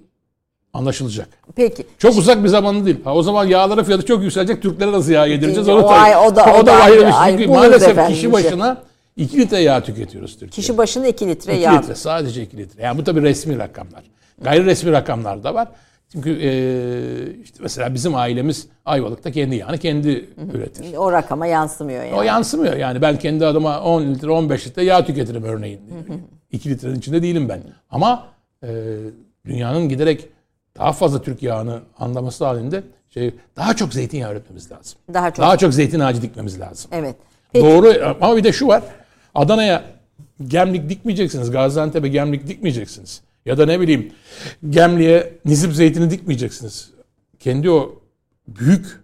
[0.73, 1.29] anlaşılacak.
[1.57, 1.87] Peki.
[1.99, 3.05] Çok uzak bir zamanı değil.
[3.05, 4.63] Ha o zaman yağların fiyatı çok yükselecek.
[4.63, 5.69] Türklere nasıl yağ yedireceğiz?
[5.69, 7.21] O Onu ay- tabii- o da- o da ayrı bir şey.
[7.21, 8.83] ay, maalesef kişi başına
[9.17, 10.55] 2 litre yağ tüketiyoruz Türkiye'de.
[10.55, 11.73] Kişi başına 2 litre 2 yağ.
[11.81, 12.83] litre sadece 2 litre.
[12.83, 14.05] Yani bu tabii resmi rakamlar.
[14.41, 15.69] Gayri resmi rakamlar da var.
[16.13, 16.51] Çünkü e,
[17.43, 20.97] işte mesela bizim ailemiz Ayvalık'ta kendi yağını kendi üretir.
[20.97, 22.15] O rakama yansımıyor yani.
[22.15, 22.77] O yansımıyor.
[22.77, 25.81] Yani ben kendi adıma 10 litre 15 litre yağ tüketirim örneğin.
[26.53, 27.63] 2 litrenin içinde değilim ben.
[27.91, 28.27] Ama
[28.63, 28.69] e,
[29.47, 30.29] dünyanın giderek
[30.79, 32.83] daha fazla Türk yağını anlaması halinde
[33.15, 34.99] şey daha çok zeytinyağı üretmemiz lazım.
[35.15, 35.39] Daha çok.
[35.45, 36.91] Daha çok zeytin ağacı dikmemiz lazım.
[36.95, 37.17] Evet.
[37.53, 37.67] Peki.
[37.67, 38.83] Doğru ama bir de şu var.
[39.35, 39.85] Adana'ya
[40.47, 41.51] gemlik dikmeyeceksiniz.
[41.51, 43.23] Gaziantep'e gemlik dikmeyeceksiniz.
[43.47, 44.13] Ya da ne bileyim
[44.71, 46.91] Gemli'ye nizip zeytini dikmeyeceksiniz.
[47.39, 48.03] Kendi o
[48.49, 49.01] büyük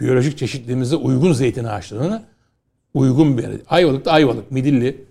[0.00, 2.22] biyolojik çeşitliliğimize uygun zeytin ağaçlarını
[2.94, 3.56] uygun bir yere.
[3.68, 5.04] Ayvalık'ta Ayvalık, Midilli,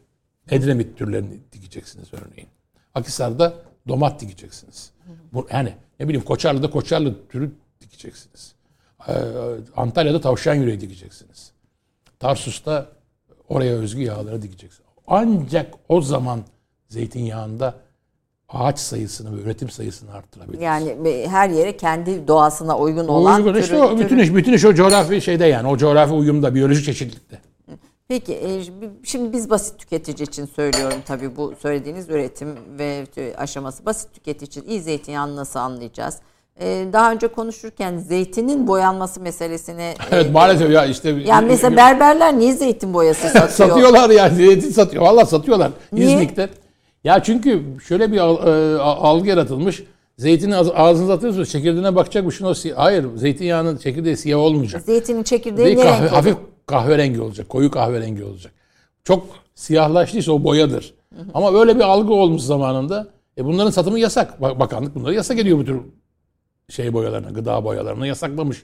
[0.50, 2.50] Edremit türlerini dikeceksiniz örneğin.
[2.96, 3.54] Akhisar'da
[3.88, 4.92] domat dikeceksiniz.
[5.34, 7.52] Bu, yani ne bileyim Koçarlı'da Koçarlı türü
[7.82, 8.56] dikeceksiniz.
[9.08, 9.14] Ee,
[9.76, 11.52] Antalya'da tavşan yüreği dikeceksiniz.
[12.20, 12.92] Tarsus'ta
[13.54, 14.90] oraya özgü yağları dikeceksiniz.
[15.08, 16.40] Ancak o zaman
[16.90, 17.74] zeytinyağında
[18.50, 20.62] ağaç sayısını ve üretim sayısını arttırabiliriz.
[20.62, 20.98] Yani
[21.30, 24.74] her yere kendi doğasına uygun olan Uygun işte türü- o, bütün iş bütün iş o
[24.74, 27.40] coğrafi şeyde yani o coğrafi uyumda biyolojik çeşitlilikte.
[28.08, 28.64] Peki e,
[29.04, 33.06] şimdi biz basit tüketici için söylüyorum tabii bu söylediğiniz üretim ve
[33.38, 33.86] aşaması.
[33.86, 36.20] Basit tüketici için iyi zeytinyağını nasıl anlayacağız?
[36.60, 39.94] E, Daha önce konuşurken zeytinin boyanması meselesine...
[40.12, 43.50] Evet e, maalesef ya işte Yani mesela berberler niye zeytin boyası satıyor?
[43.50, 45.04] satıyorlar yani zeytin satıyor.
[45.04, 46.06] Vallahi satıyorlar Niye?
[46.06, 46.50] İznik'te.
[47.04, 49.84] Ya çünkü şöyle bir e, algı yaratılmış.
[50.18, 54.82] Zeytini ağz- ağzınıza atıyorsunuz çekirdeğine bakacakmışsın o Hayır zeytinyağının çekirdeği siyah olmayacak.
[54.82, 56.36] Zeytinin çekirdeği Değil, ne kahve, renk hafif
[56.66, 57.50] kahverengi olacak.
[57.50, 58.54] Koyu kahverengi olacak.
[59.04, 59.26] Çok
[59.56, 60.94] siyahlaştıysa o boyadır.
[61.34, 63.08] Ama böyle bir algı olmuş zamanında.
[63.38, 64.42] E bunların satımı yasak.
[64.42, 65.80] Bakanlık bunları yasak ediyor bu tür
[66.70, 68.64] şey boyalarına, gıda boyalarına yasaklamış.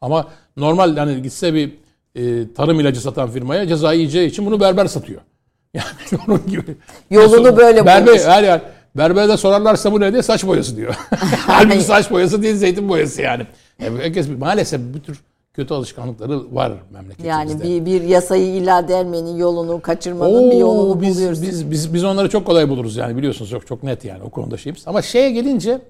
[0.00, 1.72] Ama normal hani gitse bir
[2.14, 5.20] e, tarım ilacı satan firmaya ceza yiyeceği için bunu berber satıyor.
[5.74, 6.76] Yani onun gibi.
[7.10, 8.24] Yolunu böyle berber, bulmuş.
[8.24, 8.60] Her yer.
[8.96, 10.94] Berberde sorarlarsa bu ne diye saç boyası diyor.
[11.46, 13.46] Halbuki saç boyası değil zeytin boyası yani.
[13.82, 15.20] yani herkes maalesef bu tür
[15.54, 17.28] kötü alışkanlıkları var memleketimizde.
[17.28, 21.42] Yani bir, bir yasayı ilan edermenin yolunu, kaçırmanın Oo, bir yolunu biz, buluyoruz.
[21.42, 24.56] Biz, biz, biz onları çok kolay buluruz yani biliyorsunuz çok çok net yani o konuda
[24.56, 24.82] şeyimiz.
[24.86, 25.80] Ama şeye gelince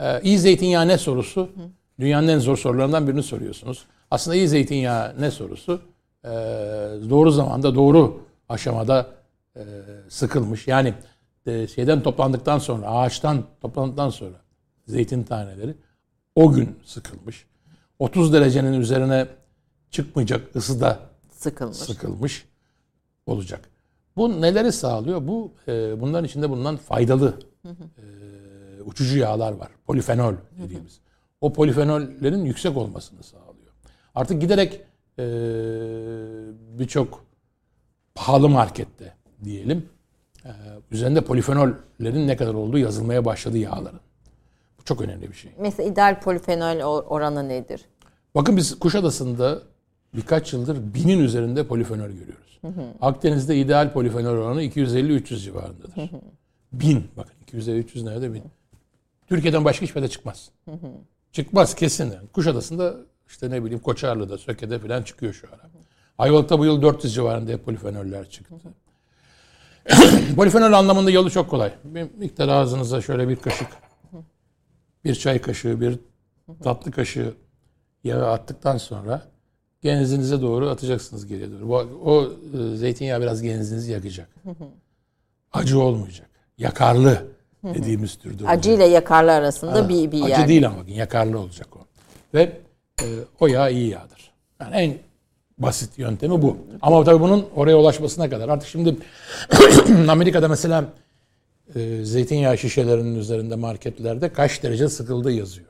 [0.00, 1.50] e, iyi zeytinyağı ne sorusu
[2.00, 3.84] dünyanın en zor sorularından birini soruyorsunuz.
[4.10, 5.80] Aslında iyi zeytinyağı ne sorusu
[6.24, 6.28] e,
[7.10, 9.06] doğru zamanda doğru aşamada
[9.56, 9.62] e,
[10.08, 10.68] sıkılmış.
[10.68, 10.94] Yani
[11.46, 14.36] e, şeyden toplandıktan sonra ağaçtan toplandıktan sonra
[14.86, 15.74] zeytin taneleri
[16.34, 17.46] o gün sıkılmış.
[17.98, 19.26] 30 derecenin üzerine
[19.90, 20.98] çıkmayacak ısıda
[21.30, 21.76] sıkılmış.
[21.76, 22.48] sıkılmış
[23.26, 23.70] olacak.
[24.16, 25.28] Bu neleri sağlıyor?
[25.28, 28.19] Bu e, bunların içinde bulunan faydalı e,
[28.82, 29.68] uçucu yağlar var.
[29.86, 31.00] Polifenol dediğimiz.
[31.40, 33.72] O polifenollerin yüksek olmasını sağlıyor.
[34.14, 34.80] Artık giderek
[35.18, 35.24] e,
[36.78, 37.24] birçok
[38.14, 39.88] pahalı markette diyelim
[40.44, 40.50] e,
[40.90, 44.00] üzerinde polifenollerin ne kadar olduğu yazılmaya başladı yağların.
[44.78, 45.52] Bu çok önemli bir şey.
[45.58, 47.84] Mesela ideal polifenol oranı nedir?
[48.34, 49.62] Bakın biz Kuşadası'nda
[50.14, 52.58] birkaç yıldır binin üzerinde polifenol görüyoruz.
[52.60, 52.84] Hı hı.
[53.00, 55.96] Akdeniz'de ideal polifenol oranı 250-300 civarındadır.
[55.96, 56.20] Hı hı.
[56.72, 57.04] Bin.
[57.16, 58.42] Bakın 250-300 nerede bin.
[59.30, 60.50] Türkiye'den başka hiçbir yerde çıkmaz.
[60.64, 60.90] Hı hı.
[61.32, 62.04] Çıkmaz kesin.
[62.12, 62.28] Yani.
[62.32, 62.94] Kuşadası'nda
[63.28, 65.70] işte ne bileyim Koçarlı'da, Söke'de falan çıkıyor şu ara.
[66.18, 68.54] Ayvalık'ta bu yıl 400 civarında polifenoller çıktı.
[70.36, 71.72] Polifenol anlamında yolu çok kolay.
[71.84, 73.68] Bir miktar ağzınıza şöyle bir kaşık,
[75.04, 75.98] bir çay kaşığı, bir
[76.62, 77.34] tatlı kaşığı
[78.04, 79.22] yağı attıktan sonra
[79.82, 81.72] genzinize doğru atacaksınız geriye doğru.
[81.72, 84.28] O, o e, zeytinyağı biraz genzinizi yakacak.
[85.52, 86.30] Acı olmayacak.
[86.58, 88.48] Yakarlı dediğimiz türde.
[88.48, 90.38] Acı ile yakarlı arasında ha, bir, bir acı yer.
[90.38, 91.78] Acı değil ama bakın yakarlı olacak o.
[92.34, 92.52] Ve
[93.02, 93.06] e,
[93.40, 94.32] o yağ iyi yağdır.
[94.60, 94.94] Yani en
[95.58, 96.56] basit yöntemi bu.
[96.82, 98.48] Ama tabii bunun oraya ulaşmasına kadar.
[98.48, 98.96] Artık şimdi
[100.08, 100.84] Amerika'da mesela
[101.74, 105.68] e, zeytinyağı şişelerinin üzerinde marketlerde kaç derece sıkıldığı yazıyor.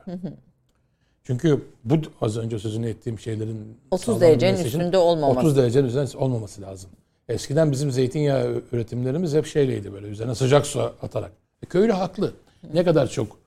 [1.23, 5.39] Çünkü bu az önce sözünü ettiğim şeylerin 30 derecenin üstünde olmaması.
[5.39, 6.89] 30 derecenin üzerinde olmaması lazım.
[7.29, 11.31] Eskiden bizim zeytinyağı üretimlerimiz hep şeyleydi böyle üzerine sıcak su atarak.
[11.63, 12.33] E, köylü haklı.
[12.73, 13.37] Ne kadar çok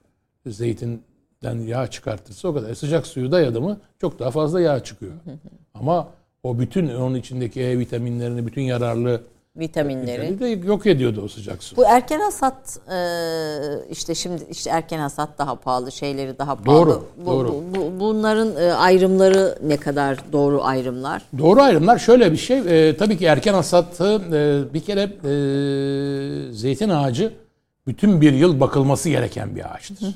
[0.47, 2.69] zeytinden yağ çıkartırsa o kadar.
[2.69, 5.13] E, sıcak suyu dayadı mı çok daha fazla yağ çıkıyor.
[5.73, 6.07] Ama
[6.43, 9.21] o bütün onun içindeki E vitaminlerini, bütün yararlı
[9.57, 11.77] vitaminleri de yok ediyordu o sıcak su.
[11.77, 12.99] Bu erken hasat e,
[13.91, 16.79] işte şimdi işte erken hasat daha pahalı, şeyleri daha pahalı.
[16.79, 17.47] Doğru, bu, doğru.
[17.47, 21.21] Bu, bu, bunların e, ayrımları ne kadar doğru ayrımlar?
[21.37, 22.89] Doğru ayrımlar şöyle bir şey.
[22.89, 27.33] E, tabii ki erken hasatı e, bir kere e, zeytin ağacı
[27.87, 30.15] bütün bir yıl bakılması gereken bir ağaçtır.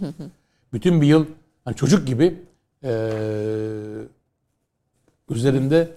[0.74, 1.26] bütün bir yıl
[1.66, 2.36] hani çocuk gibi
[2.84, 3.12] e,
[5.30, 5.90] üzerinde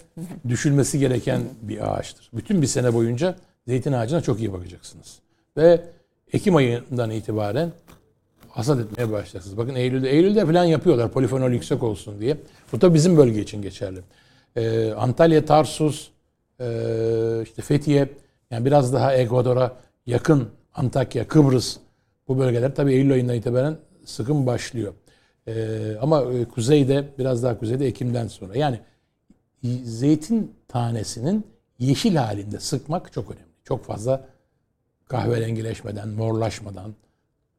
[0.47, 2.29] düşülmesi gereken bir ağaçtır.
[2.33, 3.35] Bütün bir sene boyunca
[3.67, 5.19] zeytin ağacına çok iyi bakacaksınız.
[5.57, 5.81] Ve
[6.33, 7.71] Ekim ayından itibaren
[8.49, 9.57] hasat etmeye başlayacaksınız.
[9.57, 12.37] Bakın Eylül'de, Eylül'de falan yapıyorlar polifenol yüksek olsun diye.
[12.71, 13.99] Bu da bizim bölge için geçerli.
[14.55, 16.09] Ee, Antalya, Tarsus,
[16.59, 16.65] e,
[17.43, 18.09] işte Fethiye,
[18.51, 19.75] yani biraz daha Ekvador'a
[20.05, 21.77] yakın Antakya, Kıbrıs
[22.27, 24.93] bu bölgeler tabii Eylül ayından itibaren sıkım başlıyor.
[25.47, 28.57] Ee, ama e, kuzeyde biraz daha kuzeyde Ekim'den sonra.
[28.57, 28.79] Yani
[29.83, 31.47] zeytin tanesinin
[31.79, 33.53] yeşil halinde sıkmak çok önemli.
[33.63, 34.27] Çok fazla
[35.07, 36.95] kahverengileşmeden, morlaşmadan,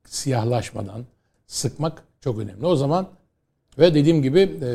[0.05, 1.05] siyahlaşmadan
[1.47, 2.67] sıkmak çok önemli.
[2.67, 3.09] O zaman
[3.79, 4.71] ve dediğim gibi e,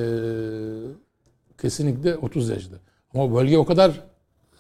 [1.61, 2.75] kesinlikle 30 derecede.
[3.13, 4.03] Ama bölge o kadar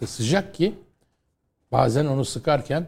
[0.05, 0.75] sıcak ki
[1.71, 2.87] bazen onu sıkarken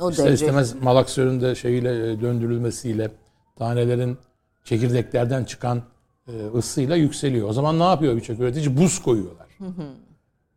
[0.00, 0.44] o ister derece.
[0.44, 3.10] istemez malaksörün şeyiyle e, döndürülmesiyle
[3.58, 4.18] tanelerin
[4.64, 5.82] çekirdeklerden çıkan
[6.28, 7.48] e, ısıyla yükseliyor.
[7.48, 8.76] O zaman ne yapıyor birçok üretici?
[8.76, 9.46] Buz koyuyorlar.
[9.58, 9.86] Hı hı.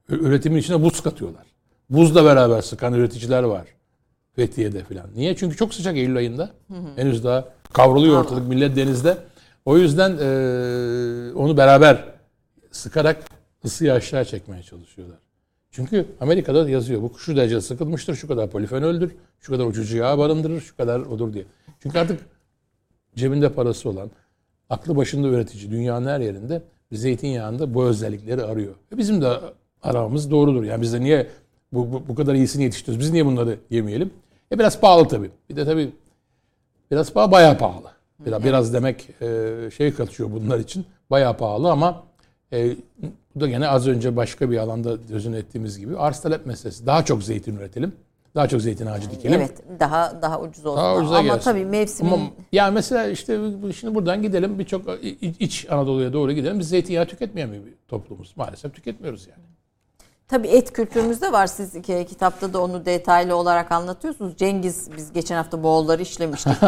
[0.09, 1.45] Üretimin içine buz katıyorlar.
[1.89, 3.67] Buzla beraber sıkan üreticiler var.
[4.35, 5.05] Fethiye'de falan.
[5.15, 5.35] Niye?
[5.35, 6.49] Çünkü çok sıcak Eylül ayında.
[6.67, 6.87] Hı hı.
[6.95, 9.17] Henüz daha kavruluyor ortalık millet denizde.
[9.65, 12.03] O yüzden e, onu beraber
[12.71, 13.23] sıkarak
[13.65, 15.17] ısıyı aşağı çekmeye çalışıyorlar.
[15.73, 20.61] Çünkü Amerika'da yazıyor bu şu derece sıkılmıştır, şu kadar polifenoldür, şu kadar uçucu yağ barındırır,
[20.61, 21.45] şu kadar odur diye.
[21.79, 22.19] Çünkü artık
[23.15, 24.11] cebinde parası olan,
[24.69, 28.75] aklı başında üretici dünyanın her yerinde zeytinyağında bu özellikleri arıyor.
[28.91, 29.39] Ve bizim de
[29.83, 30.63] aramamız doğrudur.
[30.63, 31.27] Yani biz de niye
[31.71, 33.05] bu, bu, bu kadar iyisini yetiştiriyoruz?
[33.05, 34.11] Biz niye bunları yemeyelim?
[34.51, 35.31] E biraz pahalı tabii.
[35.49, 35.91] Bir de tabii
[36.91, 37.91] biraz pahalı, bayağı pahalı.
[38.25, 40.85] Biraz, biraz demek e, şey katıyor bunlar için.
[41.09, 42.03] Bayağı pahalı ama
[42.53, 42.75] E,
[43.35, 46.85] bu da gene az önce başka bir alanda sözünü ettiğimiz gibi arz talep meselesi.
[46.85, 47.95] Daha çok zeytin üretelim.
[48.35, 49.39] Daha çok zeytin ağacı dikelim.
[49.41, 50.77] Evet daha daha ucuz olsun.
[50.77, 51.43] Daha ucuza Ama gelsin.
[51.43, 53.39] tabii mevsimin Ama ya mesela işte
[53.79, 54.81] şimdi buradan gidelim birçok
[55.21, 56.59] iç Anadolu'ya doğru gidelim.
[56.59, 58.33] Biz zeytinyağı tüketmeyen bir toplumuz.
[58.35, 59.43] Maalesef tüketmiyoruz yani.
[60.33, 61.47] Tabii et kültürümüzde var.
[61.47, 64.37] Siz ki- kitapta da onu detaylı olarak anlatıyorsunuz.
[64.37, 66.53] Cengiz biz geçen hafta Moğolları işlemiştik.
[66.63, 66.65] Ee,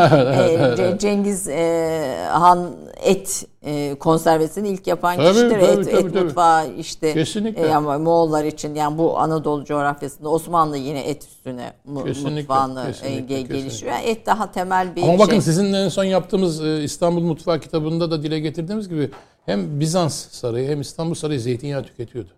[0.77, 2.71] Ce- Cengiz e, Han
[3.03, 5.49] et e, konservesini ilk yapan Tabii, kişidir.
[5.49, 6.23] tabii, et, tabii, et tabii.
[6.23, 7.61] mutfağı işte Kesinlikle.
[7.67, 12.81] e, ama Moğollar için yani bu Anadolu coğrafyasında Osmanlı yine et üstüne mu- Kesinlikle, mutfağını
[12.83, 13.57] e, kesinlikle, kesinlikle.
[13.57, 13.95] geliştiriyor.
[13.95, 15.41] Yani et daha temel bir Ama bakın şey.
[15.41, 19.11] sizin en son yaptığımız e, İstanbul Mutfağı kitabında da dile getirdiğimiz gibi
[19.45, 22.29] hem Bizans sarayı hem İstanbul sarayı zeytinyağı tüketiyordu.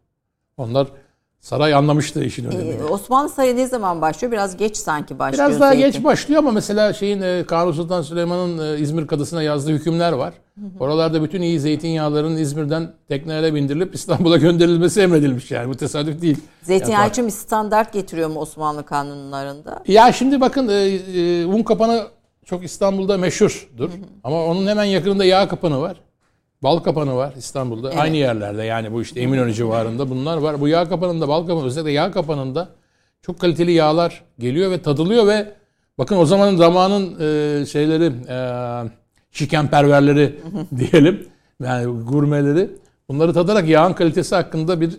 [0.57, 0.87] Onlar
[1.48, 2.69] saray anlamıştı işin önemini.
[2.69, 4.32] Ee, Osmanlı sayı ne zaman başlıyor?
[4.32, 5.49] Biraz geç sanki başlıyor.
[5.49, 5.91] Biraz daha zeytin.
[5.91, 10.34] geç başlıyor ama mesela şeyin e, Kanuni Sultan Süleyman'ın e, İzmir Kadısı'na yazdığı hükümler var.
[10.80, 15.69] Oralarda bütün iyi zeytinyağların İzmir'den teknelere bindirilip İstanbul'a gönderilmesi emredilmiş yani.
[15.69, 16.38] Bu tesadüf değil.
[16.64, 19.84] Zeytinyağı Yani- için bir standart getiriyor mu Osmanlı kanunlarında?
[19.88, 22.07] Ya şimdi bakın e, e, un kapanı
[22.45, 23.90] çok İstanbul'da meşhurdur.
[24.24, 25.98] Ama onun hemen yakınında yağ kapanı var.
[26.63, 27.89] Bal kapanı var İstanbul'da.
[27.89, 30.61] Aynı yerlerde yani bu işte Eminönü civarında bunlar var.
[30.61, 32.69] Bu yağ kapanında, bal kapanı özellikle yağ kapanında
[33.21, 35.53] çok kaliteli yağlar geliyor ve tadılıyor ve
[35.97, 37.13] bakın o zamanın zamanın
[37.61, 38.38] e, şeyleri e,
[39.31, 40.35] şikenperverleri
[40.77, 41.27] diyelim
[41.63, 42.69] yani gurmeleri
[43.09, 44.91] bunları tadarak yağın kalitesi hakkında bir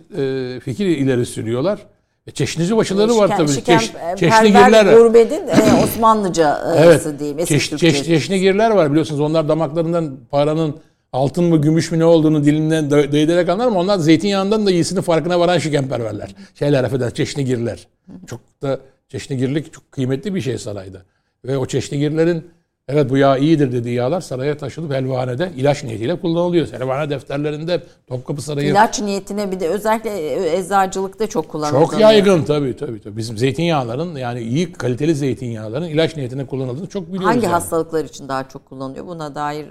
[0.55, 1.79] e, fikir ileri sürüyorlar.
[2.27, 3.47] E, çeşnici başıları var tabii.
[3.51, 4.97] şiken- Çeş, perver çeşnigirler.
[4.97, 7.19] Gurbedin e, Osmanlıcası Evet.
[7.19, 7.45] diyeyim.
[7.45, 9.21] Çeş, çeş, çeşnigirler var biliyorsunuz.
[9.21, 10.75] Onlar damaklarından paranın
[11.13, 15.39] altın mı gümüş mü ne olduğunu dilinden değdirerek anlar ama onlar zeytinyağından da iyisinin farkına
[15.39, 16.35] varan şikenperverler.
[16.55, 17.87] Şeyler affeder çeşnigirler.
[18.27, 21.01] Çok da çeşnigirlik çok kıymetli bir şey sarayda.
[21.45, 22.47] Ve o çeşnigirlerin
[22.87, 26.67] evet bu yağ iyidir dediği yağlar saraya taşınıp helvanede ilaç niyetiyle kullanılıyor.
[26.71, 31.91] Helvane defterlerinde Topkapı Sarayı İlaç niyetine bir de özellikle e, eczacılıkta çok kullanılıyor.
[31.91, 33.01] çok yaygın tabii tabii.
[33.01, 33.17] tabii.
[33.17, 37.27] Bizim zeytinyağların yani iyi kaliteli zeytinyağların ilaç niyetine kullanıldığını çok biliyoruz.
[37.27, 37.51] Hangi yani.
[37.53, 39.07] hastalıklar için daha çok kullanılıyor?
[39.07, 39.67] Buna dair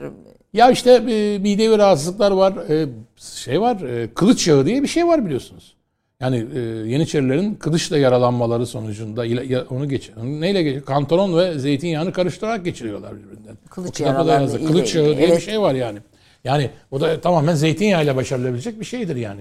[0.52, 2.52] Ya işte e, midevi rahatsızlıklar var.
[2.70, 3.80] e, şey var.
[3.80, 5.74] e, kılıç yağı diye bir şey var biliyorsunuz.
[6.20, 10.84] Yani e, Yeniçerilerin kılıçla yaralanmaları sonucunda ila- ya- onu geç neyle geçiyor?
[10.84, 13.56] Kantaron ve zeytinyağını karıştırarak geçiriyorlar birbirinden.
[13.70, 15.42] Kılıç ile Kılıç yağı diye bir evet.
[15.42, 15.98] şey var yani.
[16.44, 19.40] Yani o da tamamen zeytinyağıyla başarılabilecek bir şeydir yani.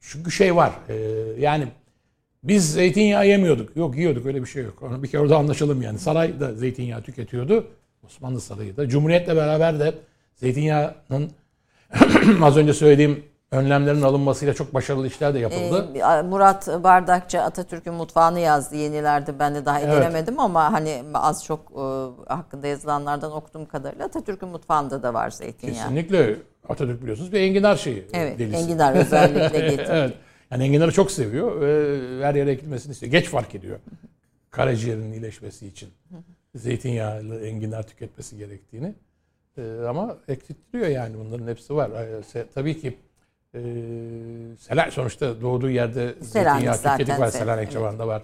[0.00, 0.72] Çünkü şey var.
[0.88, 0.94] e,
[1.40, 1.64] yani
[2.44, 3.76] biz zeytinyağı yemiyorduk.
[3.76, 4.82] Yok yiyorduk öyle bir şey yok.
[4.82, 5.98] Onu bir kere orada anlaşalım yani.
[5.98, 7.66] Saray da zeytinyağı tüketiyordu.
[8.06, 8.88] Osmanlı Sarayı da.
[8.88, 9.94] Cumhuriyetle beraber de
[10.36, 11.30] zeytinyağının
[12.42, 15.88] az önce söylediğim önlemlerin alınmasıyla çok başarılı işler de yapıldı.
[15.98, 19.38] e, Murat Bardakçı Atatürk'ün mutfağını yazdı yenilerde.
[19.38, 20.28] Ben de daha Evet.
[20.38, 21.82] ama hani az çok e,
[22.34, 25.76] hakkında yazılanlardan okuduğum kadarıyla Atatürk'ün mutfağında da var zeytinyağı.
[25.76, 26.36] Kesinlikle
[26.68, 28.06] Atatürk biliyorsunuz bir enginar şeyi.
[28.12, 28.56] Evet, delisi.
[28.56, 29.88] enginar özellikle getirdi.
[29.90, 30.14] evet.
[30.50, 33.12] Yani enginarı çok seviyor ve her yere ekilmesini istiyor.
[33.12, 33.78] Geç fark ediyor.
[34.50, 35.88] Karaciğerinin iyileşmesi için
[36.54, 38.94] zeytinyağlı enginar tüketmesi gerektiğini.
[39.58, 41.90] Ee, ama eksiltiliyor yani bunların hepsi var.
[41.90, 42.98] Ee, se- tabii ki
[43.54, 43.60] e,
[44.58, 47.28] Selanik sonuçta doğduğu yerde zeytinyağı tüketik var.
[47.30, 47.72] Sel- Selanik evet.
[47.72, 48.22] civarında var.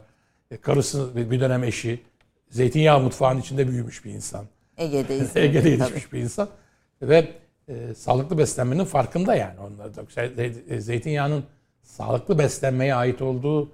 [0.51, 2.03] E, karısı bir dönem eşi
[2.51, 4.45] zeytinyağı mutfağının içinde büyümüş bir insan.
[4.79, 5.71] Ege'de İzmir'de Ege'de tabii.
[5.71, 6.49] yetişmiş bir insan.
[7.03, 7.29] Ve
[7.69, 9.61] e, sağlıklı beslenmenin farkında yani.
[9.61, 11.45] Onlar da şey, ze- zeytinyağının
[11.83, 13.67] sağlıklı beslenmeye ait olduğu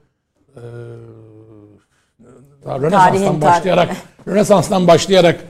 [0.57, 0.63] e,
[2.67, 3.97] Rönesans'tan başlayarak
[4.29, 5.41] Rönesans'tan başlayarak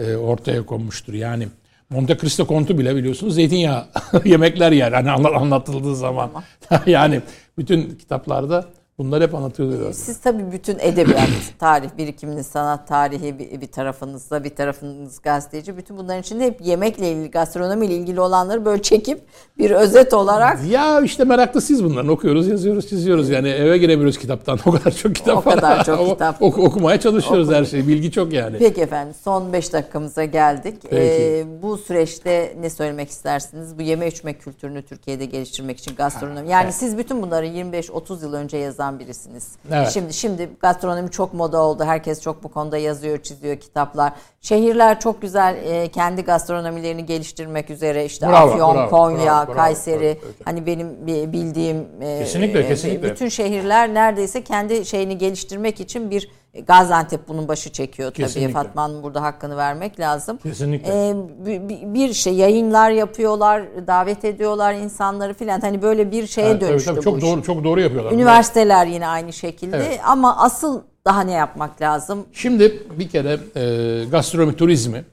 [0.00, 1.12] e, ortaya konmuştur.
[1.14, 1.48] Yani
[1.90, 3.84] Monte Cristo kontu bile biliyorsunuz zeytinyağı
[4.24, 4.92] yemekler yer.
[4.92, 6.30] Hani anla- anlatıldığı zaman.
[6.86, 7.20] yani
[7.58, 8.68] bütün kitaplarda
[8.98, 9.92] bunlar hep anlatılıyor.
[9.92, 11.28] Siz tabii bütün edebiyat,
[11.58, 15.76] tarih birikiminiz, sanat tarihi bir, bir tarafınızda, bir tarafınız gazeteci.
[15.76, 19.20] Bütün bunların içinde hep yemekle ilgili, gastronomiyle ilgili olanları böyle çekip
[19.58, 23.28] bir özet olarak Ya işte meraklı siz bunların okuyoruz, yazıyoruz, çiziyoruz.
[23.28, 24.58] Yani eve giremiyoruz kitaptan.
[24.66, 25.54] O kadar çok kitap O var.
[25.56, 26.42] kadar çok kitap.
[26.42, 27.88] oku- okumaya çalışıyoruz her şeyi.
[27.88, 28.56] Bilgi çok yani.
[28.58, 30.74] Peki efendim son 5 dakikamıza geldik.
[30.90, 30.96] Peki.
[30.96, 33.78] Ee, bu süreçte ne söylemek istersiniz?
[33.78, 36.50] Bu yeme içme kültürünü Türkiye'de geliştirmek için gastronomi.
[36.50, 39.52] Yani siz bütün bunları 25-30 yıl önce yazan birisiniz.
[39.72, 39.90] Evet.
[39.90, 41.84] Şimdi şimdi gastronomi çok moda oldu.
[41.84, 44.12] Herkes çok bu konuda yazıyor, çiziyor kitaplar.
[44.40, 49.56] Şehirler çok güzel e, kendi gastronomilerini geliştirmek üzere işte Bravo, Afyon, bravo, Konya, bravo, bravo,
[49.56, 50.34] Kayseri evet, evet.
[50.44, 53.10] hani benim bi- bildiğim e, Kesinlikle, e, kesinlikle.
[53.10, 56.30] bütün şehirler neredeyse kendi şeyini geliştirmek için bir
[56.66, 58.22] Gaziantep bunun başı çekiyor tabii.
[58.26, 58.52] Kesinlikle.
[58.52, 60.36] Fatma'nın burada hakkını vermek lazım.
[60.36, 61.08] Kesinlikle.
[61.08, 61.14] Ee,
[61.46, 65.60] bi- bi- bir şey yayınlar yapıyorlar, davet ediyorlar insanları filan.
[65.60, 67.22] Hani böyle bir şeye Evet, tabii, dönüştü tabii, bu çok iş.
[67.24, 68.12] doğru çok doğru yapıyorlar.
[68.12, 70.00] Üniversiteler yine aynı şekilde Evet.
[70.06, 72.26] ama asıl daha ne yapmak lazım?
[72.32, 75.04] Şimdi bir kere e, gastronomi turizmi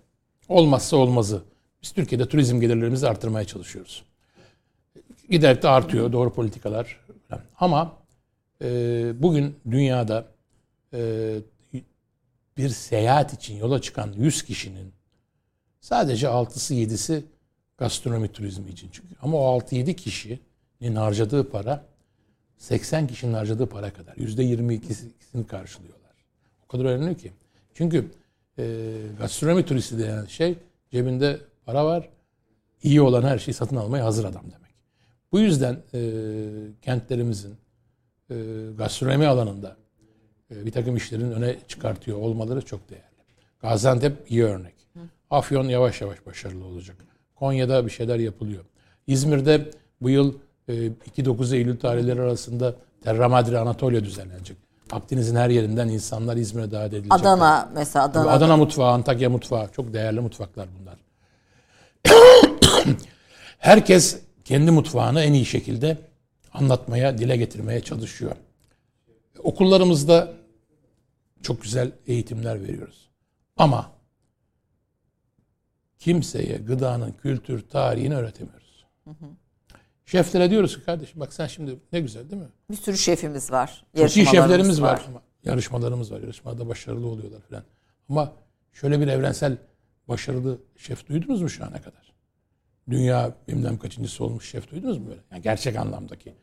[0.49, 1.41] olmazsa olmazı.
[1.83, 4.03] Biz Türkiye'de turizm gelirlerimizi artırmaya çalışıyoruz.
[5.29, 6.99] giderek de artıyor doğru politikalar.
[7.59, 7.91] Ama
[8.61, 8.67] e,
[9.23, 10.25] bugün dünyada
[10.93, 11.35] e,
[12.57, 14.93] bir seyahat için yola çıkan 100 kişinin
[15.79, 17.21] sadece 6'sı 7'si
[17.77, 19.15] gastronomi turizmi için çünkü.
[19.21, 21.85] Ama o 6-7 kişinin harcadığı para
[22.57, 24.13] 80 kişinin harcadığı para kadar.
[24.15, 26.11] %22'sini karşılıyorlar.
[26.65, 27.31] O kadar önemli ki.
[27.73, 28.11] Çünkü
[28.59, 28.85] e,
[29.19, 30.55] gastronomi turisti denen şey
[30.91, 32.09] cebinde para var.
[32.83, 34.73] iyi olan her şeyi satın almaya hazır adam demek.
[35.31, 35.99] Bu yüzden e,
[36.81, 37.55] kentlerimizin
[38.29, 38.35] e,
[38.77, 39.82] gastronomi alanında
[40.49, 43.03] bir takım işlerin öne çıkartıyor olmaları çok değerli.
[43.61, 44.73] Gaziantep iyi örnek.
[45.29, 46.97] Afyon yavaş yavaş başarılı olacak.
[47.35, 48.63] Konya'da bir şeyler yapılıyor.
[49.07, 49.71] İzmir'de
[50.01, 50.33] bu yıl
[50.69, 54.57] 2-9 Eylül tarihleri arasında Terra Madre Anatolia düzenlenecek.
[54.91, 57.11] Akdeniz'in her yerinden insanlar İzmir'e davet edilecek.
[57.11, 58.31] Adana mesela Adana.
[58.31, 60.95] Adana mutfağı, Antakya mutfağı çok değerli mutfaklar bunlar.
[63.59, 65.97] Herkes kendi mutfağını en iyi şekilde
[66.53, 68.35] anlatmaya, dile getirmeye çalışıyor.
[69.43, 70.33] Okullarımızda
[71.41, 73.09] çok güzel eğitimler veriyoruz.
[73.57, 73.91] Ama
[75.99, 78.85] kimseye gıdanın kültür, tarihini öğretemiyoruz.
[79.03, 79.25] Hı hı.
[80.05, 82.47] Şeflere diyoruz ki kardeşim bak sen şimdi ne güzel değil mi?
[82.71, 83.85] Bir sürü şefimiz var.
[83.97, 84.91] Çok iyi şeflerimiz var.
[85.13, 85.21] var.
[85.43, 86.19] Yarışmalarımız var.
[86.19, 87.63] Yarışmada başarılı oluyorlar falan.
[88.09, 88.33] Ama
[88.73, 89.57] şöyle bir evrensel
[90.07, 92.13] başarılı şef duydunuz mu şu ana kadar?
[92.89, 95.21] Dünya bilmem kaçıncısı olmuş şef duydunuz mu böyle?
[95.31, 96.33] Yani gerçek anlamdaki.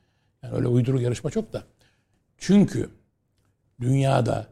[0.42, 1.64] Yani öyle uyduruk yarışma çok da.
[2.40, 2.90] Çünkü
[3.80, 4.46] dünyada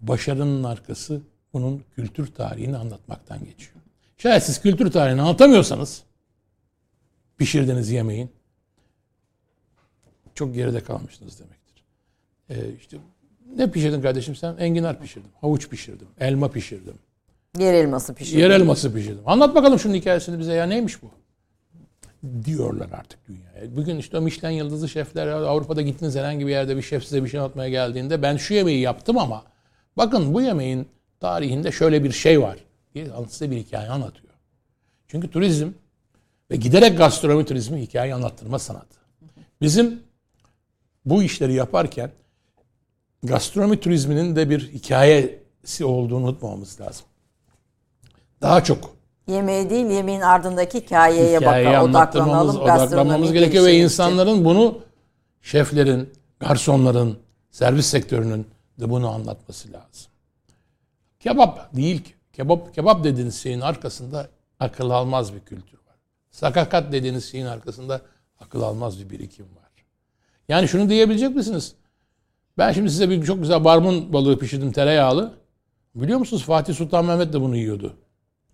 [0.00, 1.20] başarının arkası
[1.52, 3.76] bunun kültür tarihini anlatmaktan geçiyor.
[4.18, 6.02] Şayet siz kültür tarihini anlatamıyorsanız
[7.38, 8.30] pişirdiğiniz yemeğin
[10.34, 11.84] çok geride kalmışsınız demektir.
[12.50, 12.96] Ee, işte
[13.56, 14.56] ne pişirdin kardeşim sen?
[14.56, 16.98] Enginar pişirdim, havuç pişirdim, elma pişirdim.
[17.58, 18.40] Yer elması pişirdim.
[18.40, 19.22] Yer elması pişirdim.
[19.26, 21.10] Anlat bakalım şunun hikayesini bize ya neymiş bu?
[22.44, 23.76] Diyorlar artık dünyaya.
[23.76, 27.28] Bugün işte o Michelin yıldızı şefler Avrupa'da gittiniz herhangi bir yerde bir şef size bir
[27.28, 29.44] şey anlatmaya geldiğinde ben şu yemeği yaptım ama
[29.96, 30.88] bakın bu yemeğin
[31.20, 32.58] tarihinde şöyle bir şey var
[32.94, 34.32] diye size bir hikaye anlatıyor.
[35.08, 35.68] Çünkü turizm
[36.50, 38.98] ve giderek gastronomi turizmi hikaye anlattırma sanatı.
[39.60, 40.02] Bizim
[41.04, 42.10] bu işleri yaparken
[43.22, 47.06] gastronomi turizminin de bir hikayesi olduğunu unutmamamız lazım.
[48.40, 48.95] Daha çok
[49.26, 52.60] yemeği değil yemeğin ardındaki hikayeye bakalım, odaklanalım.
[52.60, 54.44] Odaklanmamız gerekiyor ve insanların için.
[54.44, 54.78] bunu
[55.42, 57.18] şeflerin, garsonların,
[57.50, 58.46] servis sektörünün
[58.80, 60.10] de bunu anlatması lazım.
[61.20, 62.14] Kebap değil ki.
[62.32, 64.28] Kebap, kebap dediğiniz şeyin arkasında
[64.60, 65.96] akıl almaz bir kültür var.
[66.30, 68.00] Sakakat dediğiniz şeyin arkasında
[68.40, 69.70] akıl almaz bir birikim var.
[70.48, 71.74] Yani şunu diyebilecek misiniz?
[72.58, 75.34] Ben şimdi size bir çok güzel barbun balığı pişirdim tereyağlı.
[75.94, 77.96] Biliyor musunuz Fatih Sultan Mehmet de bunu yiyordu.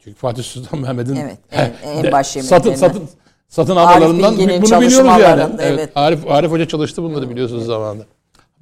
[0.05, 3.09] Çünkü Fatih Sultan Mehmet'in evet, en, en baş satın, satın,
[3.49, 5.43] satın almalarından bunu biliyoruz yani.
[5.43, 5.61] Evet.
[5.61, 5.91] evet.
[5.95, 8.05] Arif, Arif Hoca çalıştı bunları biliyorsunuz zamanında.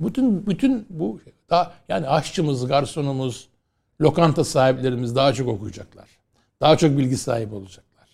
[0.01, 3.49] Bütün bütün bu daha yani aşçımız, garsonumuz,
[4.01, 6.09] lokanta sahiplerimiz daha çok okuyacaklar.
[6.61, 8.09] Daha çok bilgi sahibi olacaklar.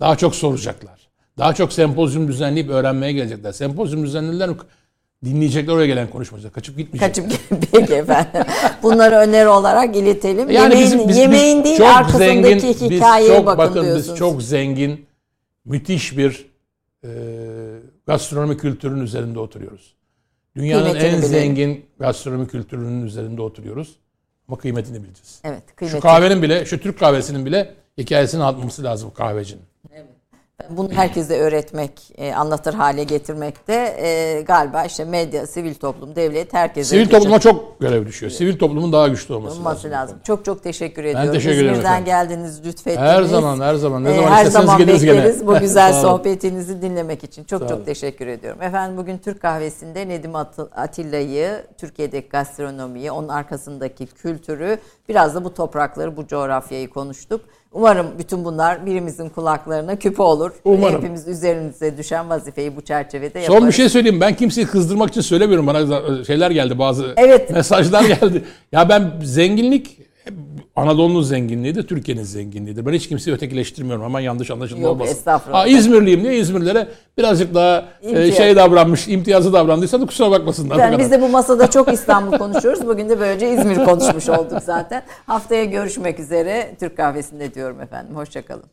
[0.00, 1.08] Daha çok soracaklar.
[1.38, 3.52] Daha çok sempozyum düzenleyip öğrenmeye gelecekler.
[3.52, 4.50] Sempozyum düzenliler
[5.24, 6.52] dinleyecekler oraya gelen konuşmacılar.
[6.52, 7.28] Kaçıp gitmeyecekler.
[7.28, 8.42] Kaçıp peki efendim.
[8.82, 10.50] Bunları öneri olarak iletelim.
[10.50, 14.08] Yani yemeğin, biz, biz, yemeğin biz değil çok arkasındaki zengin, hikayeye çok, bakın, bakın diyorsunuz.
[14.08, 15.06] Biz çok zengin,
[15.64, 16.46] müthiş bir
[17.04, 17.10] e,
[18.06, 19.94] gastronomi kültürünün üzerinde oturuyoruz.
[20.56, 21.28] Dünyanın kıymetini en bilelim.
[21.28, 23.96] zengin gastronomi kültürünün üzerinde oturuyoruz.
[24.48, 25.40] Ama kıymetini bileceğiz.
[25.44, 25.98] Evet, kıymetini.
[25.98, 29.69] Şu kahvenin bile, şu Türk kahvesinin bile hikayesini anlatması lazım kahvecinin.
[30.70, 36.54] Bunu herkese öğretmek, e, anlatır hale getirmek de e, galiba işte medya, sivil toplum, devlet
[36.54, 36.90] herkese...
[36.90, 38.32] Sivil topluma çok görev düşüyor.
[38.32, 39.92] Sivil toplumun daha güçlü olması, olması lazım.
[39.92, 40.18] lazım.
[40.24, 41.28] Çok çok teşekkür ediyorum.
[41.28, 41.72] Ben teşekkür ederim.
[41.72, 43.08] İzmir'den geldiniz, lütfettiniz.
[43.08, 44.04] Her zaman, her zaman.
[44.04, 45.46] Ne e, zaman her zaman bekleriz gene.
[45.46, 47.44] bu güzel sohbetinizi dinlemek için.
[47.44, 48.62] Çok çok teşekkür ediyorum.
[48.62, 50.32] Efendim bugün Türk kahvesinde Nedim
[50.76, 54.78] Atilla'yı, Türkiye'deki gastronomiyi, onun arkasındaki kültürü,
[55.08, 57.40] biraz da bu toprakları, bu coğrafyayı konuştuk.
[57.72, 60.52] Umarım bütün bunlar birimizin kulaklarına küpe olur.
[60.64, 60.96] Umarım.
[60.96, 63.58] Hepimiz üzerimize düşen vazifeyi bu çerçevede yaparız.
[63.60, 64.20] Son bir şey söyleyeyim.
[64.20, 65.66] Ben kimseyi kızdırmak için söylemiyorum.
[65.66, 67.50] Bana şeyler geldi bazı evet.
[67.54, 68.44] mesajlar geldi.
[68.72, 69.98] ya ben zenginlik
[70.76, 72.86] Anadolu'nun zenginliğidir, Türkiye'nin zenginliğidir.
[72.86, 74.04] Ben hiç kimseyi ötekileştirmiyorum.
[74.04, 75.12] Hemen yanlış anlaşılma Yok, olmasın.
[75.12, 75.58] Estağfurullah.
[75.58, 76.88] Ha, İzmirliyim diye İzmirlilere
[77.18, 80.78] birazcık daha e, şey davranmış, imtiyazı davrandıysa da kusura bakmasınlar.
[80.78, 82.86] Ben, biz de bu masada çok İstanbul konuşuyoruz.
[82.86, 85.02] Bugün de böylece İzmir konuşmuş olduk zaten.
[85.26, 86.76] Haftaya görüşmek üzere.
[86.80, 88.16] Türk kahvesinde diyorum efendim.
[88.16, 88.70] Hoşçakalın.